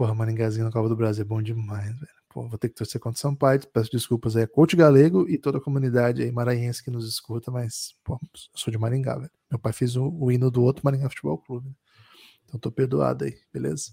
Porra, 0.00 0.14
Maringazinho 0.14 0.64
na 0.64 0.72
Copa 0.72 0.88
do 0.88 0.96
Brasil 0.96 1.20
é 1.20 1.26
bom 1.26 1.42
demais, 1.42 1.88
velho. 1.88 2.08
Pô, 2.30 2.48
vou 2.48 2.56
ter 2.56 2.70
que 2.70 2.74
torcer 2.74 2.98
contra 2.98 3.18
o 3.18 3.20
Sampaio. 3.20 3.60
Peço 3.70 3.90
desculpas 3.90 4.34
aí 4.34 4.44
a 4.44 4.48
Coach 4.48 4.74
Galego 4.74 5.28
e 5.28 5.36
toda 5.36 5.58
a 5.58 5.60
comunidade 5.60 6.22
aí 6.22 6.32
maranhense 6.32 6.82
que 6.82 6.90
nos 6.90 7.06
escuta, 7.06 7.50
mas, 7.50 7.94
pô, 8.02 8.18
sou 8.54 8.70
de 8.70 8.78
Maringá, 8.78 9.18
velho. 9.18 9.30
Meu 9.50 9.58
pai 9.60 9.74
fez 9.74 9.96
o, 9.96 10.08
o 10.08 10.32
hino 10.32 10.50
do 10.50 10.62
outro 10.62 10.82
Maringá 10.86 11.06
Futebol 11.10 11.36
Clube. 11.36 11.68
Né? 11.68 11.74
Então 12.46 12.58
tô 12.58 12.72
perdoado 12.72 13.26
aí, 13.26 13.36
beleza? 13.52 13.92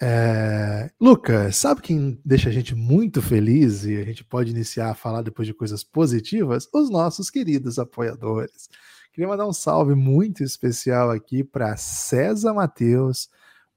É... 0.00 0.88
Lucas, 1.00 1.56
sabe 1.56 1.82
quem 1.82 2.20
deixa 2.24 2.48
a 2.48 2.52
gente 2.52 2.76
muito 2.76 3.20
feliz 3.20 3.84
e 3.84 3.96
a 3.96 4.04
gente 4.04 4.22
pode 4.22 4.52
iniciar 4.52 4.90
a 4.92 4.94
falar 4.94 5.22
depois 5.22 5.48
de 5.48 5.54
coisas 5.54 5.82
positivas? 5.82 6.68
Os 6.72 6.88
nossos 6.88 7.30
queridos 7.30 7.80
apoiadores. 7.80 8.68
Queria 9.12 9.26
mandar 9.26 9.48
um 9.48 9.52
salve 9.52 9.96
muito 9.96 10.44
especial 10.44 11.10
aqui 11.10 11.42
para 11.42 11.76
César 11.76 12.54
Mateus, 12.54 13.28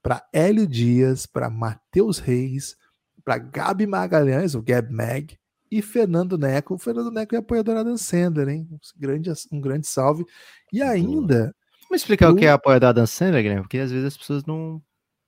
para 0.05 0.23
Hélio 0.31 0.67
Dias, 0.67 1.25
para 1.25 1.49
Matheus 1.49 2.19
Reis, 2.19 2.77
para 3.23 3.39
Gabi 3.39 3.87
Magalhães, 3.87 4.53
o 4.53 4.61
Gab 4.61 4.93
Mag, 4.93 5.35
e 5.71 5.81
Fernando 5.81 6.37
Neco. 6.37 6.75
O 6.75 6.77
Fernando 6.77 7.09
Neco 7.09 7.33
é 7.33 7.39
apoiador 7.39 7.83
da 7.83 7.97
Sender, 7.97 8.47
hein? 8.47 8.67
Um 8.71 8.77
grande, 8.99 9.31
um 9.51 9.59
grande 9.59 9.87
salve. 9.87 10.23
E 10.71 10.79
ainda. 10.79 11.55
Vamos 11.85 12.03
explicar 12.03 12.29
o, 12.29 12.33
o 12.33 12.35
que 12.35 12.45
é 12.45 12.51
apoiador 12.51 12.93
da 12.93 13.07
Sender, 13.07 13.41
Guilherme? 13.41 13.63
Porque 13.63 13.79
às 13.79 13.89
vezes 13.89 14.05
as 14.05 14.15
pessoas 14.15 14.45
não 14.45 14.79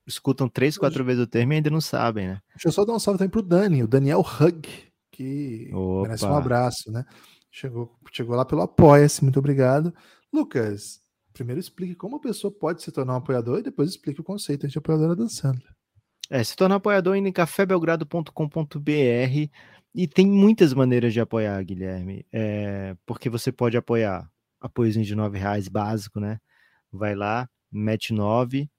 escutam 0.05 0.47
três, 0.47 0.77
quatro 0.77 1.03
vezes 1.03 1.23
o 1.23 1.27
termo 1.27 1.53
e 1.53 1.55
ainda 1.55 1.71
não 1.71 1.81
sabem, 1.81 2.27
né? 2.27 2.39
Deixa 2.49 2.67
eu 2.67 2.71
só 2.71 2.85
dar 2.85 2.93
um 2.93 2.99
salve 2.99 3.17
também 3.17 3.31
pro 3.31 3.41
Dani, 3.41 3.81
o 3.81 3.87
Daniel 3.87 4.19
Hug, 4.19 4.69
que 5.11 5.71
Opa. 5.73 6.03
merece 6.03 6.23
um 6.23 6.35
abraço, 6.35 6.91
né? 6.91 7.03
Chegou, 7.49 7.97
chegou 8.11 8.35
lá 8.35 8.45
pelo 8.45 8.61
Apoia-se, 8.61 9.23
muito 9.23 9.39
obrigado. 9.39 9.91
Lucas, 10.31 11.01
primeiro 11.37 11.59
explique 11.59 11.95
como 11.95 12.15
a 12.15 12.19
pessoa 12.19 12.51
pode 12.51 12.81
se 12.81 12.91
tornar 12.91 13.13
um 13.13 13.17
apoiador 13.17 13.59
e 13.59 13.63
depois 13.63 13.89
explique 13.89 14.19
o 14.19 14.23
conceito 14.23 14.67
de 14.67 14.77
apoiadora 14.77 15.15
dançando. 15.15 15.61
É, 16.29 16.43
se 16.43 16.55
tornar 16.55 16.75
apoiador 16.75 17.15
indo 17.15 17.27
em 17.27 17.31
cafébelgrado.com.br 17.31 19.49
e 19.95 20.07
tem 20.07 20.27
muitas 20.27 20.73
maneiras 20.73 21.13
de 21.13 21.21
apoiar, 21.21 21.63
Guilherme. 21.63 22.25
É, 22.33 22.95
porque 23.05 23.29
você 23.29 23.51
pode 23.51 23.77
apoiar 23.77 24.29
apoiozinho 24.59 25.05
de 25.05 25.15
nove 25.15 25.37
reais 25.37 25.67
básico, 25.67 26.19
né? 26.19 26.39
Vai 26.91 27.15
lá, 27.15 27.47
mete 27.71 28.13
nove 28.13 28.69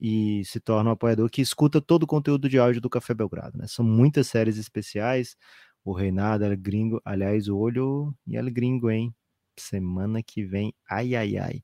e 0.00 0.44
se 0.44 0.60
torna 0.60 0.90
um 0.90 0.92
apoiador 0.92 1.30
que 1.30 1.40
escuta 1.40 1.80
todo 1.80 2.02
o 2.02 2.06
conteúdo 2.06 2.48
de 2.48 2.58
áudio 2.58 2.80
do 2.80 2.90
Café 2.90 3.14
Belgrado, 3.14 3.56
né? 3.56 3.66
São 3.68 3.84
muitas 3.84 4.26
séries 4.26 4.58
especiais. 4.58 5.36
O 5.84 5.92
Reinado, 5.92 6.44
El 6.44 6.56
Gringo, 6.56 7.00
aliás, 7.04 7.48
o 7.48 7.56
olho 7.56 8.14
e 8.26 8.36
El 8.36 8.50
Gringo, 8.50 8.90
hein? 8.90 9.14
Semana 9.56 10.22
que 10.22 10.44
vem, 10.44 10.74
ai, 10.88 11.14
ai, 11.14 11.38
ai. 11.38 11.62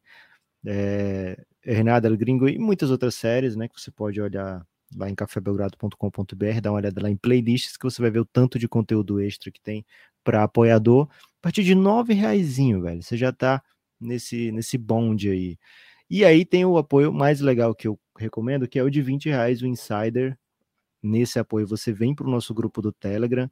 É, 0.67 1.45
El 1.65 2.17
Gringo 2.17 2.49
e 2.49 2.59
muitas 2.59 2.91
outras 2.91 3.15
séries, 3.15 3.57
né? 3.57 3.69
Que 3.69 3.81
você 3.81 3.91
pode 3.91 4.21
olhar 4.21 4.67
lá 4.97 5.11
em 5.11 5.15
cafébelgrado.com.br, 5.15 6.61
dá 6.62 6.71
uma 6.71 6.79
olhada 6.79 7.03
lá 7.03 7.11
em 7.11 7.17
playlists 7.17 7.77
que 7.77 7.85
você 7.85 8.01
vai 8.01 8.11
ver 8.11 8.21
o 8.21 8.25
tanto 8.25 8.59
de 8.59 8.69
conteúdo 8.69 9.21
extra 9.21 9.51
que 9.51 9.61
tem 9.61 9.85
para 10.23 10.43
apoiador. 10.43 11.09
A 11.39 11.43
partir 11.43 11.65
de 11.65 11.75
nove 11.75 12.15
reais, 12.15 12.57
velho, 12.57 13.03
você 13.03 13.17
já 13.17 13.33
tá 13.33 13.62
nesse, 14.01 14.53
nesse 14.53 14.79
bonde 14.79 15.31
aí. 15.31 15.59
E 16.09 16.25
aí 16.25 16.45
tem 16.45 16.65
o 16.65 16.79
apoio 16.79 17.12
mais 17.12 17.41
legal 17.41 17.75
que 17.75 17.89
eu 17.89 17.99
recomendo, 18.19 18.69
que 18.69 18.79
é 18.79 18.83
o 18.83 18.91
de 18.91 19.03
20 19.03 19.29
reais, 19.29 19.62
o 19.62 19.67
Insider. 19.67 20.39
Nesse 21.03 21.39
apoio 21.39 21.67
você 21.67 21.93
vem 21.93 22.15
para 22.15 22.27
o 22.27 22.31
nosso 22.31 22.55
grupo 22.55 22.81
do 22.81 22.93
Telegram. 22.93 23.51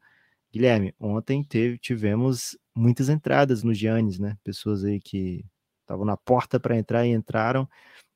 Guilherme, 0.52 0.94
ontem 1.00 1.42
teve, 1.42 1.78
tivemos 1.78 2.56
muitas 2.74 3.08
entradas 3.08 3.62
no 3.62 3.74
Giannis, 3.74 4.18
né? 4.18 4.36
Pessoas 4.44 4.84
aí 4.84 5.00
que 5.00 5.44
estavam 5.92 6.04
na 6.04 6.16
porta 6.16 6.58
para 6.58 6.76
entrar 6.76 7.06
e 7.06 7.10
entraram. 7.10 7.68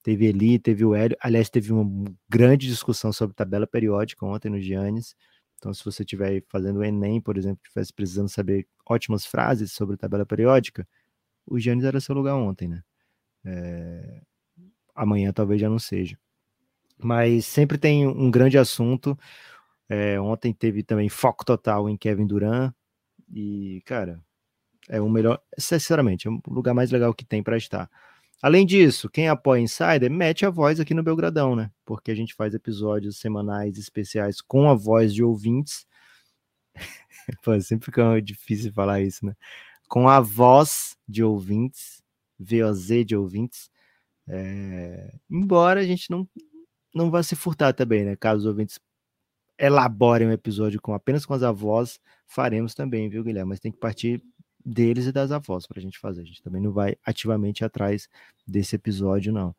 Teve 0.02 0.26
Eli, 0.26 0.58
teve 0.58 0.84
o 0.84 0.94
Hélio. 0.94 1.16
Aliás, 1.20 1.50
teve 1.50 1.72
uma 1.72 2.10
grande 2.28 2.66
discussão 2.66 3.12
sobre 3.12 3.34
tabela 3.34 3.66
periódica 3.66 4.24
ontem 4.24 4.48
no 4.48 4.60
Giannis. 4.60 5.14
Então, 5.58 5.72
se 5.74 5.84
você 5.84 6.02
estiver 6.02 6.42
fazendo 6.48 6.78
o 6.78 6.84
Enem, 6.84 7.20
por 7.20 7.36
exemplo, 7.36 7.60
estivesse 7.64 7.92
precisando 7.92 8.28
saber 8.28 8.66
ótimas 8.88 9.26
frases 9.26 9.72
sobre 9.72 9.96
tabela 9.96 10.24
periódica, 10.24 10.86
o 11.46 11.58
Giannis 11.58 11.84
era 11.84 12.00
seu 12.00 12.14
lugar 12.14 12.34
ontem, 12.36 12.68
né? 12.68 12.82
É... 13.44 14.22
Amanhã 14.94 15.32
talvez 15.32 15.60
já 15.60 15.68
não 15.68 15.78
seja. 15.78 16.18
Mas 16.98 17.44
sempre 17.46 17.76
tem 17.76 18.06
um 18.06 18.30
grande 18.30 18.56
assunto. 18.56 19.18
É, 19.88 20.20
ontem 20.20 20.52
teve 20.52 20.82
também 20.82 21.08
foco 21.08 21.44
total 21.44 21.88
em 21.88 21.96
Kevin 21.96 22.26
Durant. 22.26 22.72
E, 23.30 23.82
cara, 23.84 24.22
é 24.88 25.00
o 25.00 25.08
melhor, 25.08 25.40
sinceramente, 25.58 26.28
é 26.28 26.30
o 26.30 26.40
lugar 26.48 26.74
mais 26.74 26.90
legal 26.90 27.12
que 27.14 27.24
tem 27.24 27.42
para 27.42 27.56
estar. 27.56 27.90
Além 28.42 28.66
disso, 28.66 29.08
quem 29.08 29.28
apoia 29.28 29.60
Insider, 29.60 30.10
mete 30.10 30.44
a 30.44 30.50
voz 30.50 30.78
aqui 30.78 30.92
no 30.92 31.02
Belgradão, 31.02 31.56
né? 31.56 31.70
Porque 31.84 32.10
a 32.10 32.14
gente 32.14 32.34
faz 32.34 32.54
episódios 32.54 33.18
semanais 33.18 33.78
especiais 33.78 34.40
com 34.40 34.68
a 34.68 34.74
voz 34.74 35.14
de 35.14 35.24
ouvintes. 35.24 35.86
Pô, 37.42 37.58
sempre 37.60 37.86
fica 37.86 38.20
difícil 38.20 38.72
falar 38.72 39.00
isso, 39.00 39.24
né? 39.24 39.34
Com 39.88 40.08
a 40.08 40.20
voz 40.20 40.96
de 41.08 41.24
ouvintes, 41.24 42.02
VOZ 42.38 43.06
de 43.06 43.16
ouvintes. 43.16 43.70
É... 44.28 45.14
Embora 45.30 45.80
a 45.80 45.84
gente 45.84 46.10
não, 46.10 46.28
não 46.94 47.10
vá 47.10 47.22
se 47.22 47.34
furtar 47.34 47.72
também, 47.72 48.04
né? 48.04 48.16
Caso 48.16 48.40
os 48.40 48.46
ouvintes 48.46 48.78
elaborem 49.58 50.28
um 50.28 50.32
episódio 50.32 50.80
com 50.80 50.92
apenas 50.92 51.24
com 51.24 51.32
as 51.32 51.42
avós, 51.42 51.98
faremos 52.26 52.74
também, 52.74 53.08
viu, 53.08 53.24
Guilherme? 53.24 53.50
Mas 53.50 53.60
tem 53.60 53.72
que 53.72 53.78
partir 53.78 54.22
deles 54.66 55.06
e 55.06 55.12
das 55.12 55.30
avós 55.30 55.66
para 55.66 55.78
a 55.78 55.82
gente 55.82 55.98
fazer. 55.98 56.22
A 56.22 56.24
gente 56.24 56.42
também 56.42 56.60
não 56.60 56.72
vai 56.72 56.96
ativamente 57.04 57.64
atrás 57.64 58.08
desse 58.44 58.74
episódio, 58.74 59.32
não. 59.32 59.54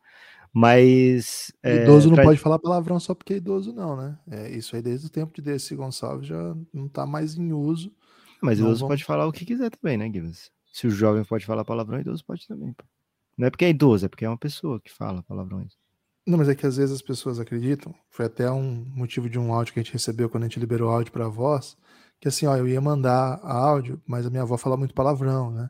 Mas. 0.52 1.52
É, 1.62 1.82
idoso 1.82 2.08
não 2.08 2.16
pra... 2.16 2.24
pode 2.24 2.38
falar 2.38 2.58
palavrão 2.58 3.00
só 3.00 3.14
porque 3.14 3.34
é 3.34 3.36
idoso, 3.38 3.72
não, 3.72 3.96
né? 3.96 4.18
É, 4.30 4.50
isso 4.50 4.76
aí 4.76 4.82
desde 4.82 5.06
o 5.06 5.10
tempo 5.10 5.32
de 5.34 5.40
Desse 5.40 5.74
Gonçalves 5.74 6.28
já 6.28 6.54
não 6.72 6.86
está 6.86 7.06
mais 7.06 7.36
em 7.36 7.52
uso. 7.52 7.92
Mas 8.42 8.58
idoso 8.58 8.80
vamos... 8.80 8.92
pode 8.92 9.04
falar 9.04 9.26
o 9.26 9.32
que 9.32 9.44
quiser 9.44 9.70
também, 9.70 9.96
né, 9.96 10.10
Gibbs? 10.10 10.50
Se 10.72 10.86
o 10.86 10.90
jovem 10.90 11.24
pode 11.24 11.46
falar 11.46 11.64
palavrão, 11.64 12.00
idoso 12.00 12.24
pode 12.24 12.46
também. 12.46 12.74
Não 13.36 13.46
é 13.46 13.50
porque 13.50 13.64
é 13.64 13.70
idoso, 13.70 14.06
é 14.06 14.08
porque 14.08 14.24
é 14.24 14.28
uma 14.28 14.38
pessoa 14.38 14.80
que 14.80 14.92
fala 14.92 15.22
palavrões. 15.22 15.74
Não, 16.26 16.36
mas 16.36 16.48
é 16.48 16.54
que 16.54 16.66
às 16.66 16.76
vezes 16.76 16.94
as 16.94 17.02
pessoas 17.02 17.40
acreditam. 17.40 17.94
Foi 18.10 18.26
até 18.26 18.50
um 18.50 18.84
motivo 18.94 19.30
de 19.30 19.38
um 19.38 19.52
áudio 19.52 19.72
que 19.72 19.80
a 19.80 19.82
gente 19.82 19.92
recebeu 19.92 20.28
quando 20.28 20.44
a 20.44 20.46
gente 20.46 20.60
liberou 20.60 20.90
áudio 20.90 21.12
para 21.12 21.24
a 21.24 21.28
voz 21.28 21.76
que 22.20 22.28
assim, 22.28 22.46
ó, 22.46 22.56
eu 22.56 22.66
ia 22.66 22.80
mandar 22.80 23.40
áudio, 23.42 24.00
mas 24.06 24.26
a 24.26 24.30
minha 24.30 24.42
avó 24.42 24.56
fala 24.56 24.76
muito 24.76 24.94
palavrão, 24.94 25.50
né? 25.50 25.68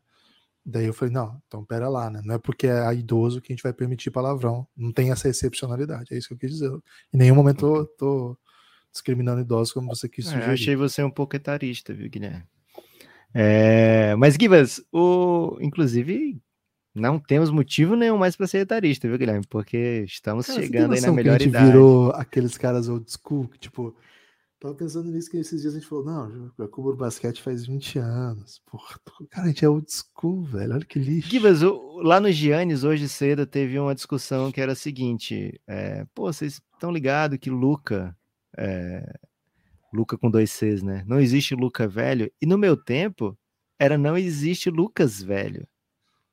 Daí 0.65 0.85
eu 0.85 0.93
falei, 0.93 1.15
não, 1.15 1.41
então 1.47 1.65
pera 1.65 1.89
lá, 1.89 2.11
né? 2.11 2.21
Não 2.25 2.35
é 2.35 2.39
porque 2.39 2.67
é 2.67 2.95
idoso 2.95 3.41
que 3.41 3.53
a 3.53 3.55
gente 3.55 3.63
vai 3.63 3.73
permitir 3.73 4.11
palavrão. 4.11 4.67
Não 4.77 4.93
tem 4.93 5.11
essa 5.11 5.29
excepcionalidade, 5.29 6.13
é 6.13 6.19
isso 6.19 6.29
que 6.29 6.35
eu 6.35 6.39
quis 6.39 6.51
dizer. 6.51 6.71
Em 7.13 7.17
nenhum 7.17 7.35
momento 7.35 7.61
tô, 7.61 7.87
tô 7.87 8.39
discriminando 8.93 9.41
idosos 9.41 9.73
como 9.73 9.89
você 9.89 10.09
quis 10.09 10.27
sugerir. 10.27 10.45
É, 10.45 10.49
eu 10.49 10.53
achei 10.53 10.77
você 10.77 11.03
um 11.03 11.11
pouco 11.11 11.37
etarista, 11.37 11.95
viu, 11.95 12.11
Guilherme? 12.11 12.45
É, 13.35 14.15
mas, 14.17 14.35
Gibas, 14.35 14.83
o, 14.93 15.57
inclusive, 15.61 16.39
não 16.95 17.19
temos 17.19 17.51
motivo 17.51 17.95
nenhum 17.97 18.19
mais 18.19 18.37
para 18.37 18.47
ser 18.47 18.59
etarista, 18.59 19.09
viu, 19.09 19.19
Guilherme? 19.19 19.47
Porque 19.49 20.05
estamos 20.07 20.47
Cara, 20.47 20.61
chegando 20.61 20.95
aí 20.95 21.01
na 21.01 21.13
melhor 21.13 21.37
que 21.37 21.45
a 21.45 21.47
gente 21.47 21.49
idade. 21.51 21.67
virou 21.67 22.11
aqueles 22.13 22.59
caras 22.59 22.89
old 22.89 23.07
school, 23.11 23.49
que, 23.49 23.59
tipo, 23.59 23.97
Tava 24.61 24.75
pensando 24.75 25.09
nisso 25.11 25.31
que 25.31 25.37
esses 25.37 25.61
dias 25.63 25.75
a 25.75 25.79
gente 25.79 25.89
falou, 25.89 26.05
não, 26.05 26.53
eu 26.59 26.69
cubro 26.69 26.97
basquete 26.97 27.41
faz 27.41 27.65
20 27.65 28.01
anos. 28.01 28.61
Porra, 28.67 28.99
cara, 29.31 29.47
a 29.47 29.49
gente 29.49 29.65
é 29.65 29.69
old 29.69 29.87
school, 29.89 30.43
velho. 30.43 30.75
Olha 30.75 30.85
que 30.85 30.99
lixo. 30.99 31.31
Gibas, 31.31 31.61
lá 32.03 32.19
no 32.19 32.31
Giannis, 32.33 32.83
hoje 32.83 33.09
cedo, 33.09 33.47
teve 33.47 33.79
uma 33.79 33.95
discussão 33.95 34.51
que 34.51 34.61
era 34.61 34.73
a 34.73 34.77
seguinte: 34.77 35.61
é, 35.65 36.05
pô, 36.13 36.33
vocês 36.33 36.61
estão 36.75 36.91
ligados 36.91 37.39
que 37.39 37.51
Luca, 37.51 38.17
é, 38.57 39.15
Luca 39.93 40.19
com 40.19 40.29
dois 40.29 40.51
Cs, 40.51 40.83
né? 40.83 41.05
Não 41.07 41.21
existe 41.21 41.55
Luca 41.55 41.87
velho. 41.87 42.29
E 42.43 42.47
no 42.47 42.59
meu 42.59 42.77
tempo, 42.77 43.39
era 43.79 43.97
não 43.97 44.19
existe 44.19 44.71
Lucas 44.71 45.23
velho. 45.23 45.69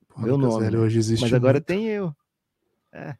Porra, 0.07 0.26
meu 0.26 0.36
Lucas 0.36 0.53
nome. 0.53 0.65
velho 0.65 0.80
hoje 0.82 0.97
existe 0.97 1.21
Mas 1.21 1.34
agora 1.34 1.55
muito. 1.57 1.65
tem 1.65 1.88
eu. 1.88 2.15
É. 2.91 3.15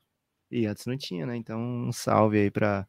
E 0.50 0.66
antes 0.66 0.86
não 0.88 0.98
tinha, 0.98 1.28
né? 1.28 1.36
Então, 1.36 1.60
um 1.60 1.92
salve 1.92 2.40
aí 2.40 2.50
pra 2.50 2.88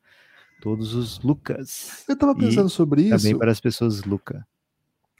todos 0.61 0.95
os 0.95 1.19
Lucas. 1.21 2.05
Eu 2.09 2.17
tava 2.17 2.33
E 2.33 2.41
pensando 2.41 2.69
sobre 2.69 3.03
isso 3.03 3.17
Também 3.19 3.39
para 3.39 3.51
as 3.53 3.61
pessoas 3.61 4.03
Luca. 4.05 4.47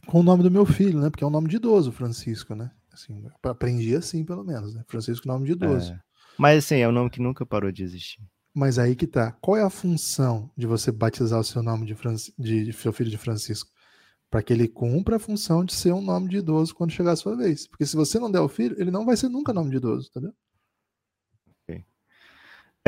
com 0.07 0.21
o 0.21 0.23
nome 0.23 0.43
do 0.43 0.51
meu 0.51 0.65
filho, 0.67 1.01
né? 1.01 1.11
Porque 1.11 1.25
é 1.25 1.27
um 1.27 1.31
nome 1.31 1.49
de 1.49 1.57
idoso, 1.57 1.93
Francisco, 1.93 2.55
né? 2.55 2.71
Assim, 2.93 3.25
aprendi 3.43 3.95
assim, 3.95 4.25
pelo 4.25 4.43
menos, 4.45 4.75
né? 4.75 4.83
Francisco, 4.89 5.29
nome 5.29 5.47
de 5.47 5.53
idoso. 5.53 5.93
É. 5.93 6.01
Mas 6.39 6.65
assim, 6.65 6.77
é 6.77 6.89
um 6.89 6.93
nome 6.93 7.11
que 7.11 7.21
nunca 7.21 7.45
parou 7.45 7.71
de 7.71 7.83
existir. 7.83 8.21
Mas 8.55 8.79
aí 8.79 8.97
que 8.97 9.07
tá. 9.07 9.33
Qual 9.33 9.57
é 9.57 9.63
a 9.63 9.69
função 9.71 10.51
de 10.57 10.67
você 10.67 10.91
batizar 10.91 11.39
o 11.39 11.45
seu 11.45 11.63
nome 11.63 11.85
de, 11.87 11.95
Franci- 11.95 12.33
de, 12.39 12.65
de 12.65 12.73
seu 12.73 12.93
filho 12.93 13.11
de 13.11 13.19
Francisco? 13.19 13.71
Para 14.31 14.43
que 14.43 14.53
ele 14.53 14.67
cumpra 14.67 15.17
a 15.17 15.19
função 15.19 15.65
de 15.65 15.75
ser 15.75 15.93
um 15.93 16.01
nome 16.01 16.29
de 16.31 16.39
idoso 16.39 16.75
quando 16.75 16.91
chegar 16.91 17.13
a 17.13 17.17
sua 17.17 17.37
vez. 17.37 17.67
Porque 17.69 17.85
se 17.87 17.95
você 17.95 18.19
não 18.19 18.31
der 18.31 18.41
o 18.41 18.49
filho, 18.49 18.75
ele 18.81 18.91
não 18.91 19.05
vai 19.05 19.17
ser 19.17 19.29
nunca 19.29 19.53
nome 19.53 19.71
de 19.71 19.77
idoso, 19.77 20.09
entendeu? 20.11 20.33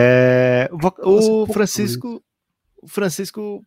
É, 0.01 0.69
o 0.73 0.79
vo- 0.79 0.95
Eu 0.99 1.05
gosto 1.05 1.31
um 1.31 1.35
o 1.35 1.37
pouco 1.39 1.53
Francisco, 1.53 2.25
o 2.83 2.89
Francisco, 2.89 3.65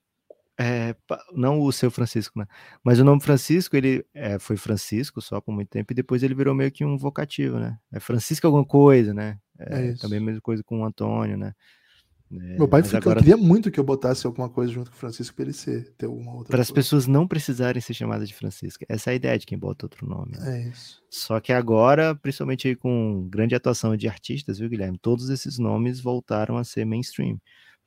é, 0.60 0.96
não 1.34 1.60
o 1.60 1.72
seu 1.72 1.90
Francisco, 1.90 2.38
né? 2.40 2.46
Mas 2.84 3.00
o 3.00 3.04
nome 3.04 3.22
Francisco, 3.22 3.76
ele 3.76 4.06
é, 4.14 4.38
foi 4.40 4.58
Francisco 4.58 5.22
só 5.22 5.42
por 5.42 5.54
muito 5.54 5.70
tempo 5.70 5.92
e 5.92 5.96
depois 5.96 6.24
ele 6.24 6.36
virou 6.36 6.54
meio 6.54 6.72
que 6.72 6.86
um 6.86 6.98
vocativo, 6.98 7.60
né? 7.60 7.78
É 7.92 8.00
Francisco 8.00 8.48
alguma 8.48 8.66
coisa, 8.66 9.14
né? 9.14 9.38
É 9.60 9.88
isso. 9.88 10.02
também 10.02 10.20
a 10.20 10.24
mesma 10.24 10.42
coisa 10.42 10.64
com 10.64 10.82
o 10.82 10.86
Antônio, 10.86 11.38
né? 11.38 11.54
É, 12.34 12.58
Meu 12.58 12.68
pai 12.68 12.82
fica, 12.82 12.98
agora, 12.98 13.20
queria 13.20 13.36
muito 13.36 13.70
que 13.70 13.80
eu 13.80 13.84
botasse 13.84 14.26
alguma 14.26 14.50
coisa 14.50 14.72
junto 14.72 14.90
com 14.90 14.96
o 14.96 15.00
Francisco 15.00 15.36
para 15.36 15.44
ele 15.44 15.54
ser, 15.54 15.92
ter 15.98 16.06
alguma 16.06 16.32
outra 16.32 16.50
para 16.52 16.62
as 16.62 16.72
pessoas 16.72 17.06
não 17.06 17.28
precisarem 17.28 17.82
ser 17.82 17.94
chamadas 17.94 18.28
de 18.28 18.34
Francisco. 18.34 18.86
Essa 18.88 19.10
é 19.10 19.14
a 19.14 19.16
ideia 19.16 19.38
de 19.38 19.46
quem 19.46 19.58
bota 19.58 19.86
outro 19.86 20.08
nome. 20.08 20.38
né? 20.38 20.66
É 20.66 20.70
isso. 20.70 21.02
Só 21.10 21.42
que 21.42 21.52
agora, 21.52 22.16
principalmente 22.16 22.74
com 22.76 23.28
grande 23.30 23.54
atuação 23.54 23.98
de 23.98 24.08
artistas, 24.08 24.60
viu, 24.60 24.70
Guilherme? 24.70 24.98
Todos 24.98 25.30
esses 25.30 25.58
nomes 25.58 26.00
voltaram 26.00 26.56
a 26.56 26.64
ser 26.64 26.86
mainstream. 26.86 27.38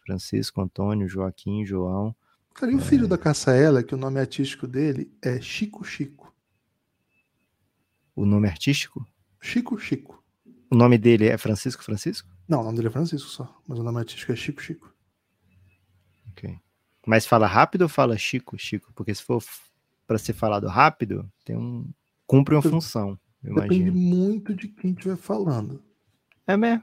Francisco, 0.05 0.61
Antônio, 0.61 1.09
Joaquim, 1.09 1.65
João. 1.65 2.15
Cara, 2.55 2.71
e 2.71 2.77
o 2.77 2.79
É. 2.79 2.83
filho 2.83 3.09
da 3.09 3.19
Caçaela, 3.19 3.83
que 3.83 3.95
o 3.95 3.99
nome 3.99 4.21
artístico 4.21 4.67
dele 4.67 5.11
é 5.21 5.41
Chico 5.41 5.83
Chico. 5.85 6.33
O 8.15 8.25
nome 8.25 8.49
artístico? 8.49 9.05
Chico 9.41 9.79
Chico. 9.79 10.23
O 10.71 10.77
nome 10.77 10.97
dele 10.99 11.27
é 11.27 11.37
Francisco 11.37 11.83
Francisco? 11.83 12.29
Não, 12.49 12.61
o 12.61 12.65
nome 12.65 12.77
dele 12.77 12.89
é 12.89 12.91
Francisco 12.91 13.29
só, 13.29 13.61
mas 13.67 13.79
o 13.79 13.83
nome 13.83 13.99
artístico 13.99 14.31
é 14.33 14.37
Chico 14.37 14.63
Chico. 14.63 14.95
Ok. 16.31 16.59
Mas 17.07 17.27
fala 17.27 17.47
rápido 17.47 17.83
ou 17.83 17.89
fala 17.89 18.17
Chico, 18.17 18.57
Chico? 18.59 18.93
Porque 18.95 19.15
se 19.15 19.23
for 19.23 19.43
para 20.07 20.19
ser 20.19 20.33
falado 20.33 20.67
rápido, 20.67 21.31
tem 21.45 21.57
um 21.57 21.91
cumpre 22.27 22.55
uma 22.55 22.63
função, 22.63 23.19
Depende 23.43 23.91
muito 23.91 24.55
de 24.55 24.69
quem 24.69 24.93
estiver 24.93 25.17
falando. 25.17 25.83
É 26.47 26.57
mesmo? 26.57 26.83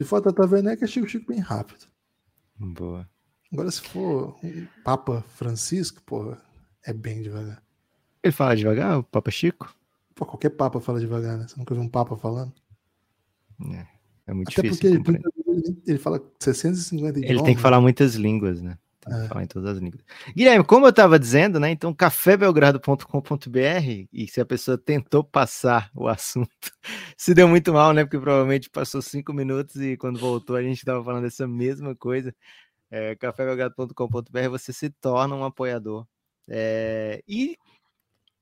Se 0.00 0.06
for 0.06 0.20
Tata 0.22 0.46
Werneck, 0.46 0.82
é 0.84 0.86
Chico 0.86 1.08
Chico 1.08 1.26
bem 1.32 1.40
rápido. 1.40 1.86
Boa. 2.58 3.08
Agora, 3.52 3.70
se 3.70 3.80
for 3.82 4.36
um 4.44 4.66
Papa 4.84 5.22
Francisco, 5.36 6.02
porra, 6.02 6.40
é 6.84 6.92
bem 6.92 7.22
devagar. 7.22 7.62
Ele 8.22 8.32
fala 8.32 8.56
devagar, 8.56 8.98
o 8.98 9.02
Papa 9.02 9.30
Chico? 9.30 9.74
Pô, 10.14 10.26
qualquer 10.26 10.50
Papa 10.50 10.80
fala 10.80 11.00
devagar, 11.00 11.38
né? 11.38 11.46
Você 11.48 11.56
nunca 11.56 11.74
viu 11.74 11.82
um 11.82 11.88
Papa 11.88 12.16
falando? 12.16 12.52
É, 13.72 13.86
é 14.26 14.32
muito 14.34 14.48
Até 14.50 14.62
difícil. 14.62 15.02
porque 15.02 15.10
ele, 15.10 15.22
ele- 15.46 15.82
ele 15.86 15.98
fala 15.98 16.20
650 16.38 17.18
idiomas. 17.18 17.30
Ele 17.30 17.42
tem 17.46 17.54
que 17.56 17.60
falar 17.62 17.80
muitas 17.80 18.14
línguas, 18.14 18.60
né? 18.60 18.78
Tem 19.08 19.18
que 19.18 19.24
É. 19.24 19.28
falar 19.28 19.42
em 19.44 19.46
todas 19.46 19.70
as 19.76 19.78
línguas. 19.78 20.02
Guilherme, 20.36 20.64
como 20.64 20.86
eu 20.86 20.90
estava 20.90 21.18
dizendo, 21.18 21.58
né? 21.58 21.70
Então, 21.70 21.94
cafébelgrado.com.br, 21.94 24.06
e 24.12 24.28
se 24.28 24.40
a 24.40 24.46
pessoa 24.46 24.78
tentou 24.78 25.24
passar 25.24 25.90
o 25.94 26.08
assunto, 26.08 26.48
se 27.16 27.34
deu 27.34 27.48
muito 27.48 27.72
mal, 27.72 27.92
né? 27.92 28.04
Porque 28.04 28.18
provavelmente 28.18 28.70
passou 28.70 29.02
cinco 29.02 29.32
minutos 29.32 29.76
e 29.76 29.96
quando 29.96 30.18
voltou 30.18 30.56
a 30.56 30.62
gente 30.62 30.78
estava 30.78 31.02
falando 31.04 31.26
essa 31.26 31.46
mesma 31.46 31.94
coisa. 31.94 32.34
É, 32.90 33.14
cafébelgrado.com.br, 33.16 34.48
você 34.50 34.72
se 34.72 34.90
torna 34.90 35.34
um 35.34 35.44
apoiador. 35.44 36.06
É, 36.48 37.22
e 37.28 37.56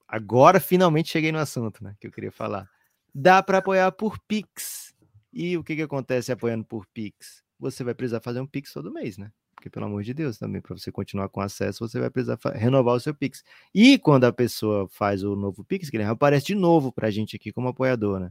agora 0.07 0.61
finalmente 0.61 1.11
cheguei 1.11 1.33
no 1.33 1.39
assunto, 1.39 1.83
né? 1.83 1.95
Que 2.01 2.07
eu 2.07 2.13
queria 2.13 2.33
falar. 2.33 2.69
Dá 3.15 3.43
para 3.43 3.59
apoiar 3.59 3.91
por 3.93 4.19
Pix. 4.21 4.95
E 5.33 5.57
o 5.57 5.65
que, 5.65 5.77
que 5.77 5.83
acontece 5.83 6.31
apoiando 6.33 6.65
por 6.65 6.87
Pix? 6.87 7.43
Você 7.59 7.83
vai 7.83 7.95
precisar 7.95 8.21
fazer 8.21 8.41
um 8.41 8.47
Pix 8.47 8.73
todo 8.73 8.93
mês, 8.93 9.19
né? 9.19 9.31
Porque, 9.67 9.71
pelo 9.71 9.87
amor 9.87 10.05
de 10.05 10.15
Deus, 10.15 10.39
também, 10.39 10.61
para 10.61 10.77
você 10.79 10.93
continuar 10.93 11.29
com 11.29 11.41
acesso, 11.41 11.87
você 11.89 11.99
vai 11.99 12.09
precisar 12.09 12.39
renovar 12.55 12.95
o 12.95 13.01
seu 13.01 13.13
Pix. 13.13 13.43
E 13.75 13.99
quando 13.99 14.23
a 14.25 14.33
pessoa 14.33 14.87
faz 14.89 15.25
o 15.25 15.35
novo 15.35 15.65
Pix, 15.65 15.91
Guilherme, 15.91 16.13
aparece 16.13 16.47
de 16.47 16.55
novo 16.55 16.93
para 16.93 17.09
a 17.09 17.11
gente 17.11 17.35
aqui 17.35 17.53
como 17.53 17.67
apoiador, 17.69 18.21
né? 18.21 18.31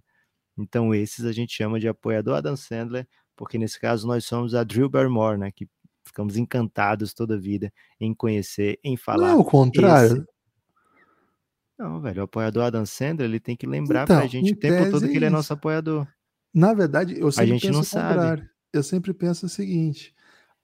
Então, 0.58 0.96
esses 0.96 1.26
a 1.26 1.34
gente 1.34 1.54
chama 1.54 1.80
de 1.80 1.88
apoiador 1.90 2.38
Adam 2.38 2.56
Sandler, 2.56 3.08
porque 3.36 3.58
nesse 3.58 3.80
caso 3.80 4.08
nós 4.08 4.26
somos 4.26 4.56
a 4.56 4.64
Drew 4.64 4.90
Barrymore, 4.90 5.38
né? 5.38 5.52
Que 5.52 5.68
ficamos 6.08 6.38
encantados 6.38 7.14
toda 7.14 7.36
a 7.36 7.40
vida 7.40 7.72
em 8.00 8.14
conhecer, 8.14 8.80
em 8.84 8.96
Não 8.96 9.04
falar. 9.04 9.32
é 9.32 9.36
o 9.36 9.44
contrário? 9.44 10.18
esse- 10.18 10.28
Não, 11.78 12.00
velho, 12.00 12.22
o 12.22 12.26
apoiador 12.26 12.64
Adam 12.64 12.86
Sandler, 12.86 13.28
ele 13.28 13.42
tem 13.42 13.58
que 13.58 13.68
lembrar 13.68 14.04
Então, 14.04 14.18
pra 14.20 14.28
gente 14.28 14.54
o 14.54 14.58
tempo 14.58 14.78
todo 14.90 15.02
tese 15.02 15.12
que 15.12 15.18
ele 15.18 15.26
é 15.26 15.28
é 15.28 15.32
nosso 15.32 15.52
apoiador. 15.52 16.08
Na 16.54 16.74
verdade, 16.74 17.20
eu 17.20 17.30
sempre 17.30 17.52
gente 17.52 17.62
penso 17.68 17.74
não 17.74 17.84
sabe. 17.84 18.42
Eu 18.72 18.84
sempre 18.84 19.14
penso 19.14 19.46
o 19.46 19.50
seguinte: 19.50 20.15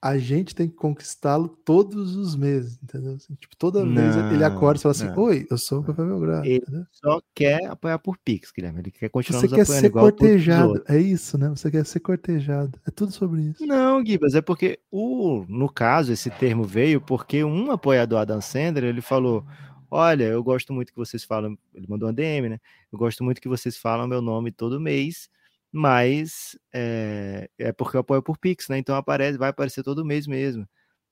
a 0.02 0.18
gente 0.18 0.52
tem 0.52 0.68
que 0.68 0.74
conquistá-lo 0.74 1.48
todos 1.48 2.16
os 2.16 2.34
meses, 2.34 2.76
entendeu? 2.82 3.14
Assim, 3.14 3.34
tipo, 3.36 3.56
toda 3.56 3.86
vez 3.86 4.16
ele 4.16 4.38
Não, 4.38 4.46
acorda 4.46 4.80
e 4.80 4.82
fala 4.82 4.90
assim: 4.90 5.06
não. 5.06 5.16
Oi, 5.16 5.46
eu 5.48 5.56
sou 5.56 5.78
o 5.78 5.84
Café 5.84 6.04
Belgrado. 6.04 6.44
Ele 6.44 6.56
entendeu? 6.56 6.84
Só 6.90 7.22
quer 7.32 7.64
apoiar 7.66 8.00
por 8.00 8.18
Pix, 8.18 8.50
Guilherme. 8.50 8.80
Ele 8.80 8.90
quer 8.90 9.08
continuar 9.08 9.40
Você 9.42 9.46
nos 9.46 9.54
quer 9.54 9.64
ser 9.64 9.90
cortejado. 9.90 10.82
É 10.88 10.98
isso, 10.98 11.38
né? 11.38 11.48
Você 11.50 11.70
quer 11.70 11.86
ser 11.86 12.00
cortejado. 12.00 12.80
É 12.84 12.90
tudo 12.90 13.12
sobre 13.12 13.42
isso. 13.42 13.64
Não, 13.64 14.04
Gibas, 14.04 14.34
é 14.34 14.40
porque 14.40 14.80
o, 14.90 15.44
no 15.48 15.68
caso, 15.68 16.12
esse 16.12 16.30
termo 16.30 16.64
veio 16.64 17.00
porque 17.00 17.44
um 17.44 17.70
apoiador 17.70 18.18
Adam 18.18 18.40
Sandler, 18.40 18.90
ele 18.90 19.00
falou: 19.00 19.46
Olha, 19.88 20.24
eu 20.24 20.42
gosto 20.42 20.72
muito 20.72 20.92
que 20.92 20.98
vocês 20.98 21.22
falam. 21.22 21.56
Ele 21.72 21.86
mandou 21.88 22.08
uma 22.08 22.12
DM, 22.12 22.48
né? 22.48 22.58
Eu 22.92 22.98
gosto 22.98 23.22
muito 23.22 23.40
que 23.40 23.48
vocês 23.48 23.76
falam 23.76 24.08
meu 24.08 24.20
nome 24.20 24.50
todo 24.50 24.80
mês, 24.80 25.30
mas 25.72 26.58
é, 26.72 27.48
é 27.58 27.72
porque 27.72 27.96
eu 27.96 28.00
apoio 28.02 28.22
por 28.22 28.36
Pix, 28.38 28.68
né? 28.68 28.78
Então 28.78 28.94
aparece, 28.94 29.38
vai 29.38 29.48
aparecer 29.50 29.82
todo 29.82 30.04
mês 30.04 30.26
mesmo. 30.26 30.68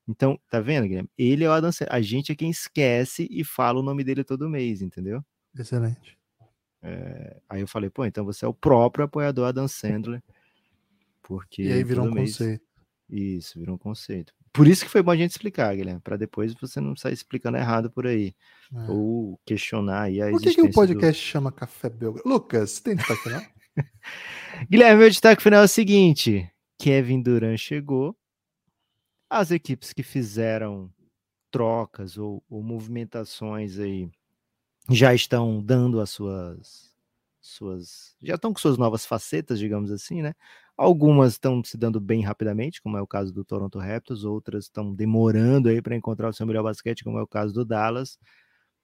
Então, 0.09 0.39
tá 0.51 0.61
vendo, 0.61 0.87
Guilherme? 0.89 1.09
Ele 1.17 1.45
é 1.45 1.49
o 1.49 1.53
Adam 1.53 1.71
Sandler. 1.73 1.95
A 1.95 2.01
gente 2.01 2.31
é 2.33 2.35
quem 2.35 2.51
esquece 2.51 3.27
e 3.31 3.43
fala 3.45 3.79
o 3.81 3.83
nome 3.83 4.03
dele 4.05 4.23
todo 4.25 4.49
mês, 4.51 4.83
entendeu? 4.83 5.25
Excelente. 5.57 6.19
Aí 7.49 7.61
eu 7.61 7.69
falei, 7.69 7.91
pô, 7.91 8.05
então 8.05 8.25
você 8.25 8.45
é 8.45 8.49
o 8.49 8.55
próprio 8.55 9.05
apoiador 9.05 9.47
Adam 9.49 9.69
Sandler. 9.69 10.23
Porque 11.23 11.63
E 11.63 11.73
aí 11.73 11.85
virou 11.85 12.07
um 12.07 12.11
mês- 12.13 12.33
conceito. 12.39 12.65
Isso, 13.09 13.59
virou 13.59 13.75
um 13.75 13.79
conceito. 13.79 14.33
Por 14.53 14.67
isso 14.67 14.85
que 14.85 14.91
foi 14.91 15.03
bom 15.03 15.11
a 15.13 15.17
gente 15.17 15.31
explicar, 15.31 15.75
Guilherme, 15.77 16.01
para 16.01 16.17
depois 16.17 16.55
você 16.55 16.81
não 16.81 16.97
sair 16.97 17.13
explicando 17.13 17.57
errado 17.57 17.89
por 17.91 18.07
aí. 18.07 18.35
É. 18.75 18.91
Ou 18.91 19.39
questionar 19.45 20.03
aí 20.03 20.21
a 20.21 20.31
Por 20.31 20.41
que, 20.41 20.53
que 20.55 20.61
o 20.61 20.65
existência 20.67 20.69
do- 20.69 20.75
podcast 20.75 21.23
chama 21.23 21.53
Café 21.53 21.89
Belgrado? 21.89 22.29
Lucas, 22.29 22.81
tem 22.81 22.97
destaque 22.97 23.29
não? 23.29 23.41
Guilherme, 24.71 25.01
meu 25.01 25.11
destaque 25.11 25.43
final 25.43 25.63
é 25.63 25.65
o 25.65 25.69
seguinte: 25.69 26.51
Kevin 26.79 27.23
Durant 27.23 27.59
chegou. 27.59 28.17
As 29.29 29.51
equipes 29.51 29.93
que 29.93 30.03
fizeram 30.03 30.93
trocas 31.51 32.17
ou, 32.17 32.43
ou 32.49 32.63
movimentações 32.63 33.79
aí 33.79 34.11
já 34.89 35.15
estão 35.15 35.63
dando 35.63 36.01
as 36.01 36.11
suas 36.11 36.91
suas 37.41 38.17
já 38.23 38.35
estão 38.35 38.53
com 38.53 38.59
suas 38.59 38.77
novas 38.77 39.07
facetas, 39.07 39.59
digamos 39.59 39.91
assim, 39.91 40.23
né? 40.23 40.35
Algumas 40.77 41.33
estão 41.33 41.63
se 41.65 41.77
dando 41.77 42.01
bem 42.01 42.23
rapidamente, 42.23 42.83
como 42.83 42.97
é 42.97 43.03
o 43.03 43.07
caso 43.07 43.33
do 43.33 43.45
Toronto 43.45 43.79
Raptors, 43.79 44.25
outras 44.25 44.65
estão 44.65 44.95
demorando 44.95 45.69
aí 45.69 45.81
para 45.83 45.97
encontrar 45.97 46.29
o 46.29 46.33
seu 46.33 46.47
melhor 46.47 46.63
basquete, 46.63 47.05
como 47.05 47.19
é 47.19 47.23
o 47.23 47.27
caso 47.27 47.53
do 47.55 47.65
Dallas, 47.65 48.19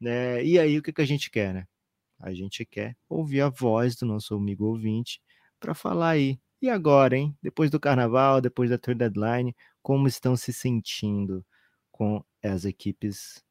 né? 0.01 0.45
E 0.45 0.59
aí 0.59 0.79
o 0.79 0.83
que, 0.83 0.93
que 0.93 1.03
a 1.03 1.07
gente 1.07 1.31
quer, 1.31 1.55
né? 1.55 1.67
A 2.19 2.33
gente 2.33 2.65
quer 2.65 2.97
ouvir 3.09 3.41
a 3.41 3.49
voz 3.49 3.97
do 3.97 4.07
nosso 4.07 4.35
amigo 4.35 4.67
ouvinte 4.67 5.21
para 5.61 5.75
falar 5.75 6.11
aí. 6.11 6.39
E 6.61 6.71
agora, 6.71 7.17
hein? 7.17 7.37
Depois 7.43 7.71
do 7.71 7.79
carnaval, 7.79 8.41
depois 8.41 8.71
da 8.71 8.79
trade 8.79 8.99
deadline, 8.99 9.55
como 9.83 10.09
estão 10.09 10.37
se 10.37 10.53
sentindo 10.53 11.45
com 11.93 12.25
as 12.43 12.65
equipes 12.65 13.45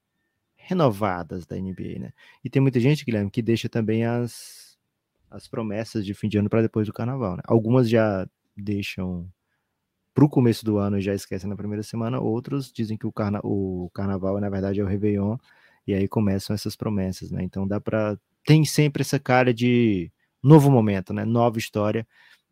renovadas 0.55 1.45
da 1.45 1.57
NBA, 1.57 1.99
né? 1.99 2.13
E 2.43 2.49
tem 2.49 2.61
muita 2.61 2.80
gente, 2.80 3.05
Guilherme, 3.05 3.30
que 3.30 3.41
deixa 3.41 3.70
também 3.70 4.05
as, 4.05 4.78
as 5.30 5.47
promessas 5.47 6.05
de 6.05 6.13
fim 6.13 6.28
de 6.28 6.38
ano 6.38 6.49
para 6.49 6.63
depois 6.63 6.88
do 6.88 6.93
carnaval, 6.93 7.38
né? 7.38 7.43
Algumas 7.45 7.89
já 7.89 8.28
deixam 8.57 9.30
para 10.13 10.26
o 10.26 10.30
começo 10.30 10.63
do 10.63 10.78
ano 10.78 10.97
e 10.97 11.01
já 11.01 11.13
esquecem 11.13 11.49
na 11.49 11.57
primeira 11.57 11.84
semana, 11.84 12.22
outros 12.22 12.72
dizem 12.72 12.97
que 12.97 13.05
o, 13.05 13.11
carna 13.11 13.41
o 13.43 13.89
carnaval, 13.93 14.39
na 14.39 14.49
verdade, 14.49 14.80
é 14.80 14.84
o 14.84 14.88
Réveillon, 14.88 15.38
e 15.86 15.93
aí 15.93 16.07
começam 16.07 16.53
essas 16.53 16.76
promessas, 16.76 17.32
né? 17.32 17.43
Então 17.43 17.68
dá 17.68 17.80
para. 17.82 18.18
Tem 18.45 18.63
sempre 18.63 19.01
essa 19.01 19.19
cara 19.19 19.53
de 19.53 20.11
novo 20.41 20.69
momento, 20.69 21.13
né? 21.13 21.25
Nova 21.25 21.57
história. 21.57 22.07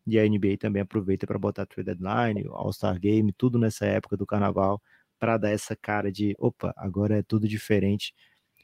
E 0.05 0.19
a 0.19 0.27
NBA 0.27 0.57
também 0.59 0.81
aproveita 0.81 1.25
para 1.25 1.39
botar 1.39 1.65
trade 1.65 1.85
deadline, 1.95 2.45
All-Star 2.49 2.99
Game, 2.99 3.31
tudo 3.31 3.57
nessa 3.57 3.85
época 3.85 4.17
do 4.17 4.25
carnaval, 4.25 4.81
para 5.17 5.37
dar 5.37 5.51
essa 5.51 5.75
cara 5.75 6.11
de 6.11 6.35
opa, 6.37 6.73
agora 6.75 7.19
é 7.19 7.23
tudo 7.23 7.47
diferente. 7.47 8.13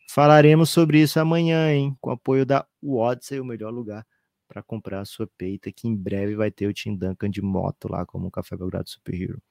Falaremos 0.09 0.69
sobre 0.69 1.01
isso 1.01 1.19
amanhã, 1.19 1.71
hein? 1.71 1.95
Com 2.01 2.11
apoio 2.11 2.45
da 2.45 2.65
Odyssey, 2.83 3.39
o 3.39 3.45
melhor 3.45 3.71
lugar 3.71 4.05
para 4.49 4.63
comprar 4.63 5.01
a 5.01 5.05
sua 5.05 5.29
peita, 5.37 5.71
que 5.71 5.87
em 5.87 5.95
breve 5.95 6.35
vai 6.35 6.49
ter 6.49 6.65
o 6.65 6.73
Tim 6.73 6.95
Duncan 6.95 7.29
de 7.29 7.41
moto 7.41 7.87
lá, 7.87 8.03
como 8.05 8.27
o 8.27 8.31
Café 8.31 8.57
Belgrado 8.57 8.89
Super 8.89 9.13
Hero. 9.13 9.41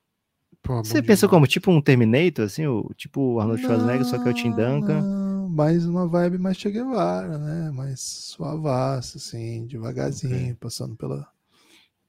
Pô, 0.61 0.83
Você 0.83 1.01
pensa 1.01 1.29
como 1.29 1.47
tipo 1.47 1.71
um 1.71 1.81
Terminator, 1.81 2.45
assim, 2.45 2.67
o, 2.67 2.91
tipo 2.97 3.35
o 3.35 3.41
Arnold 3.41 3.63
Schwarzenegger, 3.63 4.01
não, 4.01 4.09
só 4.09 4.21
que 4.21 4.29
é 4.29 4.33
o 4.33 4.35
Tim 4.35 4.51
Duncan? 4.51 5.01
Não, 5.01 5.28
mais 5.59 5.85
uma 5.85 6.07
vibe 6.07 6.39
mais 6.39 6.57
Che 6.57 6.71
Guevara, 6.71 7.37
né? 7.37 7.71
Mais 7.73 7.99
suavaço, 7.99 9.19
assim, 9.19 9.67
devagarzinho, 9.67 10.37
okay. 10.37 10.55
passando 10.55 10.95
pela, 10.95 11.29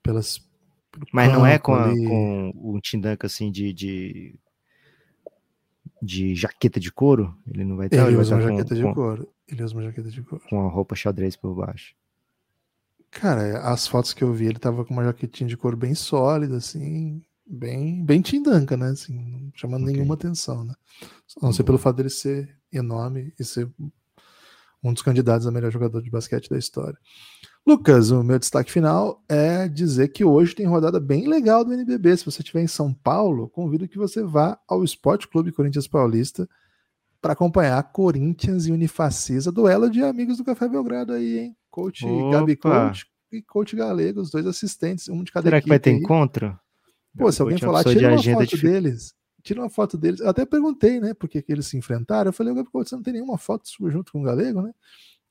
pelas. 0.04 0.48
Mas 1.12 1.34
não 1.34 1.44
é 1.44 1.58
com, 1.58 1.74
a, 1.74 1.88
com 1.88 2.52
o 2.56 2.80
Tim 2.80 3.00
Duncan, 3.00 3.26
assim, 3.26 3.52
de, 3.52 3.74
de, 3.74 4.40
de 6.00 6.36
jaqueta 6.36 6.80
de 6.80 6.92
couro? 6.92 7.36
Ele 7.48 7.66
não 7.66 7.76
vai 7.76 7.90
ter. 7.90 7.98
Ele, 7.98 8.10
ele 8.10 8.18
usa 8.18 8.36
uma 8.36 8.42
jaqueta 8.44 8.76
com, 8.76 8.88
de 8.88 8.94
couro. 8.94 9.28
Ele 9.48 9.64
usa 9.64 9.76
uma 9.76 9.84
jaqueta 9.84 10.12
de 10.12 10.22
couro. 10.22 10.44
Com 10.48 10.68
a 10.68 10.70
roupa 10.70 10.96
xadrez 10.96 11.36
por 11.36 11.56
baixo. 11.56 11.96
Cara, 13.10 13.62
as 13.62 13.88
fotos 13.88 14.14
que 14.14 14.24
eu 14.24 14.32
vi, 14.32 14.46
ele 14.46 14.60
tava 14.60 14.86
com 14.86 14.94
uma 14.94 15.04
jaquetinha 15.04 15.50
de 15.50 15.58
couro 15.58 15.76
bem 15.76 15.96
sólida, 15.96 16.58
assim, 16.58 17.24
bem, 17.50 18.06
bem 18.06 18.22
tindanca, 18.22 18.78
né? 18.78 18.90
Assim, 18.90 19.14
não 19.14 19.52
chamando 19.56 19.84
okay. 19.84 19.94
nenhuma 19.94 20.14
atenção, 20.14 20.64
né? 20.64 20.74
A 21.42 21.46
não 21.46 21.52
ser 21.52 21.64
pelo 21.64 21.80
fato 21.80 21.98
dele 21.98 22.10
ser 22.10 22.56
enorme 22.72 23.34
e 23.40 23.44
ser 23.44 23.70
um 24.84 24.94
dos 24.94 25.02
candidatos 25.02 25.48
a 25.48 25.52
melhor 25.52 25.72
jogador 25.72 26.02
de 26.02 26.10
basquete 26.10 26.50
da 26.50 26.58
história. 26.58 26.98
Lucas, 27.66 28.12
o 28.12 28.24
meu 28.24 28.40
destaque 28.40 28.72
final 28.72 29.24
é 29.28 29.68
dizer 29.68 30.10
que 30.10 30.24
hoje 30.24 30.56
tem 30.56 30.66
rodada 30.66 31.00
bem 31.00 31.28
legal 31.28 31.66
do 31.66 31.74
NBB. 31.74 32.18
Se 32.18 32.26
você 32.26 32.42
estiver 32.42 32.62
em 32.62 32.68
São 32.68 32.94
Paulo, 32.94 33.50
convido 33.50 33.88
que 33.88 33.98
você 33.98 34.24
vá 34.24 34.58
ao 34.68 34.84
Esporte 34.84 35.28
Clube 35.28 35.52
Corinthians 35.52 35.88
Paulista 35.88 36.48
para 37.22 37.34
acompanhar 37.34 37.84
Corinthians 37.92 38.66
e 38.66 38.72
Unifacisa, 38.72 39.52
duelo 39.52 39.90
de 39.90 40.02
amigos 40.02 40.38
do 40.38 40.46
Café 40.46 40.70
Belgrado 40.70 41.12
aí, 41.12 41.40
hein? 41.40 41.58
Coach 41.70 42.06
Opa. 42.06 42.40
Gabi 42.40 42.56
Coach 42.56 43.06
e 43.32 43.42
Coach 43.42 43.76
Galego, 43.76 44.22
os 44.22 44.32
dois 44.32 44.48
assistentes, 44.48 45.10
um 45.10 45.22
de 45.22 45.32
cada 45.32 45.44
Será 45.44 45.62
que 45.62 45.68
vai 45.68 45.80
ter 45.80 45.92
aí. 45.92 45.98
encontro? 45.98 46.58
Pô, 47.20 47.32
se 47.32 47.42
alguém 47.42 47.58
falar, 47.58 47.84
tira 47.84 48.12
uma 48.12 48.24
foto 48.24 48.58
de... 48.58 48.62
deles. 48.62 49.14
Tira 49.44 49.62
uma 49.62 49.70
foto 49.70 49.98
deles. 49.98 50.20
Eu 50.20 50.30
até 50.30 50.46
perguntei, 50.46 51.00
né, 51.00 51.14
porque 51.14 51.42
que 51.42 51.52
eles 51.52 51.68
se 51.68 51.78
enfrentaram. 51.78 52.30
Eu 52.30 52.34
falei, 52.34 52.54
Gabi 52.54 52.70
Coach, 52.70 52.90
você 52.90 52.96
não 52.96 53.04
tem 53.04 53.14
nenhuma 53.14 53.38
foto 53.38 53.68
sua 53.68 53.90
junto 53.90 54.12
com 54.12 54.22
o 54.22 54.24
Galego, 54.24 54.62
né? 54.62 54.72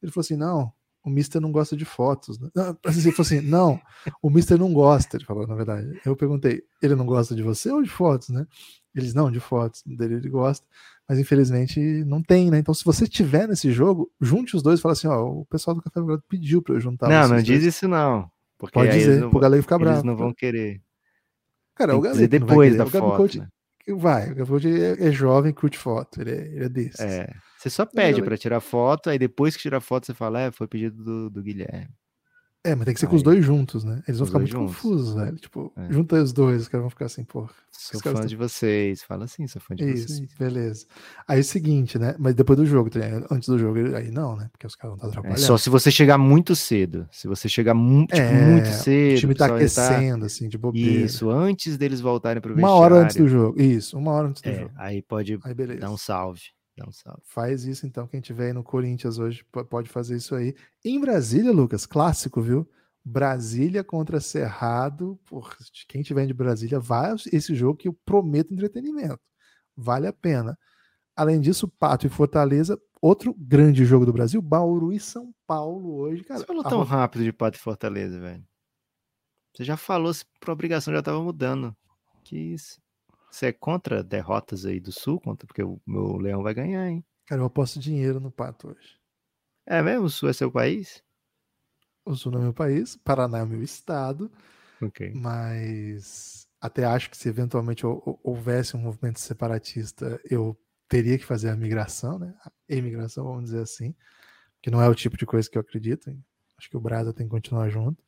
Ele 0.03 0.13
falou 0.13 0.23
assim, 0.23 0.37
não, 0.37 0.73
o 1.05 1.11
Mister 1.11 1.41
não 1.41 1.51
gosta 1.51 1.77
de 1.77 1.85
fotos. 1.85 2.39
Né? 2.39 2.49
Não, 2.55 2.77
ele 2.85 3.13
falou 3.13 3.15
assim, 3.21 3.41
não, 3.41 3.81
o 4.23 4.31
Mister 4.31 4.59
não 4.59 4.73
gosta, 4.73 5.17
ele 5.17 5.25
falou, 5.25 5.47
na 5.47 5.55
verdade. 5.55 6.01
Eu 6.05 6.17
perguntei, 6.17 6.63
ele 6.83 6.95
não 6.95 7.07
gosta 7.07 7.35
de 7.35 7.43
você 7.43 7.71
ou 7.71 7.83
de 7.83 7.91
fotos, 7.91 8.29
né? 8.29 8.47
Eles, 8.95 9.15
não, 9.15 9.31
de 9.31 9.41
fotos, 9.41 9.83
dele 9.85 10.15
ele 10.15 10.29
gosta 10.29 10.67
mas 11.09 11.19
infelizmente 11.19 11.81
não 12.05 12.23
tem, 12.23 12.51
né? 12.51 12.59
Então, 12.59 12.75
se 12.75 12.85
você 12.85 13.07
tiver 13.07 13.49
nesse 13.49 13.73
jogo, 13.73 14.13
junte 14.21 14.55
os 14.55 14.63
dois 14.63 14.79
e 14.79 14.83
fala 14.83 14.93
assim: 14.93 15.09
ó, 15.09 15.25
o 15.25 15.47
pessoal 15.47 15.75
do 15.75 15.83
Café 15.83 16.01
Belgrado 16.01 16.23
pediu 16.29 16.61
para 16.61 16.75
eu 16.75 16.81
juntar. 16.81 17.09
Não, 17.09 17.23
não 17.23 17.29
dois. 17.37 17.45
diz 17.45 17.65
isso 17.65 17.89
não. 17.89 18.31
Porque 18.59 18.75
Pode 18.75 18.91
dizer, 18.91 19.21
não, 19.21 19.31
pro 19.31 19.41
galego 19.41 19.63
ficar 19.63 19.79
bravo. 19.79 19.97
Eles 19.97 20.05
não 20.05 20.17
vão 20.17 20.35
querer. 20.35 20.83
Cara, 21.79 21.93
Tem 21.93 21.99
o 21.99 22.03
galego 22.03 22.29
depois 22.29 22.77
da 22.77 22.87
foto. 22.87 23.39
Né? 23.39 23.49
Vai, 23.95 24.33
o 24.33 24.35
Gabi 24.35 24.51
Coach 24.51 24.69
é, 24.69 25.09
é, 25.09 25.13
jovem, 25.13 25.53
curte 25.53 25.79
foto, 25.79 26.21
ele 26.21 26.33
é, 26.33 26.35
ele 26.35 26.65
é 26.65 26.69
desses. 26.69 27.01
É, 27.01 27.33
você 27.57 27.71
só 27.71 27.87
pede 27.87 28.21
para 28.21 28.37
tirar 28.37 28.61
foto, 28.61 29.09
aí 29.09 29.19
depois 29.19 29.57
que 29.57 29.63
tira 29.63 29.81
foto 29.81 30.07
você 30.07 30.13
fala, 30.13 30.41
é, 30.41 30.51
foi 30.51 30.67
pedido 30.67 31.03
do, 31.03 31.31
do 31.31 31.43
Guilherme. 31.43 31.89
É, 32.69 32.75
mas 32.75 32.85
tem 32.85 32.95
que 32.95 33.01
ser 33.01 33.07
Aí. 33.07 33.11
com 33.11 33.17
os 33.17 33.23
dois 33.23 33.43
juntos, 33.43 33.83
né? 33.83 34.03
Eles 34.07 34.19
vão 34.19 34.27
ficar 34.27 34.39
muito 34.41 34.51
juntos. 34.51 34.75
confusos, 34.75 35.15
velho. 35.15 35.37
Tipo, 35.37 35.73
é. 35.75 35.91
junta 35.91 36.23
os 36.23 36.33
dois, 36.35 36.63
os 36.63 36.69
caras 36.69 36.83
vão 36.83 36.91
ficar 36.91 37.07
assim, 37.07 37.25
porra. 37.25 37.49
Sou 37.71 38.01
fã 38.01 38.27
de 38.27 38.37
vocês. 38.37 39.03
Fala 39.03 39.25
assim, 39.25 39.47
sou 39.47 39.63
fã 39.63 39.75
de 39.75 39.85
Isso, 39.89 40.09
vocês. 40.09 40.35
beleza. 40.39 40.87
Aí 41.27 41.39
é 41.39 41.41
o 41.41 41.45
seguinte, 41.45 41.99
né? 41.99 42.15
Mas 42.19 42.35
depois 42.35 42.59
do 42.59 42.67
jogo, 42.67 42.91
antes 43.31 43.49
do 43.49 43.59
jogo, 43.59 43.79
aí 43.97 44.11
não, 44.11 44.37
né? 44.37 44.49
Porque 44.53 44.67
os 44.67 44.75
caras 44.75 44.91
vão 44.91 44.97
estar 44.97 45.09
atrapalhando. 45.09 45.43
É 45.43 45.47
só 45.47 45.57
se 45.57 45.71
você 45.71 45.91
chegar 45.91 46.19
muito 46.19 46.55
cedo. 46.55 47.09
Se 47.11 47.27
você 47.27 47.49
chegar 47.49 47.73
mu 47.73 48.05
tipo, 48.07 48.21
é, 48.21 48.51
muito 48.51 48.69
cedo. 48.69 49.17
O 49.17 49.21
time 49.21 49.35
tá 49.35 49.47
aquecendo, 49.47 50.21
tá... 50.21 50.27
assim, 50.27 50.49
de 50.49 50.59
bobeira. 50.59 51.07
Isso, 51.07 51.31
antes 51.31 51.79
deles 51.79 52.01
voltarem 52.01 52.43
pro 52.43 52.55
Uma 52.55 52.73
hora 52.73 52.97
antes 52.97 53.17
do 53.17 53.29
jogo. 53.29 53.59
Isso, 53.61 53.97
uma 53.97 54.13
hora 54.13 54.29
antes 54.29 54.43
do 54.43 54.49
é, 54.51 54.61
jogo. 54.61 54.73
Aí 54.77 55.01
pode 55.01 55.39
aí 55.43 55.55
dar 55.79 55.91
um 55.91 55.97
salve. 55.97 56.43
Salve. 56.93 57.23
Faz 57.25 57.65
isso 57.65 57.87
então, 57.87 58.07
quem 58.07 58.21
tiver 58.21 58.47
aí 58.47 58.53
no 58.53 58.63
Corinthians 58.63 59.19
hoje 59.19 59.45
pode 59.69 59.89
fazer 59.89 60.17
isso 60.17 60.35
aí. 60.35 60.55
Em 60.85 61.01
Brasília, 61.01 61.53
Lucas, 61.53 61.87
clássico, 61.87 62.41
viu? 62.41 62.69
Brasília 63.05 63.83
contra 63.83 64.21
Cerrado. 64.21 65.19
Por, 65.25 65.57
quem 65.89 66.03
tiver 66.03 66.27
de 66.27 66.35
Brasília, 66.35 66.79
vai 66.79 67.15
esse 67.33 67.55
jogo 67.55 67.79
que 67.79 67.89
eu 67.89 67.93
prometo 68.05 68.53
entretenimento. 68.53 69.21
Vale 69.77 70.07
a 70.07 70.13
pena. 70.13 70.59
Além 71.17 71.41
disso, 71.41 71.67
Pato 71.67 72.07
e 72.07 72.11
Fortaleza, 72.11 72.81
outro 73.01 73.35
grande 73.35 73.85
jogo 73.85 74.07
do 74.07 74.13
Brasil, 74.13 74.41
Bauru 74.41 74.93
e 74.93 75.01
São 75.01 75.35
Paulo 75.47 75.97
hoje, 75.97 76.23
cara. 76.23 76.41
Você 76.41 76.47
falou 76.47 76.63
tão 76.63 76.83
rápido 76.83 77.25
de 77.25 77.33
Pato 77.33 77.59
e 77.59 77.61
Fortaleza, 77.61 78.21
velho. 78.21 78.47
Você 79.53 79.65
já 79.65 79.77
falou, 79.77 80.15
se 80.15 80.25
por 80.39 80.51
obrigação 80.51 80.95
já 80.95 81.03
tava 81.03 81.21
mudando. 81.23 81.77
Que 82.23 82.37
isso. 82.37 82.81
Você 83.31 83.47
é 83.47 83.53
contra 83.53 84.03
derrotas 84.03 84.65
aí 84.65 84.81
do 84.81 84.93
Sul? 84.93 85.21
Contra, 85.21 85.47
porque 85.47 85.63
o 85.63 85.81
meu 85.87 86.17
Leão 86.17 86.43
vai 86.43 86.55
ganhar, 86.55 86.89
hein? 86.89 87.05
Cara, 87.27 87.43
eu 87.43 87.47
aposto 87.47 87.79
dinheiro 87.79 88.21
no 88.21 88.31
Pato 88.31 88.69
hoje. 88.69 88.99
É 89.67 89.83
mesmo? 89.83 90.07
O 90.07 90.11
Sul 90.11 90.31
é 90.31 90.33
seu 90.33 90.51
país? 90.51 91.03
o 92.11 92.17
Sul 92.17 92.33
não 92.33 92.41
é 92.41 92.43
meu 92.45 92.55
país, 92.55 92.97
Paraná 92.97 93.41
é 93.41 93.45
meu 93.45 93.63
estado. 93.63 94.31
Okay. 94.81 95.13
Mas 95.13 96.49
até 96.61 96.85
acho 96.85 97.11
que 97.11 97.17
se 97.17 97.29
eventualmente 97.29 97.85
houvesse 97.87 98.77
um 98.77 98.81
movimento 98.81 99.21
separatista, 99.21 100.21
eu 100.29 100.59
teria 100.89 101.19
que 101.19 101.25
fazer 101.25 101.51
a 101.51 101.57
migração, 101.57 102.19
né? 102.19 102.35
A 102.45 102.75
imigração, 102.75 103.25
vamos 103.25 103.45
dizer 103.45 103.63
assim, 103.63 103.95
que 104.63 104.71
não 104.71 104.83
é 104.83 104.89
o 104.89 104.95
tipo 104.95 105.17
de 105.17 105.27
coisa 105.27 105.49
que 105.49 105.59
eu 105.59 105.63
acredito. 105.63 106.11
Acho 106.59 106.71
que 106.71 106.77
o 106.77 106.81
Brasil 106.81 107.13
tem 107.13 107.27
que 107.27 107.31
continuar 107.31 107.69
junto. 107.69 108.03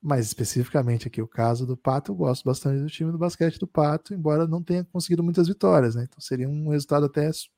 Mas 0.00 0.26
especificamente 0.26 1.08
aqui 1.08 1.20
o 1.20 1.26
caso 1.26 1.66
do 1.66 1.76
Pato, 1.76 2.12
eu 2.12 2.16
gosto 2.16 2.44
bastante 2.44 2.80
do 2.80 2.88
time 2.88 3.10
do 3.10 3.18
basquete 3.18 3.58
do 3.58 3.66
Pato, 3.66 4.14
embora 4.14 4.46
não 4.46 4.62
tenha 4.62 4.84
conseguido 4.84 5.22
muitas 5.22 5.48
vitórias, 5.48 5.94
né? 5.94 6.04
Então 6.08 6.20
seria 6.20 6.48
um 6.48 6.68
resultado 6.68 7.06
até. 7.06 7.32
Sim. 7.32 7.48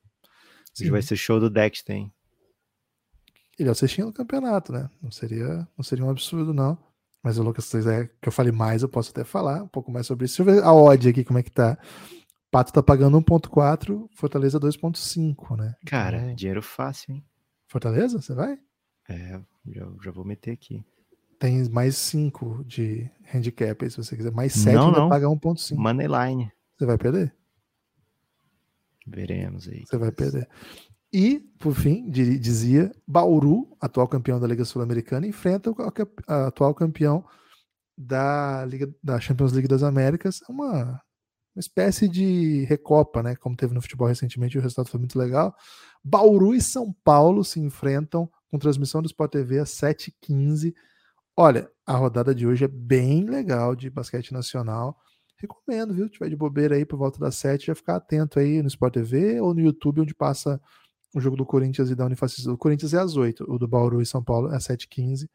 Hoje 0.81 0.91
vai 0.91 1.03
ser 1.03 1.17
show 1.17 1.39
do 1.39 1.51
Dexter, 1.51 1.97
hein? 1.97 2.13
ele 3.63 3.71
assistia 3.71 4.05
no 4.05 4.13
campeonato, 4.13 4.73
né? 4.73 4.89
Não 5.03 5.11
seria, 5.11 5.69
não 5.77 5.85
seria 5.85 6.05
um 6.05 6.11
absurdo, 6.11 6.55
não. 6.55 6.79
Mas 7.23 7.37
o 7.37 7.43
Lucas, 7.43 7.67
se 7.67 7.77
quiser 7.77 8.11
que 8.21 8.29
eu 8.29 8.33
fale 8.33 8.51
mais, 8.51 8.83
eu 8.83 8.89
posso 8.89 9.11
até 9.11 9.23
falar 9.25 9.63
um 9.63 9.69
pouco 9.69 9.93
mais 9.93 10.07
sobre 10.07 10.25
isso. 10.25 10.43
Deixa 10.43 10.51
eu 10.51 10.63
ver 10.63 10.67
a 10.67 10.73
odd 10.73 11.09
aqui, 11.09 11.23
como 11.23 11.39
é 11.39 11.43
que 11.43 11.51
tá. 11.51 11.77
Pato 12.51 12.73
tá 12.73 12.83
pagando 12.83 13.21
1.4, 13.21 14.09
Fortaleza 14.15 14.59
2.5, 14.59 15.57
né? 15.57 15.75
Cara, 15.87 16.19
então, 16.19 16.35
dinheiro 16.35 16.63
fácil, 16.63 17.15
hein? 17.15 17.25
Fortaleza, 17.69 18.21
você 18.21 18.35
vai? 18.35 18.59
É, 19.09 19.41
já, 19.69 19.87
já 20.03 20.11
vou 20.11 20.25
meter 20.25 20.53
aqui. 20.53 20.83
Tem 21.41 21.67
mais 21.71 21.97
5 21.97 22.65
de 22.67 23.11
handicap 23.35 23.83
aí, 23.83 23.91
se 23.91 23.97
você 23.97 24.15
quiser. 24.15 24.31
Mais 24.31 24.53
7 24.53 24.77
ainda 24.77 25.09
paga 25.09 25.27
1.5. 25.27 25.75
Moneyline. 25.75 26.53
Você 26.77 26.85
vai 26.85 26.99
perder? 26.99 27.35
Veremos 29.07 29.67
aí. 29.67 29.83
Você 29.87 29.97
vai 29.97 30.13
perder. 30.13 30.47
E, 31.11 31.41
por 31.59 31.75
fim, 31.75 32.11
dizia, 32.11 32.93
Bauru, 33.07 33.75
atual 33.81 34.07
campeão 34.07 34.39
da 34.39 34.47
Liga 34.47 34.67
Sul-Americana, 34.67 35.27
enfrenta 35.27 35.71
o 35.71 35.77
atual 36.29 36.75
campeão 36.75 37.25
da, 37.97 38.63
Liga, 38.67 38.95
da 39.03 39.19
Champions 39.19 39.53
League 39.53 39.67
das 39.67 39.83
Américas. 39.83 40.43
É 40.47 40.53
uma, 40.53 41.03
uma 41.57 41.61
espécie 41.61 42.07
de 42.07 42.65
recopa, 42.67 43.23
né? 43.23 43.35
Como 43.35 43.57
teve 43.57 43.73
no 43.73 43.81
futebol 43.81 44.09
recentemente, 44.09 44.59
o 44.59 44.61
resultado 44.61 44.91
foi 44.91 45.01
muito 45.01 45.19
legal. 45.19 45.57
Bauru 46.05 46.55
e 46.55 46.61
São 46.61 46.95
Paulo 47.03 47.43
se 47.43 47.59
enfrentam 47.61 48.31
com 48.51 48.59
transmissão 48.59 49.01
do 49.01 49.07
Sport 49.07 49.33
TV 49.33 49.59
às 49.59 49.71
7h15. 49.71 50.75
Olha, 51.43 51.71
a 51.87 51.97
rodada 51.97 52.35
de 52.35 52.47
hoje 52.47 52.67
é 52.67 52.69
bem 52.69 53.25
legal 53.25 53.75
de 53.75 53.89
basquete 53.89 54.31
nacional. 54.31 55.01
Recomendo, 55.39 55.95
viu? 55.95 56.05
Se 56.05 56.13
tiver 56.13 56.29
de 56.29 56.37
bobeira 56.37 56.75
aí 56.75 56.85
por 56.85 56.99
volta 56.99 57.19
das 57.19 57.35
7, 57.37 57.69
já 57.69 57.75
ficar 57.75 57.97
atento 57.97 58.39
aí 58.39 58.61
no 58.61 58.69
Sport 58.69 58.93
TV 58.93 59.41
ou 59.41 59.55
no 59.55 59.61
YouTube, 59.63 60.03
onde 60.03 60.15
passa 60.15 60.61
o 61.15 61.19
jogo 61.19 61.39
do 61.39 61.47
Corinthians 61.47 61.89
e 61.89 61.95
da 61.95 62.05
Unifacisa. 62.05 62.53
O 62.53 62.59
Corinthians 62.59 62.93
é 62.93 62.99
às 62.99 63.17
8, 63.17 63.51
o 63.51 63.59
do 63.59 63.67
Bauru 63.67 64.03
e 64.03 64.05
São 64.05 64.23
Paulo 64.23 64.53
é 64.53 64.57
às 64.57 64.65
7h15. 64.65 65.31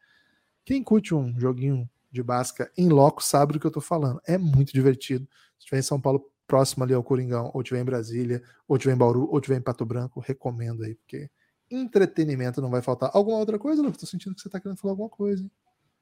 Quem 0.64 0.80
curte 0.80 1.12
um 1.12 1.36
joguinho 1.40 1.90
de 2.08 2.22
basca 2.22 2.70
em 2.78 2.88
loco 2.88 3.20
sabe 3.20 3.54
do 3.54 3.58
que 3.58 3.66
eu 3.66 3.72
tô 3.72 3.80
falando. 3.80 4.20
É 4.24 4.38
muito 4.38 4.72
divertido. 4.72 5.26
Se 5.58 5.64
estiver 5.64 5.80
em 5.80 5.82
São 5.82 6.00
Paulo, 6.00 6.30
próximo 6.46 6.84
ali 6.84 6.94
ao 6.94 7.02
Coringão, 7.02 7.50
ou 7.52 7.62
estiver 7.62 7.80
em 7.80 7.84
Brasília, 7.84 8.44
ou 8.68 8.76
estiver 8.76 8.94
em 8.94 8.96
Bauru, 8.96 9.28
ou 9.28 9.38
estiver 9.38 9.58
em 9.58 9.60
Pato 9.60 9.84
Branco, 9.84 10.20
recomendo 10.20 10.84
aí, 10.84 10.94
porque 10.94 11.28
entretenimento 11.68 12.62
não 12.62 12.70
vai 12.70 12.80
faltar. 12.80 13.10
Alguma 13.12 13.38
outra 13.38 13.58
coisa, 13.58 13.82
Lucas? 13.82 13.98
Tô 13.98 14.06
sentindo 14.06 14.36
que 14.36 14.40
você 14.40 14.48
tá 14.48 14.60
querendo 14.60 14.78
falar 14.78 14.92
alguma 14.92 15.08
coisa, 15.08 15.42
hein? 15.42 15.50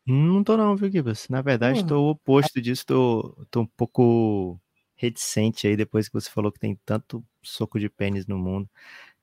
Não 0.07 0.45
tô 0.45 0.57
não, 0.57 0.77
viu, 0.77 0.91
Gibas? 0.91 1.29
Na 1.29 1.41
verdade, 1.41 1.83
Pô. 1.83 1.89
tô 1.89 2.01
o 2.03 2.11
oposto 2.11 2.61
disso, 2.61 2.85
tô, 2.85 3.47
tô 3.51 3.63
um 3.63 3.67
pouco 3.67 4.61
reticente 4.97 5.67
aí 5.67 5.77
depois 5.77 6.09
que 6.09 6.15
você 6.15 6.31
falou 6.31 6.53
que 6.53 6.59
tem 6.59 6.79
tanto 6.85 7.25
soco 7.43 7.81
de 7.81 7.89
pênis 7.89 8.27
no 8.27 8.39
mundo 8.39 8.69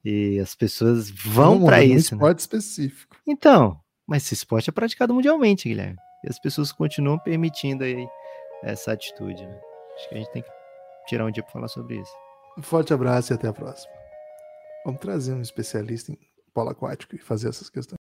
e 0.03 0.39
as 0.39 0.55
pessoas 0.55 1.09
vão 1.09 1.63
para 1.63 1.83
isso, 1.83 2.15
né? 2.15 2.19
esporte 2.19 2.39
específico. 2.39 3.17
Então, 3.25 3.79
mas 4.05 4.23
esse 4.23 4.33
esporte 4.33 4.69
é 4.69 4.73
praticado 4.73 5.13
mundialmente, 5.13 5.69
Guilherme. 5.69 5.97
E 6.23 6.29
as 6.29 6.39
pessoas 6.39 6.71
continuam 6.71 7.17
permitindo 7.19 7.83
aí 7.83 8.07
essa 8.63 8.91
atitude, 8.91 9.45
né? 9.45 9.59
Acho 9.95 10.09
que 10.09 10.15
a 10.15 10.17
gente 10.17 10.31
tem 10.31 10.41
que 10.41 10.49
tirar 11.07 11.25
um 11.25 11.31
dia 11.31 11.43
para 11.43 11.51
falar 11.51 11.67
sobre 11.67 11.99
isso. 11.99 12.11
Um 12.57 12.61
forte 12.61 12.93
abraço 12.93 13.31
e 13.31 13.35
até 13.35 13.47
a 13.47 13.53
próxima. 13.53 13.93
Vamos 14.85 14.99
trazer 14.99 15.33
um 15.33 15.41
especialista 15.41 16.11
em 16.11 16.17
polo 16.53 16.69
aquático 16.69 17.15
e 17.15 17.19
fazer 17.19 17.49
essas 17.49 17.69
questões. 17.69 18.00